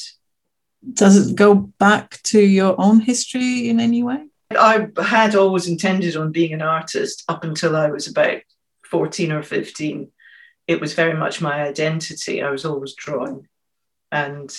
Does 0.93 1.29
it 1.29 1.35
go 1.35 1.55
back 1.55 2.21
to 2.23 2.39
your 2.39 2.79
own 2.79 2.99
history 2.99 3.69
in 3.69 3.79
any 3.79 4.03
way? 4.03 4.27
I 4.51 4.87
had 5.03 5.35
always 5.35 5.67
intended 5.67 6.15
on 6.15 6.31
being 6.31 6.53
an 6.53 6.61
artist 6.61 7.23
up 7.27 7.43
until 7.43 7.75
I 7.75 7.89
was 7.89 8.07
about 8.07 8.41
14 8.85 9.31
or 9.31 9.43
15. 9.43 10.09
It 10.67 10.79
was 10.79 10.93
very 10.93 11.13
much 11.17 11.41
my 11.41 11.63
identity. 11.63 12.41
I 12.41 12.49
was 12.49 12.65
always 12.65 12.93
drawing. 12.93 13.47
And 14.11 14.55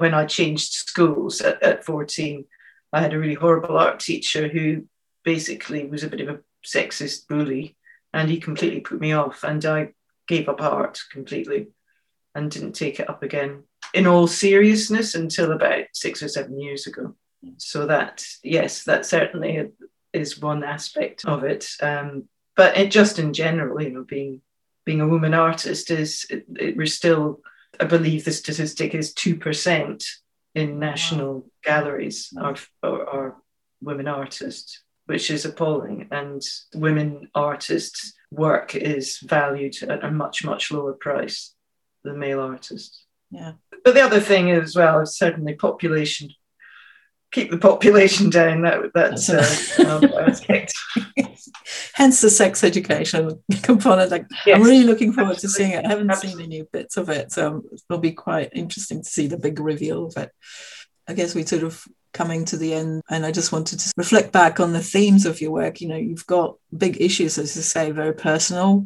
when 0.00 0.14
I 0.14 0.24
changed 0.24 0.72
schools 0.72 1.40
at, 1.40 1.62
at 1.62 1.84
14, 1.84 2.44
I 2.92 3.00
had 3.00 3.12
a 3.12 3.18
really 3.18 3.34
horrible 3.34 3.78
art 3.78 4.00
teacher 4.00 4.48
who 4.48 4.86
basically 5.24 5.86
was 5.86 6.02
a 6.02 6.08
bit 6.08 6.20
of 6.20 6.28
a 6.28 6.40
sexist 6.66 7.28
bully 7.28 7.76
and 8.12 8.28
he 8.28 8.40
completely 8.40 8.80
put 8.80 9.00
me 9.00 9.12
off 9.12 9.44
and 9.44 9.64
I 9.64 9.90
gave 10.26 10.48
up 10.48 10.62
art 10.62 11.00
completely 11.12 11.68
and 12.34 12.50
didn't 12.50 12.72
take 12.72 12.98
it 12.98 13.10
up 13.10 13.22
again 13.22 13.64
in 13.92 14.06
all 14.06 14.26
seriousness 14.26 15.14
until 15.14 15.52
about 15.52 15.84
six 15.92 16.22
or 16.22 16.28
seven 16.28 16.58
years 16.58 16.86
ago. 16.86 17.14
So 17.58 17.86
that, 17.86 18.24
yes, 18.42 18.84
that 18.84 19.04
certainly 19.06 19.70
is 20.12 20.40
one 20.40 20.64
aspect 20.64 21.24
of 21.24 21.44
it. 21.44 21.68
Um, 21.82 22.24
but 22.56 22.76
it 22.76 22.90
just 22.90 23.18
in 23.18 23.32
general, 23.32 23.82
you 23.82 23.90
know, 23.90 24.04
being 24.04 24.40
being 24.84 25.00
a 25.00 25.08
woman 25.08 25.34
artist 25.34 25.90
is 25.90 26.26
it, 26.30 26.46
it, 26.56 26.76
we're 26.76 26.86
still, 26.86 27.40
I 27.80 27.84
believe 27.84 28.24
the 28.24 28.32
statistic 28.32 28.94
is 28.94 29.14
two 29.14 29.36
percent 29.36 30.04
in 30.54 30.78
national 30.78 31.34
wow. 31.34 31.44
galleries. 31.64 32.32
Are, 32.38 32.56
are, 32.82 33.06
are 33.06 33.36
women 33.80 34.08
artists, 34.08 34.82
which 35.06 35.30
is 35.30 35.44
appalling. 35.44 36.08
And 36.10 36.42
women 36.74 37.30
artists' 37.34 38.12
work 38.30 38.74
is 38.74 39.18
valued 39.20 39.82
at 39.82 40.04
a 40.04 40.10
much 40.10 40.44
much 40.44 40.70
lower 40.70 40.92
price 40.92 41.54
than 42.04 42.18
male 42.18 42.40
artists. 42.40 43.06
Yeah. 43.30 43.52
But 43.84 43.94
the 43.94 44.02
other 44.02 44.20
thing 44.20 44.50
as 44.50 44.76
well 44.76 45.00
is 45.00 45.16
certainly 45.16 45.54
population. 45.54 46.30
Keep 47.32 47.50
the 47.50 47.58
population 47.58 48.30
down. 48.30 48.62
That 48.62 48.90
that's 48.92 49.30
uh, 49.30 49.44
Hence 51.94 52.20
the 52.20 52.30
sex 52.30 52.64
education 52.64 53.40
component. 53.62 54.10
Like, 54.10 54.26
yes, 54.44 54.56
I'm 54.56 54.62
really 54.62 54.84
looking 54.84 55.12
forward 55.12 55.34
absolutely. 55.34 55.48
to 55.48 55.54
seeing 55.54 55.78
it. 55.78 55.86
I 55.86 55.88
haven't 55.88 56.10
absolutely. 56.10 56.42
seen 56.42 56.52
any 56.52 56.62
bits 56.72 56.96
of 56.96 57.08
it, 57.08 57.30
so 57.30 57.62
it'll 57.72 58.00
be 58.00 58.12
quite 58.12 58.50
interesting 58.52 59.02
to 59.02 59.08
see 59.08 59.28
the 59.28 59.38
big 59.38 59.60
reveal 59.60 60.06
of 60.06 60.16
it. 60.16 60.32
I 61.06 61.14
guess 61.14 61.34
we 61.34 61.44
sort 61.44 61.62
of 61.62 61.84
coming 62.12 62.44
to 62.44 62.56
the 62.56 62.74
end 62.74 63.00
and 63.08 63.24
i 63.24 63.30
just 63.30 63.52
wanted 63.52 63.78
to 63.78 63.92
reflect 63.96 64.32
back 64.32 64.58
on 64.58 64.72
the 64.72 64.82
themes 64.82 65.24
of 65.24 65.40
your 65.40 65.52
work 65.52 65.80
you 65.80 65.86
know 65.86 65.94
you've 65.94 66.26
got 66.26 66.56
big 66.76 67.00
issues 67.00 67.38
as 67.38 67.54
you 67.54 67.62
say 67.62 67.92
very 67.92 68.12
personal 68.12 68.84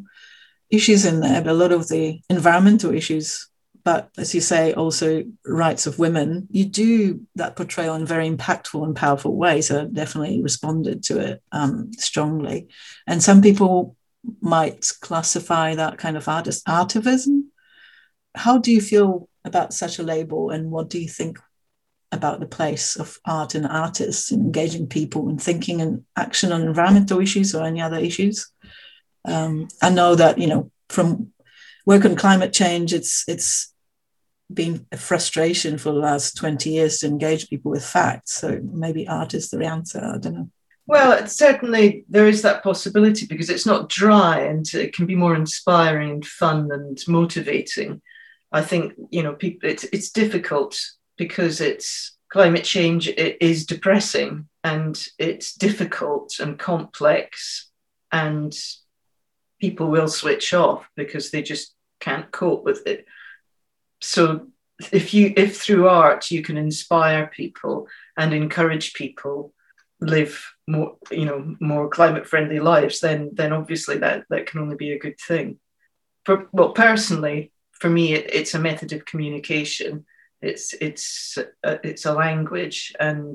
issues 0.75 1.05
in 1.05 1.21
there, 1.21 1.43
but 1.43 1.51
a 1.51 1.55
lot 1.55 1.73
of 1.73 1.89
the 1.89 2.21
environmental 2.29 2.95
issues, 2.95 3.49
but 3.85 4.11
as 4.17 4.35
you 4.35 4.41
say, 4.41 4.73
also 4.73 5.25
rights 5.45 5.87
of 5.87 5.99
women. 5.99 6.49
You 6.51 6.65
do 6.65 7.21
that 7.35 7.55
portrayal 7.55 7.95
in 7.95 8.07
very 8.07 8.29
impactful 8.29 8.83
and 8.83 8.97
powerful 8.97 9.37
ways. 9.37 9.69
So 9.69 9.83
I 9.83 9.85
definitely 9.85 10.43
responded 10.43 11.03
to 11.05 11.21
it 11.21 11.43
um, 11.53 11.93
strongly. 11.99 12.69
And 13.07 13.23
some 13.23 13.43
people 13.43 13.97
might 14.41 14.91
classify 15.01 15.75
that 15.75 15.99
kind 15.99 16.17
of 16.17 16.27
art 16.29 16.47
as 16.47 16.63
artivism. 16.63 17.45
How 18.35 18.57
do 18.57 18.73
you 18.73 18.81
feel 18.81 19.29
about 19.45 19.75
such 19.75 19.99
a 19.99 20.03
label, 20.03 20.49
and 20.49 20.71
what 20.71 20.89
do 20.89 20.99
you 20.99 21.09
think 21.09 21.39
about 22.11 22.41
the 22.41 22.47
place 22.47 22.97
of 22.97 23.19
art 23.27 23.55
and 23.55 23.67
artists 23.67 24.33
in 24.33 24.41
engaging 24.41 24.87
people 24.87 25.29
in 25.29 25.37
thinking 25.37 25.83
and 25.83 26.05
action 26.17 26.53
on 26.53 26.63
environmental 26.63 27.21
issues 27.21 27.55
or 27.55 27.65
any 27.65 27.83
other 27.83 27.99
issues? 27.99 28.51
Um, 29.27 29.69
I 29.83 29.91
know 29.91 30.15
that 30.15 30.39
you 30.39 30.47
know 30.47 30.71
from 30.89 31.33
work 31.85 32.07
on 32.07 32.17
climate 32.17 32.55
change, 32.55 32.95
it's 32.95 33.25
it's 33.29 33.74
been 34.53 34.87
a 34.93 34.97
frustration 34.97 35.79
for 35.79 35.93
the 35.93 35.99
last 35.99 36.37
20 36.37 36.71
years 36.71 36.99
to 36.99 37.07
engage 37.07 37.49
people 37.49 37.71
with 37.71 37.85
facts. 37.85 38.35
So 38.35 38.61
maybe 38.63 39.09
art 39.09 39.35
is 39.35 39.51
the 39.51 39.65
answer. 39.65 40.01
I 40.05 40.19
don't 40.19 40.35
know. 40.35 40.51
Well, 40.87 41.27
certainly 41.27 42.05
there 42.11 42.29
is 42.29 42.43
that 42.43 42.63
possibility 42.63 43.27
because 43.27 43.49
it's 43.49 43.65
not 43.65 43.89
dry 43.89 44.41
and 44.41 44.67
it 44.75 44.95
can 44.95 45.07
be 45.07 45.17
more 45.17 45.35
inspiring 45.35 46.11
and 46.11 46.27
fun 46.27 46.71
and 46.71 46.99
motivating. 47.09 48.03
I 48.53 48.61
think 48.63 48.93
you 49.11 49.23
know 49.23 49.33
people. 49.33 49.69
It's 49.69 49.85
it's 49.85 50.11
difficult 50.11 50.79
because 51.17 51.61
it's 51.61 52.15
climate 52.35 52.65
change 52.65 53.07
it 53.07 53.37
is 53.41 53.65
depressing 53.65 54.49
and 54.65 55.07
it's 55.19 55.55
difficult 55.55 56.41
and 56.41 56.59
complex 56.59 57.71
and 58.11 58.53
people 59.61 59.89
will 59.89 60.09
switch 60.09 60.53
off 60.53 60.89
because 60.97 61.31
they 61.31 61.43
just 61.43 61.75
can't 62.01 62.33
cope 62.33 62.65
with 62.65 62.85
it 62.89 63.07
so 64.05 64.47
if 64.93 65.15
you 65.15 65.33
if 65.37 65.57
through 65.57 65.89
art 65.89 66.31
you 66.31 66.43
can 66.43 66.57
inspire 66.57 67.29
people 67.29 67.89
and 68.17 68.35
encourage 68.35 68.93
people 68.95 69.53
live 70.01 70.45
more 70.67 70.97
you 71.11 71.25
know 71.25 71.55
more 71.61 71.89
climate 71.89 72.27
friendly 72.27 72.61
lives 72.61 73.01
then 73.01 73.31
then 73.33 73.53
obviously 73.53 73.99
that 73.99 74.25
that 74.31 74.47
can 74.47 74.61
only 74.61 74.77
be 74.77 74.93
a 74.93 74.99
good 74.99 75.19
thing. 75.19 75.59
Well 76.53 76.73
personally 76.73 77.53
for 77.73 77.89
me 77.89 78.15
it, 78.15 78.33
it's 78.33 78.55
a 78.55 78.59
method 78.59 78.93
of 78.93 79.05
communication. 79.05 80.05
It's 80.43 80.75
it's 80.75 81.39
a, 81.63 81.81
it's 81.87 82.05
a 82.05 82.13
language 82.13 82.93
and 83.01 83.35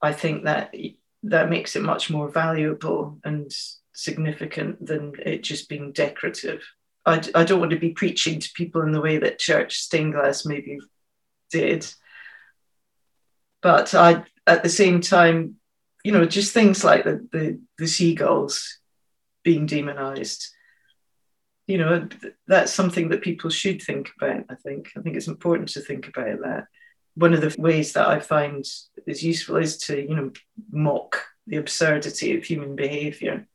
i 0.00 0.12
think 0.12 0.44
that 0.44 0.74
that 1.22 1.50
makes 1.50 1.76
it 1.76 1.82
much 1.82 2.08
more 2.08 2.30
valuable 2.30 3.18
and 3.24 3.50
significant 3.92 4.84
than 4.84 5.12
it 5.24 5.42
just 5.42 5.68
being 5.68 5.92
decorative 5.92 6.62
I, 7.06 7.22
I 7.34 7.44
don't 7.44 7.60
want 7.60 7.70
to 7.70 7.78
be 7.78 7.90
preaching 7.90 8.40
to 8.40 8.52
people 8.54 8.82
in 8.82 8.90
the 8.90 9.00
way 9.00 9.18
that 9.18 9.38
church 9.38 9.78
stained 9.78 10.12
glass 10.12 10.44
maybe 10.44 10.78
did. 11.50 11.86
But 13.62 13.94
I, 13.94 14.24
at 14.46 14.62
the 14.62 14.68
same 14.68 15.00
time, 15.00 15.56
you 16.04 16.12
know, 16.12 16.26
just 16.26 16.52
things 16.52 16.84
like 16.84 17.04
the, 17.04 17.26
the, 17.32 17.60
the 17.78 17.86
seagulls 17.86 18.78
being 19.44 19.66
demonized, 19.66 20.48
you 21.66 21.78
know, 21.78 22.08
that's 22.46 22.72
something 22.72 23.08
that 23.08 23.22
people 23.22 23.50
should 23.50 23.82
think 23.82 24.10
about, 24.20 24.44
I 24.50 24.54
think. 24.56 24.90
I 24.96 25.00
think 25.00 25.16
it's 25.16 25.28
important 25.28 25.70
to 25.70 25.80
think 25.80 26.08
about 26.08 26.40
that. 26.42 26.66
One 27.14 27.34
of 27.34 27.40
the 27.40 27.54
ways 27.58 27.92
that 27.94 28.08
I 28.08 28.20
find 28.20 28.64
is 29.06 29.22
useful 29.22 29.56
is 29.56 29.78
to, 29.78 30.00
you 30.00 30.14
know, 30.14 30.32
mock 30.70 31.24
the 31.46 31.56
absurdity 31.56 32.36
of 32.36 32.44
human 32.44 32.76
behavior 32.76 33.46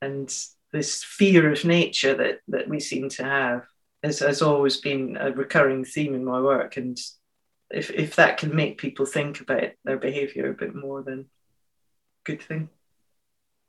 and 0.00 0.32
this 0.74 1.04
fear 1.04 1.50
of 1.52 1.64
nature 1.64 2.14
that, 2.14 2.40
that 2.48 2.68
we 2.68 2.80
seem 2.80 3.08
to 3.08 3.24
have 3.24 3.62
has, 4.02 4.18
has 4.18 4.42
always 4.42 4.78
been 4.78 5.16
a 5.18 5.30
recurring 5.30 5.84
theme 5.84 6.14
in 6.14 6.24
my 6.24 6.40
work. 6.40 6.76
And 6.76 6.98
if, 7.70 7.90
if 7.90 8.16
that 8.16 8.38
can 8.38 8.54
make 8.54 8.76
people 8.78 9.06
think 9.06 9.40
about 9.40 9.70
their 9.84 9.98
behavior 9.98 10.50
a 10.50 10.54
bit 10.54 10.74
more, 10.74 11.02
then 11.02 11.26
good 12.24 12.42
thing. 12.42 12.68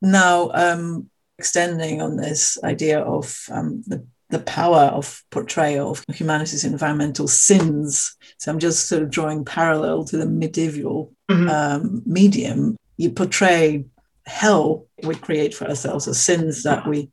Now, 0.01 0.49
um, 0.53 1.09
extending 1.37 2.01
on 2.01 2.17
this 2.17 2.57
idea 2.63 2.99
of 2.99 3.37
um, 3.51 3.83
the 3.85 4.05
the 4.29 4.39
power 4.39 4.85
of 4.85 5.23
portrayal 5.29 5.91
of 5.91 6.03
humanity's 6.09 6.65
environmental 6.65 7.27
sins. 7.27 8.17
So 8.39 8.51
I'm 8.51 8.57
just 8.57 8.87
sort 8.87 9.03
of 9.03 9.11
drawing 9.11 9.45
parallel 9.45 10.03
to 10.05 10.17
the 10.17 10.25
medieval 10.25 11.13
mm-hmm. 11.29 11.47
um, 11.47 12.01
medium. 12.07 12.75
You 12.97 13.11
portray 13.11 13.85
hell 14.25 14.87
we 15.03 15.15
create 15.15 15.53
for 15.53 15.65
ourselves, 15.65 16.05
the 16.05 16.15
sins 16.15 16.63
that 16.63 16.87
we 16.87 17.09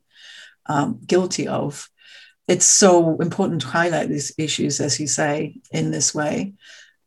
um, 0.65 0.99
guilty 1.05 1.47
of 1.47 1.89
it's 2.47 2.65
so 2.65 3.17
important 3.17 3.61
to 3.61 3.67
highlight 3.67 4.09
these 4.09 4.33
issues, 4.37 4.79
as 4.79 4.99
you 4.99 5.07
say, 5.07 5.61
in 5.71 5.91
this 5.91 6.13
way. 6.13 6.53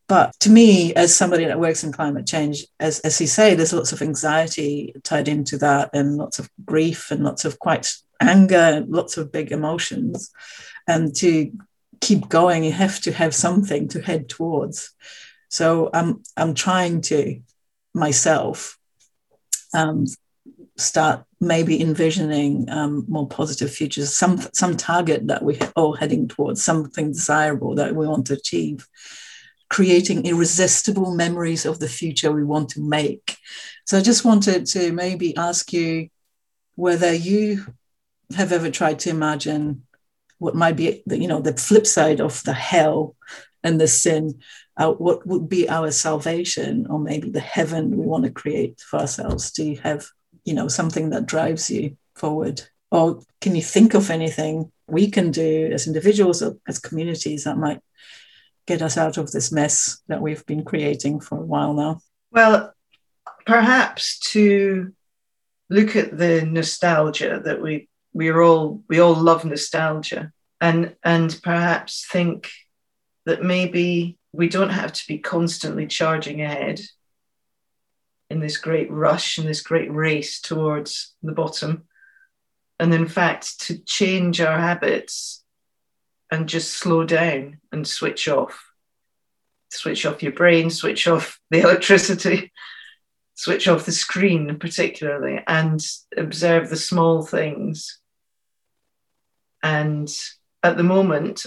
But 0.09 0.39
to 0.41 0.51
me, 0.51 0.95
as 0.95 1.15
somebody 1.15 1.45
that 1.45 1.61
works 1.61 1.83
in 1.83 1.93
climate 1.93 2.27
change, 2.27 2.65
as, 2.79 3.01
as 3.01 3.21
you 3.21 3.27
say, 3.27 3.55
there's 3.55 3.73
lots 3.73 3.93
of 3.93 4.03
anxiety 4.03 4.95
tied 5.03 5.29
into 5.29 5.59
that, 5.59 5.91
and 5.93 6.17
lots 6.17 6.39
of 6.39 6.49
grief, 6.65 7.11
and 7.11 7.25
lots 7.25 7.45
of 7.45 7.59
quite 7.59 7.93
anger, 8.21 8.85
lots 8.89 9.19
of 9.19 9.33
big 9.33 9.53
emotions. 9.53 10.31
And 10.87 11.15
to 11.17 11.53
keep 12.01 12.29
going, 12.29 12.65
you 12.65 12.73
have 12.73 13.01
to 13.01 13.13
have 13.13 13.35
something 13.35 13.89
to 13.89 14.01
head 14.01 14.29
towards. 14.29 14.95
So 15.49 15.91
I'm 15.93 16.23
I'm 16.37 16.55
trying 16.55 17.01
to 17.03 17.41
myself 17.93 18.79
um, 19.77 20.07
start 20.77 21.25
maybe 21.41 21.81
envisioning 21.81 22.69
um, 22.71 23.05
more 23.09 23.29
positive 23.29 23.71
futures, 23.71 24.15
some 24.15 24.39
some 24.53 24.77
target 24.77 25.27
that 25.29 25.43
we're 25.43 25.59
all 25.77 25.95
heading 25.95 26.29
towards, 26.29 26.63
something 26.63 27.13
desirable 27.13 27.75
that 27.75 27.95
we 27.95 28.07
want 28.07 28.27
to 28.27 28.35
achieve, 28.35 28.89
creating 29.69 30.27
irresistible 30.27 31.15
memories 31.15 31.67
of 31.67 31.79
the 31.79 31.89
future 31.89 32.33
we 32.33 32.45
want 32.45 32.71
to 32.71 32.81
make. 32.81 33.37
So 33.87 33.99
I 33.99 34.03
just 34.03 34.25
wanted 34.25 34.67
to 34.67 34.93
maybe 34.93 35.37
ask 35.37 35.73
you 35.73 36.09
whether 36.75 37.13
you 37.13 37.67
have 38.35 38.53
ever 38.53 38.71
tried 38.71 38.99
to 39.01 39.11
imagine 39.11 39.83
what 40.39 40.55
might 40.55 40.77
be 40.77 41.03
the, 41.07 41.19
you 41.19 41.29
know 41.29 41.41
the 41.41 41.55
flip 41.55 41.87
side 41.87 42.21
of 42.21 42.43
the 42.45 42.53
hell 42.53 43.15
and 43.67 43.81
the 43.81 43.89
sin 43.89 44.41
uh, 44.77 44.93
what 44.93 45.27
would 45.27 45.49
be 45.49 45.69
our 45.69 45.91
salvation 45.91 46.87
or 46.89 46.99
maybe 46.99 47.31
the 47.31 47.41
heaven 47.41 47.97
we 47.97 48.07
want 48.07 48.25
to 48.25 48.31
create 48.31 48.81
for 48.81 49.01
ourselves? 49.01 49.51
Do 49.51 49.65
you 49.65 49.79
have 49.79 50.07
you 50.45 50.55
know 50.55 50.69
something 50.69 51.11
that 51.11 51.27
drives 51.27 51.71
you 51.71 51.97
forward? 52.15 52.63
Or 52.91 53.21
can 53.41 53.57
you 53.57 53.63
think 53.63 53.95
of 53.95 54.11
anything 54.11 54.71
we 54.87 55.11
can 55.11 55.31
do 55.31 55.71
as 55.73 55.87
individuals 55.87 56.43
or 56.43 56.57
as 56.69 56.79
communities 56.79 57.45
that 57.45 57.59
might 57.59 57.81
get 58.67 58.83
us 58.83 58.97
out 58.97 59.17
of 59.17 59.33
this 59.33 59.51
mess 59.51 60.01
that 60.09 60.23
we've 60.23 60.47
been 60.47 60.65
creating 60.65 61.21
for 61.21 61.39
a 61.39 61.45
while 61.45 61.73
now? 61.73 62.01
Well 62.31 62.73
perhaps 63.47 64.19
to 64.33 64.93
look 65.71 65.97
at 65.97 66.17
the 66.17 66.45
nostalgia 66.45 67.41
that 67.45 67.63
we 67.63 67.89
we're 68.13 68.43
all 68.43 68.83
we 68.89 69.01
all 69.01 69.15
love 69.15 69.45
nostalgia 69.45 70.33
and 70.61 70.95
and 71.03 71.39
perhaps 71.43 72.07
think 72.11 72.51
that 73.27 73.43
maybe 73.43 74.17
we 74.33 74.49
don't 74.49 74.71
have 74.71 74.93
to 74.93 75.07
be 75.07 75.19
constantly 75.19 75.87
charging 75.87 76.41
ahead 76.41 76.81
in 78.31 78.41
this 78.41 78.57
great 78.57 78.91
rush 78.91 79.39
and 79.39 79.47
this 79.47 79.61
great 79.61 79.93
race 79.93 80.41
towards 80.41 81.15
the 81.23 81.33
bottom. 81.33 81.85
And 82.79 82.93
in 82.95 83.07
fact, 83.07 83.61
to 83.63 83.79
change 83.79 84.41
our 84.41 84.59
habits 84.59 85.45
and 86.31 86.49
just 86.49 86.73
slow 86.75 87.05
down 87.05 87.61
and 87.73 87.87
switch 87.87 88.29
off. 88.29 88.65
Switch 89.71 90.07
off 90.07 90.23
your 90.23 90.33
brain, 90.33 90.71
switch 90.71 91.07
off 91.09 91.41
the 91.51 91.61
electricity, 91.63 92.53
switch 93.35 93.69
off 93.69 93.87
the 93.87 93.93
screen, 93.93 94.59
particularly, 94.59 95.43
and 95.47 95.85
observe 96.17 96.69
the 96.69 96.77
small 96.77 97.23
things. 97.23 98.01
And 99.63 100.09
at 100.63 100.77
the 100.77 100.83
moment, 100.83 101.47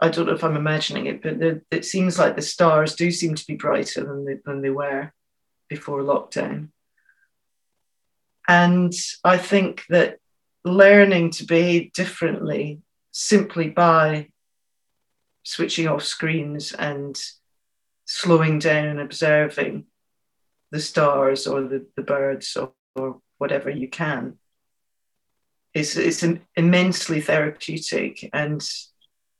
I 0.00 0.08
don't 0.08 0.26
know 0.26 0.34
if 0.34 0.44
I'm 0.44 0.56
imagining 0.56 1.06
it, 1.06 1.22
but 1.22 1.62
it 1.70 1.84
seems 1.84 2.18
like 2.18 2.36
the 2.36 2.42
stars 2.42 2.94
do 2.94 3.10
seem 3.10 3.34
to 3.34 3.46
be 3.46 3.56
brighter 3.56 4.04
than 4.04 4.24
they, 4.24 4.36
than 4.44 4.60
they 4.60 4.70
were 4.70 5.12
before 5.68 6.02
lockdown. 6.02 6.68
And 8.46 8.92
I 9.24 9.38
think 9.38 9.84
that 9.88 10.18
learning 10.64 11.30
to 11.30 11.44
behave 11.44 11.92
differently 11.92 12.82
simply 13.10 13.70
by 13.70 14.28
switching 15.42 15.88
off 15.88 16.02
screens 16.02 16.72
and 16.72 17.18
slowing 18.04 18.58
down 18.58 18.86
and 18.86 19.00
observing 19.00 19.86
the 20.70 20.80
stars 20.80 21.46
or 21.46 21.62
the, 21.62 21.86
the 21.96 22.02
birds 22.02 22.56
or, 22.56 22.72
or 22.94 23.20
whatever 23.38 23.70
you 23.70 23.88
can 23.88 24.38
is 25.72 25.96
it's 25.96 26.24
immensely 26.56 27.20
therapeutic 27.20 28.28
and 28.32 28.66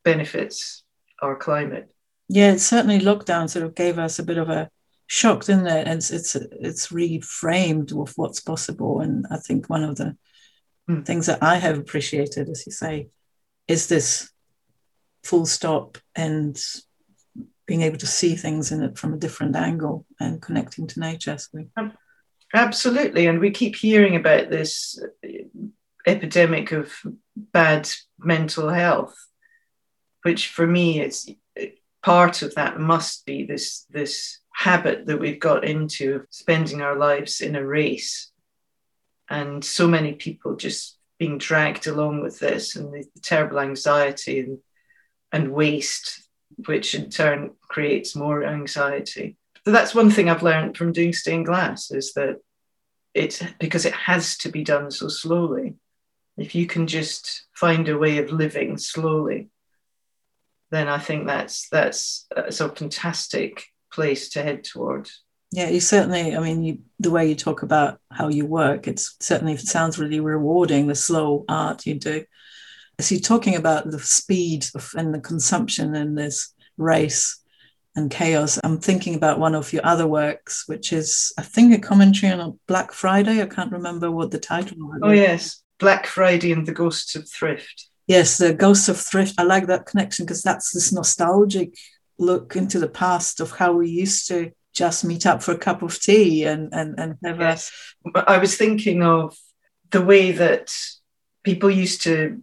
benefits 0.06 0.84
our 1.20 1.34
climate. 1.34 1.88
Yeah, 2.28 2.52
it 2.52 2.60
certainly 2.60 3.00
lockdown 3.00 3.50
sort 3.50 3.66
of 3.66 3.74
gave 3.74 3.98
us 3.98 4.18
a 4.18 4.22
bit 4.22 4.38
of 4.38 4.48
a 4.48 4.70
shock, 5.08 5.44
didn't 5.44 5.66
it? 5.66 5.86
And 5.88 5.98
it's 5.98 6.10
it's 6.10 6.36
it's 6.36 6.88
reframed 6.88 7.92
with 7.92 8.12
what's 8.16 8.40
possible. 8.40 9.00
And 9.00 9.26
I 9.30 9.38
think 9.38 9.68
one 9.68 9.82
of 9.82 9.96
the 9.96 10.16
mm. 10.88 11.04
things 11.04 11.26
that 11.26 11.42
I 11.42 11.56
have 11.56 11.78
appreciated, 11.78 12.48
as 12.48 12.64
you 12.66 12.72
say, 12.72 13.08
is 13.66 13.88
this 13.88 14.30
full 15.24 15.44
stop 15.44 15.98
and 16.14 16.56
being 17.66 17.82
able 17.82 17.98
to 17.98 18.06
see 18.06 18.36
things 18.36 18.70
in 18.70 18.82
it 18.82 18.96
from 18.96 19.12
a 19.12 19.18
different 19.18 19.56
angle 19.56 20.06
and 20.20 20.40
connecting 20.40 20.86
to 20.86 21.00
nature. 21.00 21.36
So. 21.36 21.64
Absolutely, 22.54 23.26
and 23.26 23.40
we 23.40 23.50
keep 23.50 23.74
hearing 23.74 24.14
about 24.14 24.50
this 24.50 25.02
epidemic 26.06 26.70
of 26.70 26.92
bad 27.36 27.88
mental 28.18 28.68
health, 28.68 29.16
which 30.26 30.48
for 30.48 30.66
me 30.66 31.00
is 31.00 31.30
part 32.02 32.42
of 32.42 32.52
that 32.56 32.80
must 32.80 33.24
be 33.26 33.46
this 33.46 33.86
this 33.90 34.40
habit 34.52 35.06
that 35.06 35.20
we've 35.20 35.38
got 35.38 35.64
into 35.64 36.16
of 36.16 36.26
spending 36.30 36.82
our 36.82 36.96
lives 36.96 37.40
in 37.40 37.54
a 37.54 37.64
race. 37.64 38.32
And 39.30 39.64
so 39.64 39.86
many 39.86 40.14
people 40.14 40.56
just 40.56 40.98
being 41.16 41.38
dragged 41.38 41.86
along 41.86 42.22
with 42.22 42.40
this 42.40 42.74
and 42.74 42.92
the, 42.92 43.04
the 43.14 43.20
terrible 43.20 43.60
anxiety 43.60 44.40
and, 44.40 44.58
and 45.30 45.52
waste, 45.52 46.28
which 46.64 46.96
in 46.96 47.08
turn 47.08 47.52
creates 47.60 48.16
more 48.16 48.44
anxiety. 48.44 49.36
So 49.64 49.70
that's 49.70 49.94
one 49.94 50.10
thing 50.10 50.28
I've 50.28 50.42
learned 50.42 50.76
from 50.76 50.90
doing 50.90 51.12
stained 51.12 51.46
glass 51.46 51.92
is 51.92 52.14
that 52.14 52.40
it's 53.14 53.44
because 53.60 53.84
it 53.86 53.94
has 53.94 54.36
to 54.38 54.48
be 54.48 54.64
done 54.64 54.90
so 54.90 55.06
slowly. 55.06 55.74
If 56.36 56.56
you 56.56 56.66
can 56.66 56.88
just 56.88 57.46
find 57.54 57.88
a 57.88 57.96
way 57.96 58.18
of 58.18 58.32
living 58.32 58.76
slowly, 58.76 59.50
then 60.70 60.88
I 60.88 60.98
think 60.98 61.26
that's 61.26 61.68
that's, 61.68 62.26
a 62.34 62.68
fantastic 62.68 63.64
place 63.92 64.30
to 64.30 64.42
head 64.42 64.64
toward. 64.64 65.08
Yeah, 65.52 65.68
you 65.68 65.80
certainly. 65.80 66.36
I 66.36 66.40
mean, 66.40 66.62
you, 66.62 66.78
the 66.98 67.10
way 67.10 67.28
you 67.28 67.34
talk 67.34 67.62
about 67.62 68.00
how 68.10 68.28
you 68.28 68.44
work, 68.46 68.88
it's 68.88 69.16
certainly 69.20 69.54
it 69.54 69.60
sounds 69.60 69.98
really 69.98 70.20
rewarding. 70.20 70.86
The 70.86 70.94
slow 70.94 71.44
art 71.48 71.86
you 71.86 71.94
do. 71.94 72.24
So 73.00 73.14
you're 73.14 73.22
talking 73.22 73.56
about 73.56 73.90
the 73.90 73.98
speed 73.98 74.66
of, 74.74 74.90
and 74.96 75.14
the 75.14 75.20
consumption 75.20 75.94
and 75.94 76.16
this 76.16 76.52
race 76.78 77.38
and 77.94 78.10
chaos. 78.10 78.58
I'm 78.62 78.78
thinking 78.78 79.14
about 79.14 79.38
one 79.38 79.54
of 79.54 79.72
your 79.72 79.84
other 79.84 80.06
works, 80.06 80.64
which 80.66 80.92
is 80.92 81.32
I 81.38 81.42
think 81.42 81.74
a 81.74 81.78
commentary 81.78 82.32
on 82.32 82.58
Black 82.66 82.92
Friday. 82.92 83.40
I 83.40 83.46
can't 83.46 83.72
remember 83.72 84.10
what 84.10 84.30
the 84.30 84.38
title 84.38 84.76
was. 84.78 85.00
Oh 85.02 85.10
yes, 85.10 85.62
Black 85.78 86.06
Friday 86.06 86.52
and 86.52 86.66
the 86.66 86.72
Ghosts 86.72 87.14
of 87.16 87.28
Thrift. 87.28 87.88
Yes, 88.06 88.38
the 88.38 88.54
Ghosts 88.54 88.88
of 88.88 89.00
Thrift. 89.00 89.34
I 89.38 89.42
like 89.42 89.66
that 89.66 89.86
connection 89.86 90.24
because 90.24 90.42
that's 90.42 90.72
this 90.72 90.92
nostalgic 90.92 91.76
look 92.18 92.56
into 92.56 92.78
the 92.78 92.88
past 92.88 93.40
of 93.40 93.50
how 93.50 93.72
we 93.72 93.88
used 93.88 94.28
to 94.28 94.52
just 94.72 95.04
meet 95.04 95.26
up 95.26 95.42
for 95.42 95.52
a 95.52 95.58
cup 95.58 95.82
of 95.82 96.00
tea 96.00 96.44
and 96.44 96.72
and 96.72 96.98
and 96.98 97.16
have 97.24 97.40
yes. 97.40 97.72
a. 98.14 98.30
I 98.30 98.38
was 98.38 98.56
thinking 98.56 99.02
of 99.02 99.36
the 99.90 100.02
way 100.02 100.32
that 100.32 100.72
people 101.42 101.70
used 101.70 102.02
to, 102.02 102.42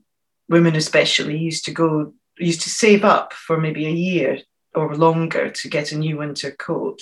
women 0.49 0.75
especially, 0.75 1.37
used 1.37 1.65
to 1.65 1.71
go 1.71 2.13
used 2.37 2.61
to 2.61 2.69
save 2.69 3.05
up 3.05 3.33
for 3.33 3.59
maybe 3.59 3.85
a 3.85 3.91
year 3.91 4.39
or 4.75 4.95
longer 4.95 5.49
to 5.49 5.69
get 5.69 5.91
a 5.91 5.97
new 5.97 6.17
winter 6.17 6.51
coat 6.51 6.99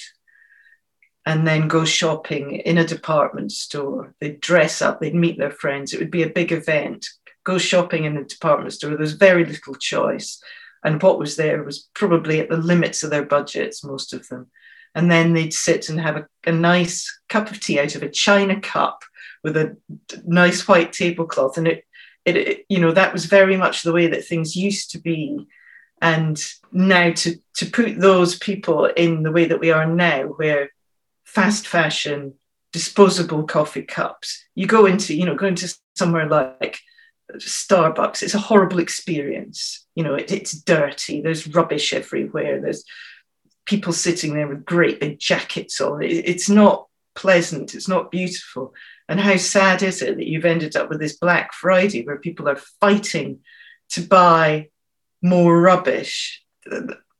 and 1.25 1.47
then 1.47 1.67
go 1.67 1.85
shopping 1.85 2.55
in 2.55 2.77
a 2.77 2.85
department 2.85 3.51
store. 3.51 4.13
They'd 4.19 4.41
dress 4.41 4.81
up, 4.81 4.99
they'd 4.99 5.15
meet 5.15 5.37
their 5.37 5.51
friends. 5.51 5.93
It 5.93 5.99
would 5.99 6.11
be 6.11 6.23
a 6.23 6.29
big 6.29 6.51
event. 6.51 7.07
Go 7.43 7.57
shopping 7.57 8.05
in 8.05 8.17
a 8.17 8.23
department 8.23 8.73
store. 8.73 8.95
There's 8.95 9.13
very 9.13 9.45
little 9.45 9.75
choice. 9.75 10.41
And 10.83 11.01
what 11.01 11.19
was 11.19 11.35
there 11.35 11.63
was 11.63 11.89
probably 11.93 12.39
at 12.39 12.49
the 12.49 12.57
limits 12.57 13.03
of 13.03 13.09
their 13.09 13.25
budgets, 13.25 13.83
most 13.83 14.13
of 14.13 14.27
them. 14.27 14.47
And 14.93 15.09
then 15.09 15.33
they'd 15.33 15.53
sit 15.53 15.89
and 15.89 15.99
have 15.99 16.17
a, 16.17 16.27
a 16.45 16.51
nice 16.51 17.19
cup 17.29 17.49
of 17.49 17.59
tea 17.59 17.79
out 17.79 17.95
of 17.95 18.03
a 18.03 18.09
china 18.09 18.59
cup 18.59 19.03
with 19.43 19.55
a 19.55 19.77
nice 20.25 20.67
white 20.67 20.91
tablecloth. 20.91 21.57
And 21.57 21.67
it, 21.67 21.85
it, 22.25 22.37
it, 22.37 22.65
you 22.67 22.79
know, 22.79 22.91
that 22.91 23.13
was 23.13 23.25
very 23.25 23.57
much 23.57 23.83
the 23.83 23.93
way 23.93 24.07
that 24.07 24.25
things 24.25 24.55
used 24.55 24.91
to 24.91 24.99
be. 24.99 25.47
And 26.01 26.43
now 26.71 27.11
to, 27.11 27.35
to 27.55 27.65
put 27.67 27.99
those 27.99 28.37
people 28.37 28.85
in 28.85 29.23
the 29.23 29.31
way 29.31 29.45
that 29.45 29.59
we 29.59 29.71
are 29.71 29.85
now, 29.85 30.23
where 30.23 30.71
fast 31.23 31.67
fashion, 31.67 32.33
disposable 32.73 33.43
coffee 33.43 33.83
cups. 33.83 34.43
You 34.55 34.65
go 34.65 34.85
into, 34.85 35.15
you 35.15 35.25
know, 35.25 35.35
go 35.35 35.45
into 35.45 35.73
somewhere 35.95 36.27
like 36.27 36.79
Starbucks, 37.37 38.23
it's 38.23 38.33
a 38.33 38.39
horrible 38.39 38.79
experience. 38.79 39.85
You 39.95 40.03
know, 40.03 40.15
it, 40.15 40.31
it's 40.31 40.53
dirty, 40.53 41.21
there's 41.21 41.47
rubbish 41.47 41.93
everywhere, 41.93 42.61
there's 42.61 42.83
people 43.65 43.93
sitting 43.93 44.33
there 44.33 44.47
with 44.47 44.65
great 44.65 44.99
big 44.99 45.19
jackets 45.19 45.79
on. 45.81 46.01
It, 46.01 46.11
it's 46.11 46.49
not 46.49 46.87
pleasant, 47.15 47.75
it's 47.75 47.87
not 47.87 48.11
beautiful. 48.11 48.73
And 49.09 49.19
how 49.19 49.37
sad 49.37 49.83
is 49.83 50.01
it 50.01 50.17
that 50.17 50.27
you've 50.27 50.45
ended 50.45 50.75
up 50.75 50.89
with 50.89 50.99
this 50.99 51.17
Black 51.17 51.53
Friday 51.53 52.03
where 52.03 52.17
people 52.17 52.47
are 52.47 52.59
fighting 52.79 53.39
to 53.89 54.01
buy 54.01 54.69
more 55.21 55.59
rubbish 55.59 56.43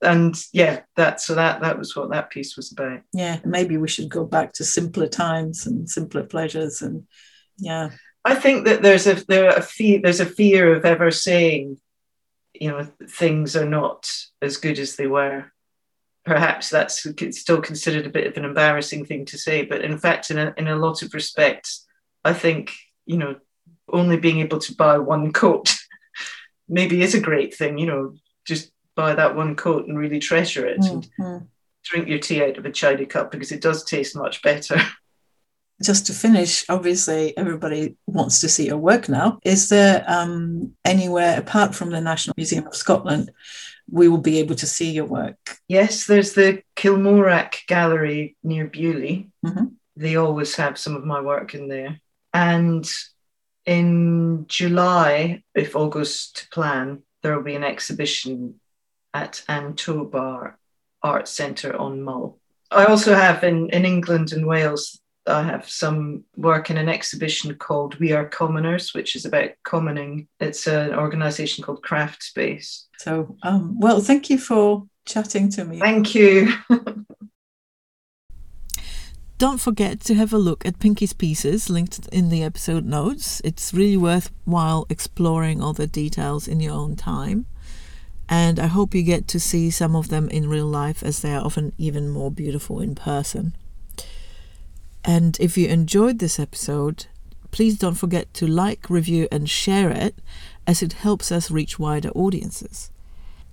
and 0.02 0.36
yeah, 0.52 0.82
that 0.96 1.22
so 1.22 1.36
that 1.36 1.62
that 1.62 1.78
was 1.78 1.96
what 1.96 2.10
that 2.12 2.32
piece 2.32 2.56
was 2.58 2.72
about. 2.72 3.02
Yeah, 3.14 3.40
maybe 3.46 3.78
we 3.78 3.88
should 3.88 4.10
go 4.10 4.26
back 4.26 4.54
to 4.54 4.64
simpler 4.64 5.08
times 5.08 5.68
and 5.68 5.90
simpler 5.90 6.24
pleasures, 6.24 6.82
and 6.82 7.08
yeah. 7.58 7.92
I 8.24 8.36
think 8.36 8.66
that 8.66 8.82
there's 8.82 9.08
a 9.08 9.16
there 9.26 9.50
a 9.50 9.62
fear 9.62 10.00
there's 10.02 10.20
a 10.20 10.26
fear 10.26 10.74
of 10.74 10.86
ever 10.86 11.12
saying, 11.12 11.80
you 12.54 12.70
know, 12.70 12.88
things 13.08 13.56
are 13.56 13.66
not 13.66 14.12
as 14.42 14.58
good 14.58 14.80
as 14.80 14.96
they 14.96 15.08
were. 15.08 15.52
Perhaps 16.24 16.70
that's 16.70 17.08
still 17.32 17.62
considered 17.62 18.06
a 18.06 18.12
bit 18.12 18.28
of 18.28 18.38
an 18.38 18.46
embarrassing 18.46 19.06
thing 19.06 19.26
to 19.26 19.40
say, 19.40 19.66
but 19.66 19.84
in 19.84 19.98
fact, 19.98 20.30
in 20.30 20.38
a, 20.38 20.54
in 20.56 20.68
a 20.68 20.76
lot 20.76 21.02
of 21.02 21.16
respects, 21.16 21.88
I 22.24 22.34
think 22.34 22.74
you 23.06 23.18
know, 23.18 23.36
only 23.90 24.18
being 24.18 24.40
able 24.40 24.60
to 24.60 24.76
buy 24.76 24.98
one 25.00 25.34
coat 25.34 25.76
maybe 26.70 27.02
is 27.02 27.16
a 27.16 27.20
great 27.20 27.56
thing. 27.56 27.78
You 27.78 27.88
know, 27.88 28.16
just 28.46 28.72
buy 28.96 29.16
that 29.16 29.36
one 29.36 29.56
coat 29.56 29.88
and 29.88 29.98
really 29.98 30.20
treasure 30.20 30.66
it 30.66 30.80
mm-hmm. 30.80 31.22
and 31.24 31.48
drink 31.84 32.08
your 32.08 32.20
tea 32.20 32.44
out 32.44 32.58
of 32.58 32.66
a 32.66 32.72
china 32.72 33.06
cup 33.06 33.32
because 33.32 33.52
it 33.52 33.62
does 33.62 33.84
taste 33.84 34.16
much 34.16 34.42
better. 34.42 34.80
Just 35.82 36.06
to 36.08 36.14
finish, 36.14 36.66
obviously 36.70 37.36
everybody 37.38 37.96
wants 38.08 38.40
to 38.42 38.50
see 38.50 38.68
your 38.68 38.78
work 38.78 39.10
now. 39.10 39.40
Is 39.44 39.70
there 39.70 40.04
um, 40.08 40.74
anywhere 40.86 41.40
apart 41.40 41.74
from 41.76 41.90
the 41.90 42.02
National 42.02 42.34
Museum 42.38 42.68
of 42.68 42.76
Scotland 42.76 43.32
we 43.92 44.08
will 44.08 44.18
be 44.18 44.40
able 44.40 44.56
to 44.56 44.66
see 44.66 44.92
your 44.92 45.06
work? 45.06 45.38
Yes, 45.68 46.08
there's 46.08 46.34
the 46.34 46.64
Kilmorack 46.76 47.66
Gallery 47.68 48.38
near 48.44 48.68
Beauly. 48.68 49.30
Mm-hmm. 49.46 49.66
They 49.98 50.16
always 50.16 50.56
have 50.56 50.78
some 50.78 50.96
of 50.96 51.06
my 51.06 51.20
work 51.22 51.54
in 51.54 51.68
there. 51.68 52.00
And 52.34 52.90
in 53.66 54.46
July, 54.48 55.44
if 55.54 55.76
all 55.76 55.90
goes 55.90 56.32
to 56.32 56.48
plan, 56.50 57.04
there 57.22 57.36
will 57.36 57.44
be 57.44 57.56
an 57.56 57.64
exhibition 57.64 58.60
at 59.14 59.44
An 59.48 59.76
Tobar 59.76 60.58
Art 61.04 61.28
Centre 61.28 61.76
on 61.76 62.02
Mull. 62.02 62.40
I 62.72 62.86
also 62.86 63.14
have 63.14 63.44
in, 63.44 63.70
in 63.70 63.86
England 63.86 64.32
and 64.32 64.48
Wales, 64.48 65.00
I 65.28 65.44
have 65.44 65.70
some 65.70 66.24
work 66.36 66.70
in 66.70 66.78
an 66.78 66.90
exhibition 66.90 67.54
called 67.56 68.00
We 68.00 68.12
Are 68.12 68.26
Commoners, 68.26 68.94
which 68.94 69.16
is 69.16 69.26
about 69.26 69.52
commoning. 69.64 70.28
It's 70.40 70.68
an 70.68 70.94
organisation 70.94 71.64
called 71.64 71.84
Craftspace. 71.84 72.88
So, 72.98 73.36
um, 73.44 73.80
well, 73.80 74.02
thank 74.02 74.30
you 74.30 74.38
for 74.38 74.88
chatting 75.06 75.50
to 75.52 75.66
me. 75.66 75.80
Thank 75.80 76.16
you. 76.16 76.54
Don't 79.38 79.60
forget 79.60 80.02
to 80.02 80.14
have 80.14 80.34
a 80.34 80.38
look 80.38 80.66
at 80.66 80.80
Pinkie's 80.80 81.14
pieces 81.14 81.70
linked 81.70 82.08
in 82.10 82.30
the 82.30 82.44
episode 82.44 82.86
notes. 82.86 83.42
It's 83.44 83.74
really 83.74 83.98
worthwhile 83.98 84.86
exploring 84.90 85.62
all 85.64 85.74
the 85.74 85.88
details 85.88 86.48
in 86.48 86.60
your 86.60 86.74
own 86.74 86.96
time 86.96 87.48
and 88.32 88.60
I 88.60 88.68
hope 88.68 88.96
you 88.96 89.04
get 89.04 89.28
to 89.28 89.42
see 89.42 89.70
some 89.70 89.94
of 89.94 90.08
them 90.08 90.30
in 90.30 90.48
real 90.48 90.66
life 90.66 91.04
as 91.04 91.22
they 91.22 91.34
are 91.34 91.44
often 91.44 91.74
even 91.78 92.10
more 92.10 92.32
beautiful 92.32 92.80
in 92.80 92.96
person. 92.96 93.54
And 95.04 95.38
if 95.40 95.58
you 95.58 95.68
enjoyed 95.68 96.20
this 96.20 96.40
episode, 96.40 97.08
please 97.52 97.78
don't 97.78 97.96
forget 97.96 98.34
to 98.36 98.48
like, 98.48 98.90
review, 98.90 99.28
and 99.32 99.50
share 99.50 99.90
it 99.90 100.16
as 100.68 100.82
it 100.82 100.94
helps 100.94 101.32
us 101.32 101.52
reach 101.52 101.80
wider 101.80 102.10
audiences. 102.10 102.92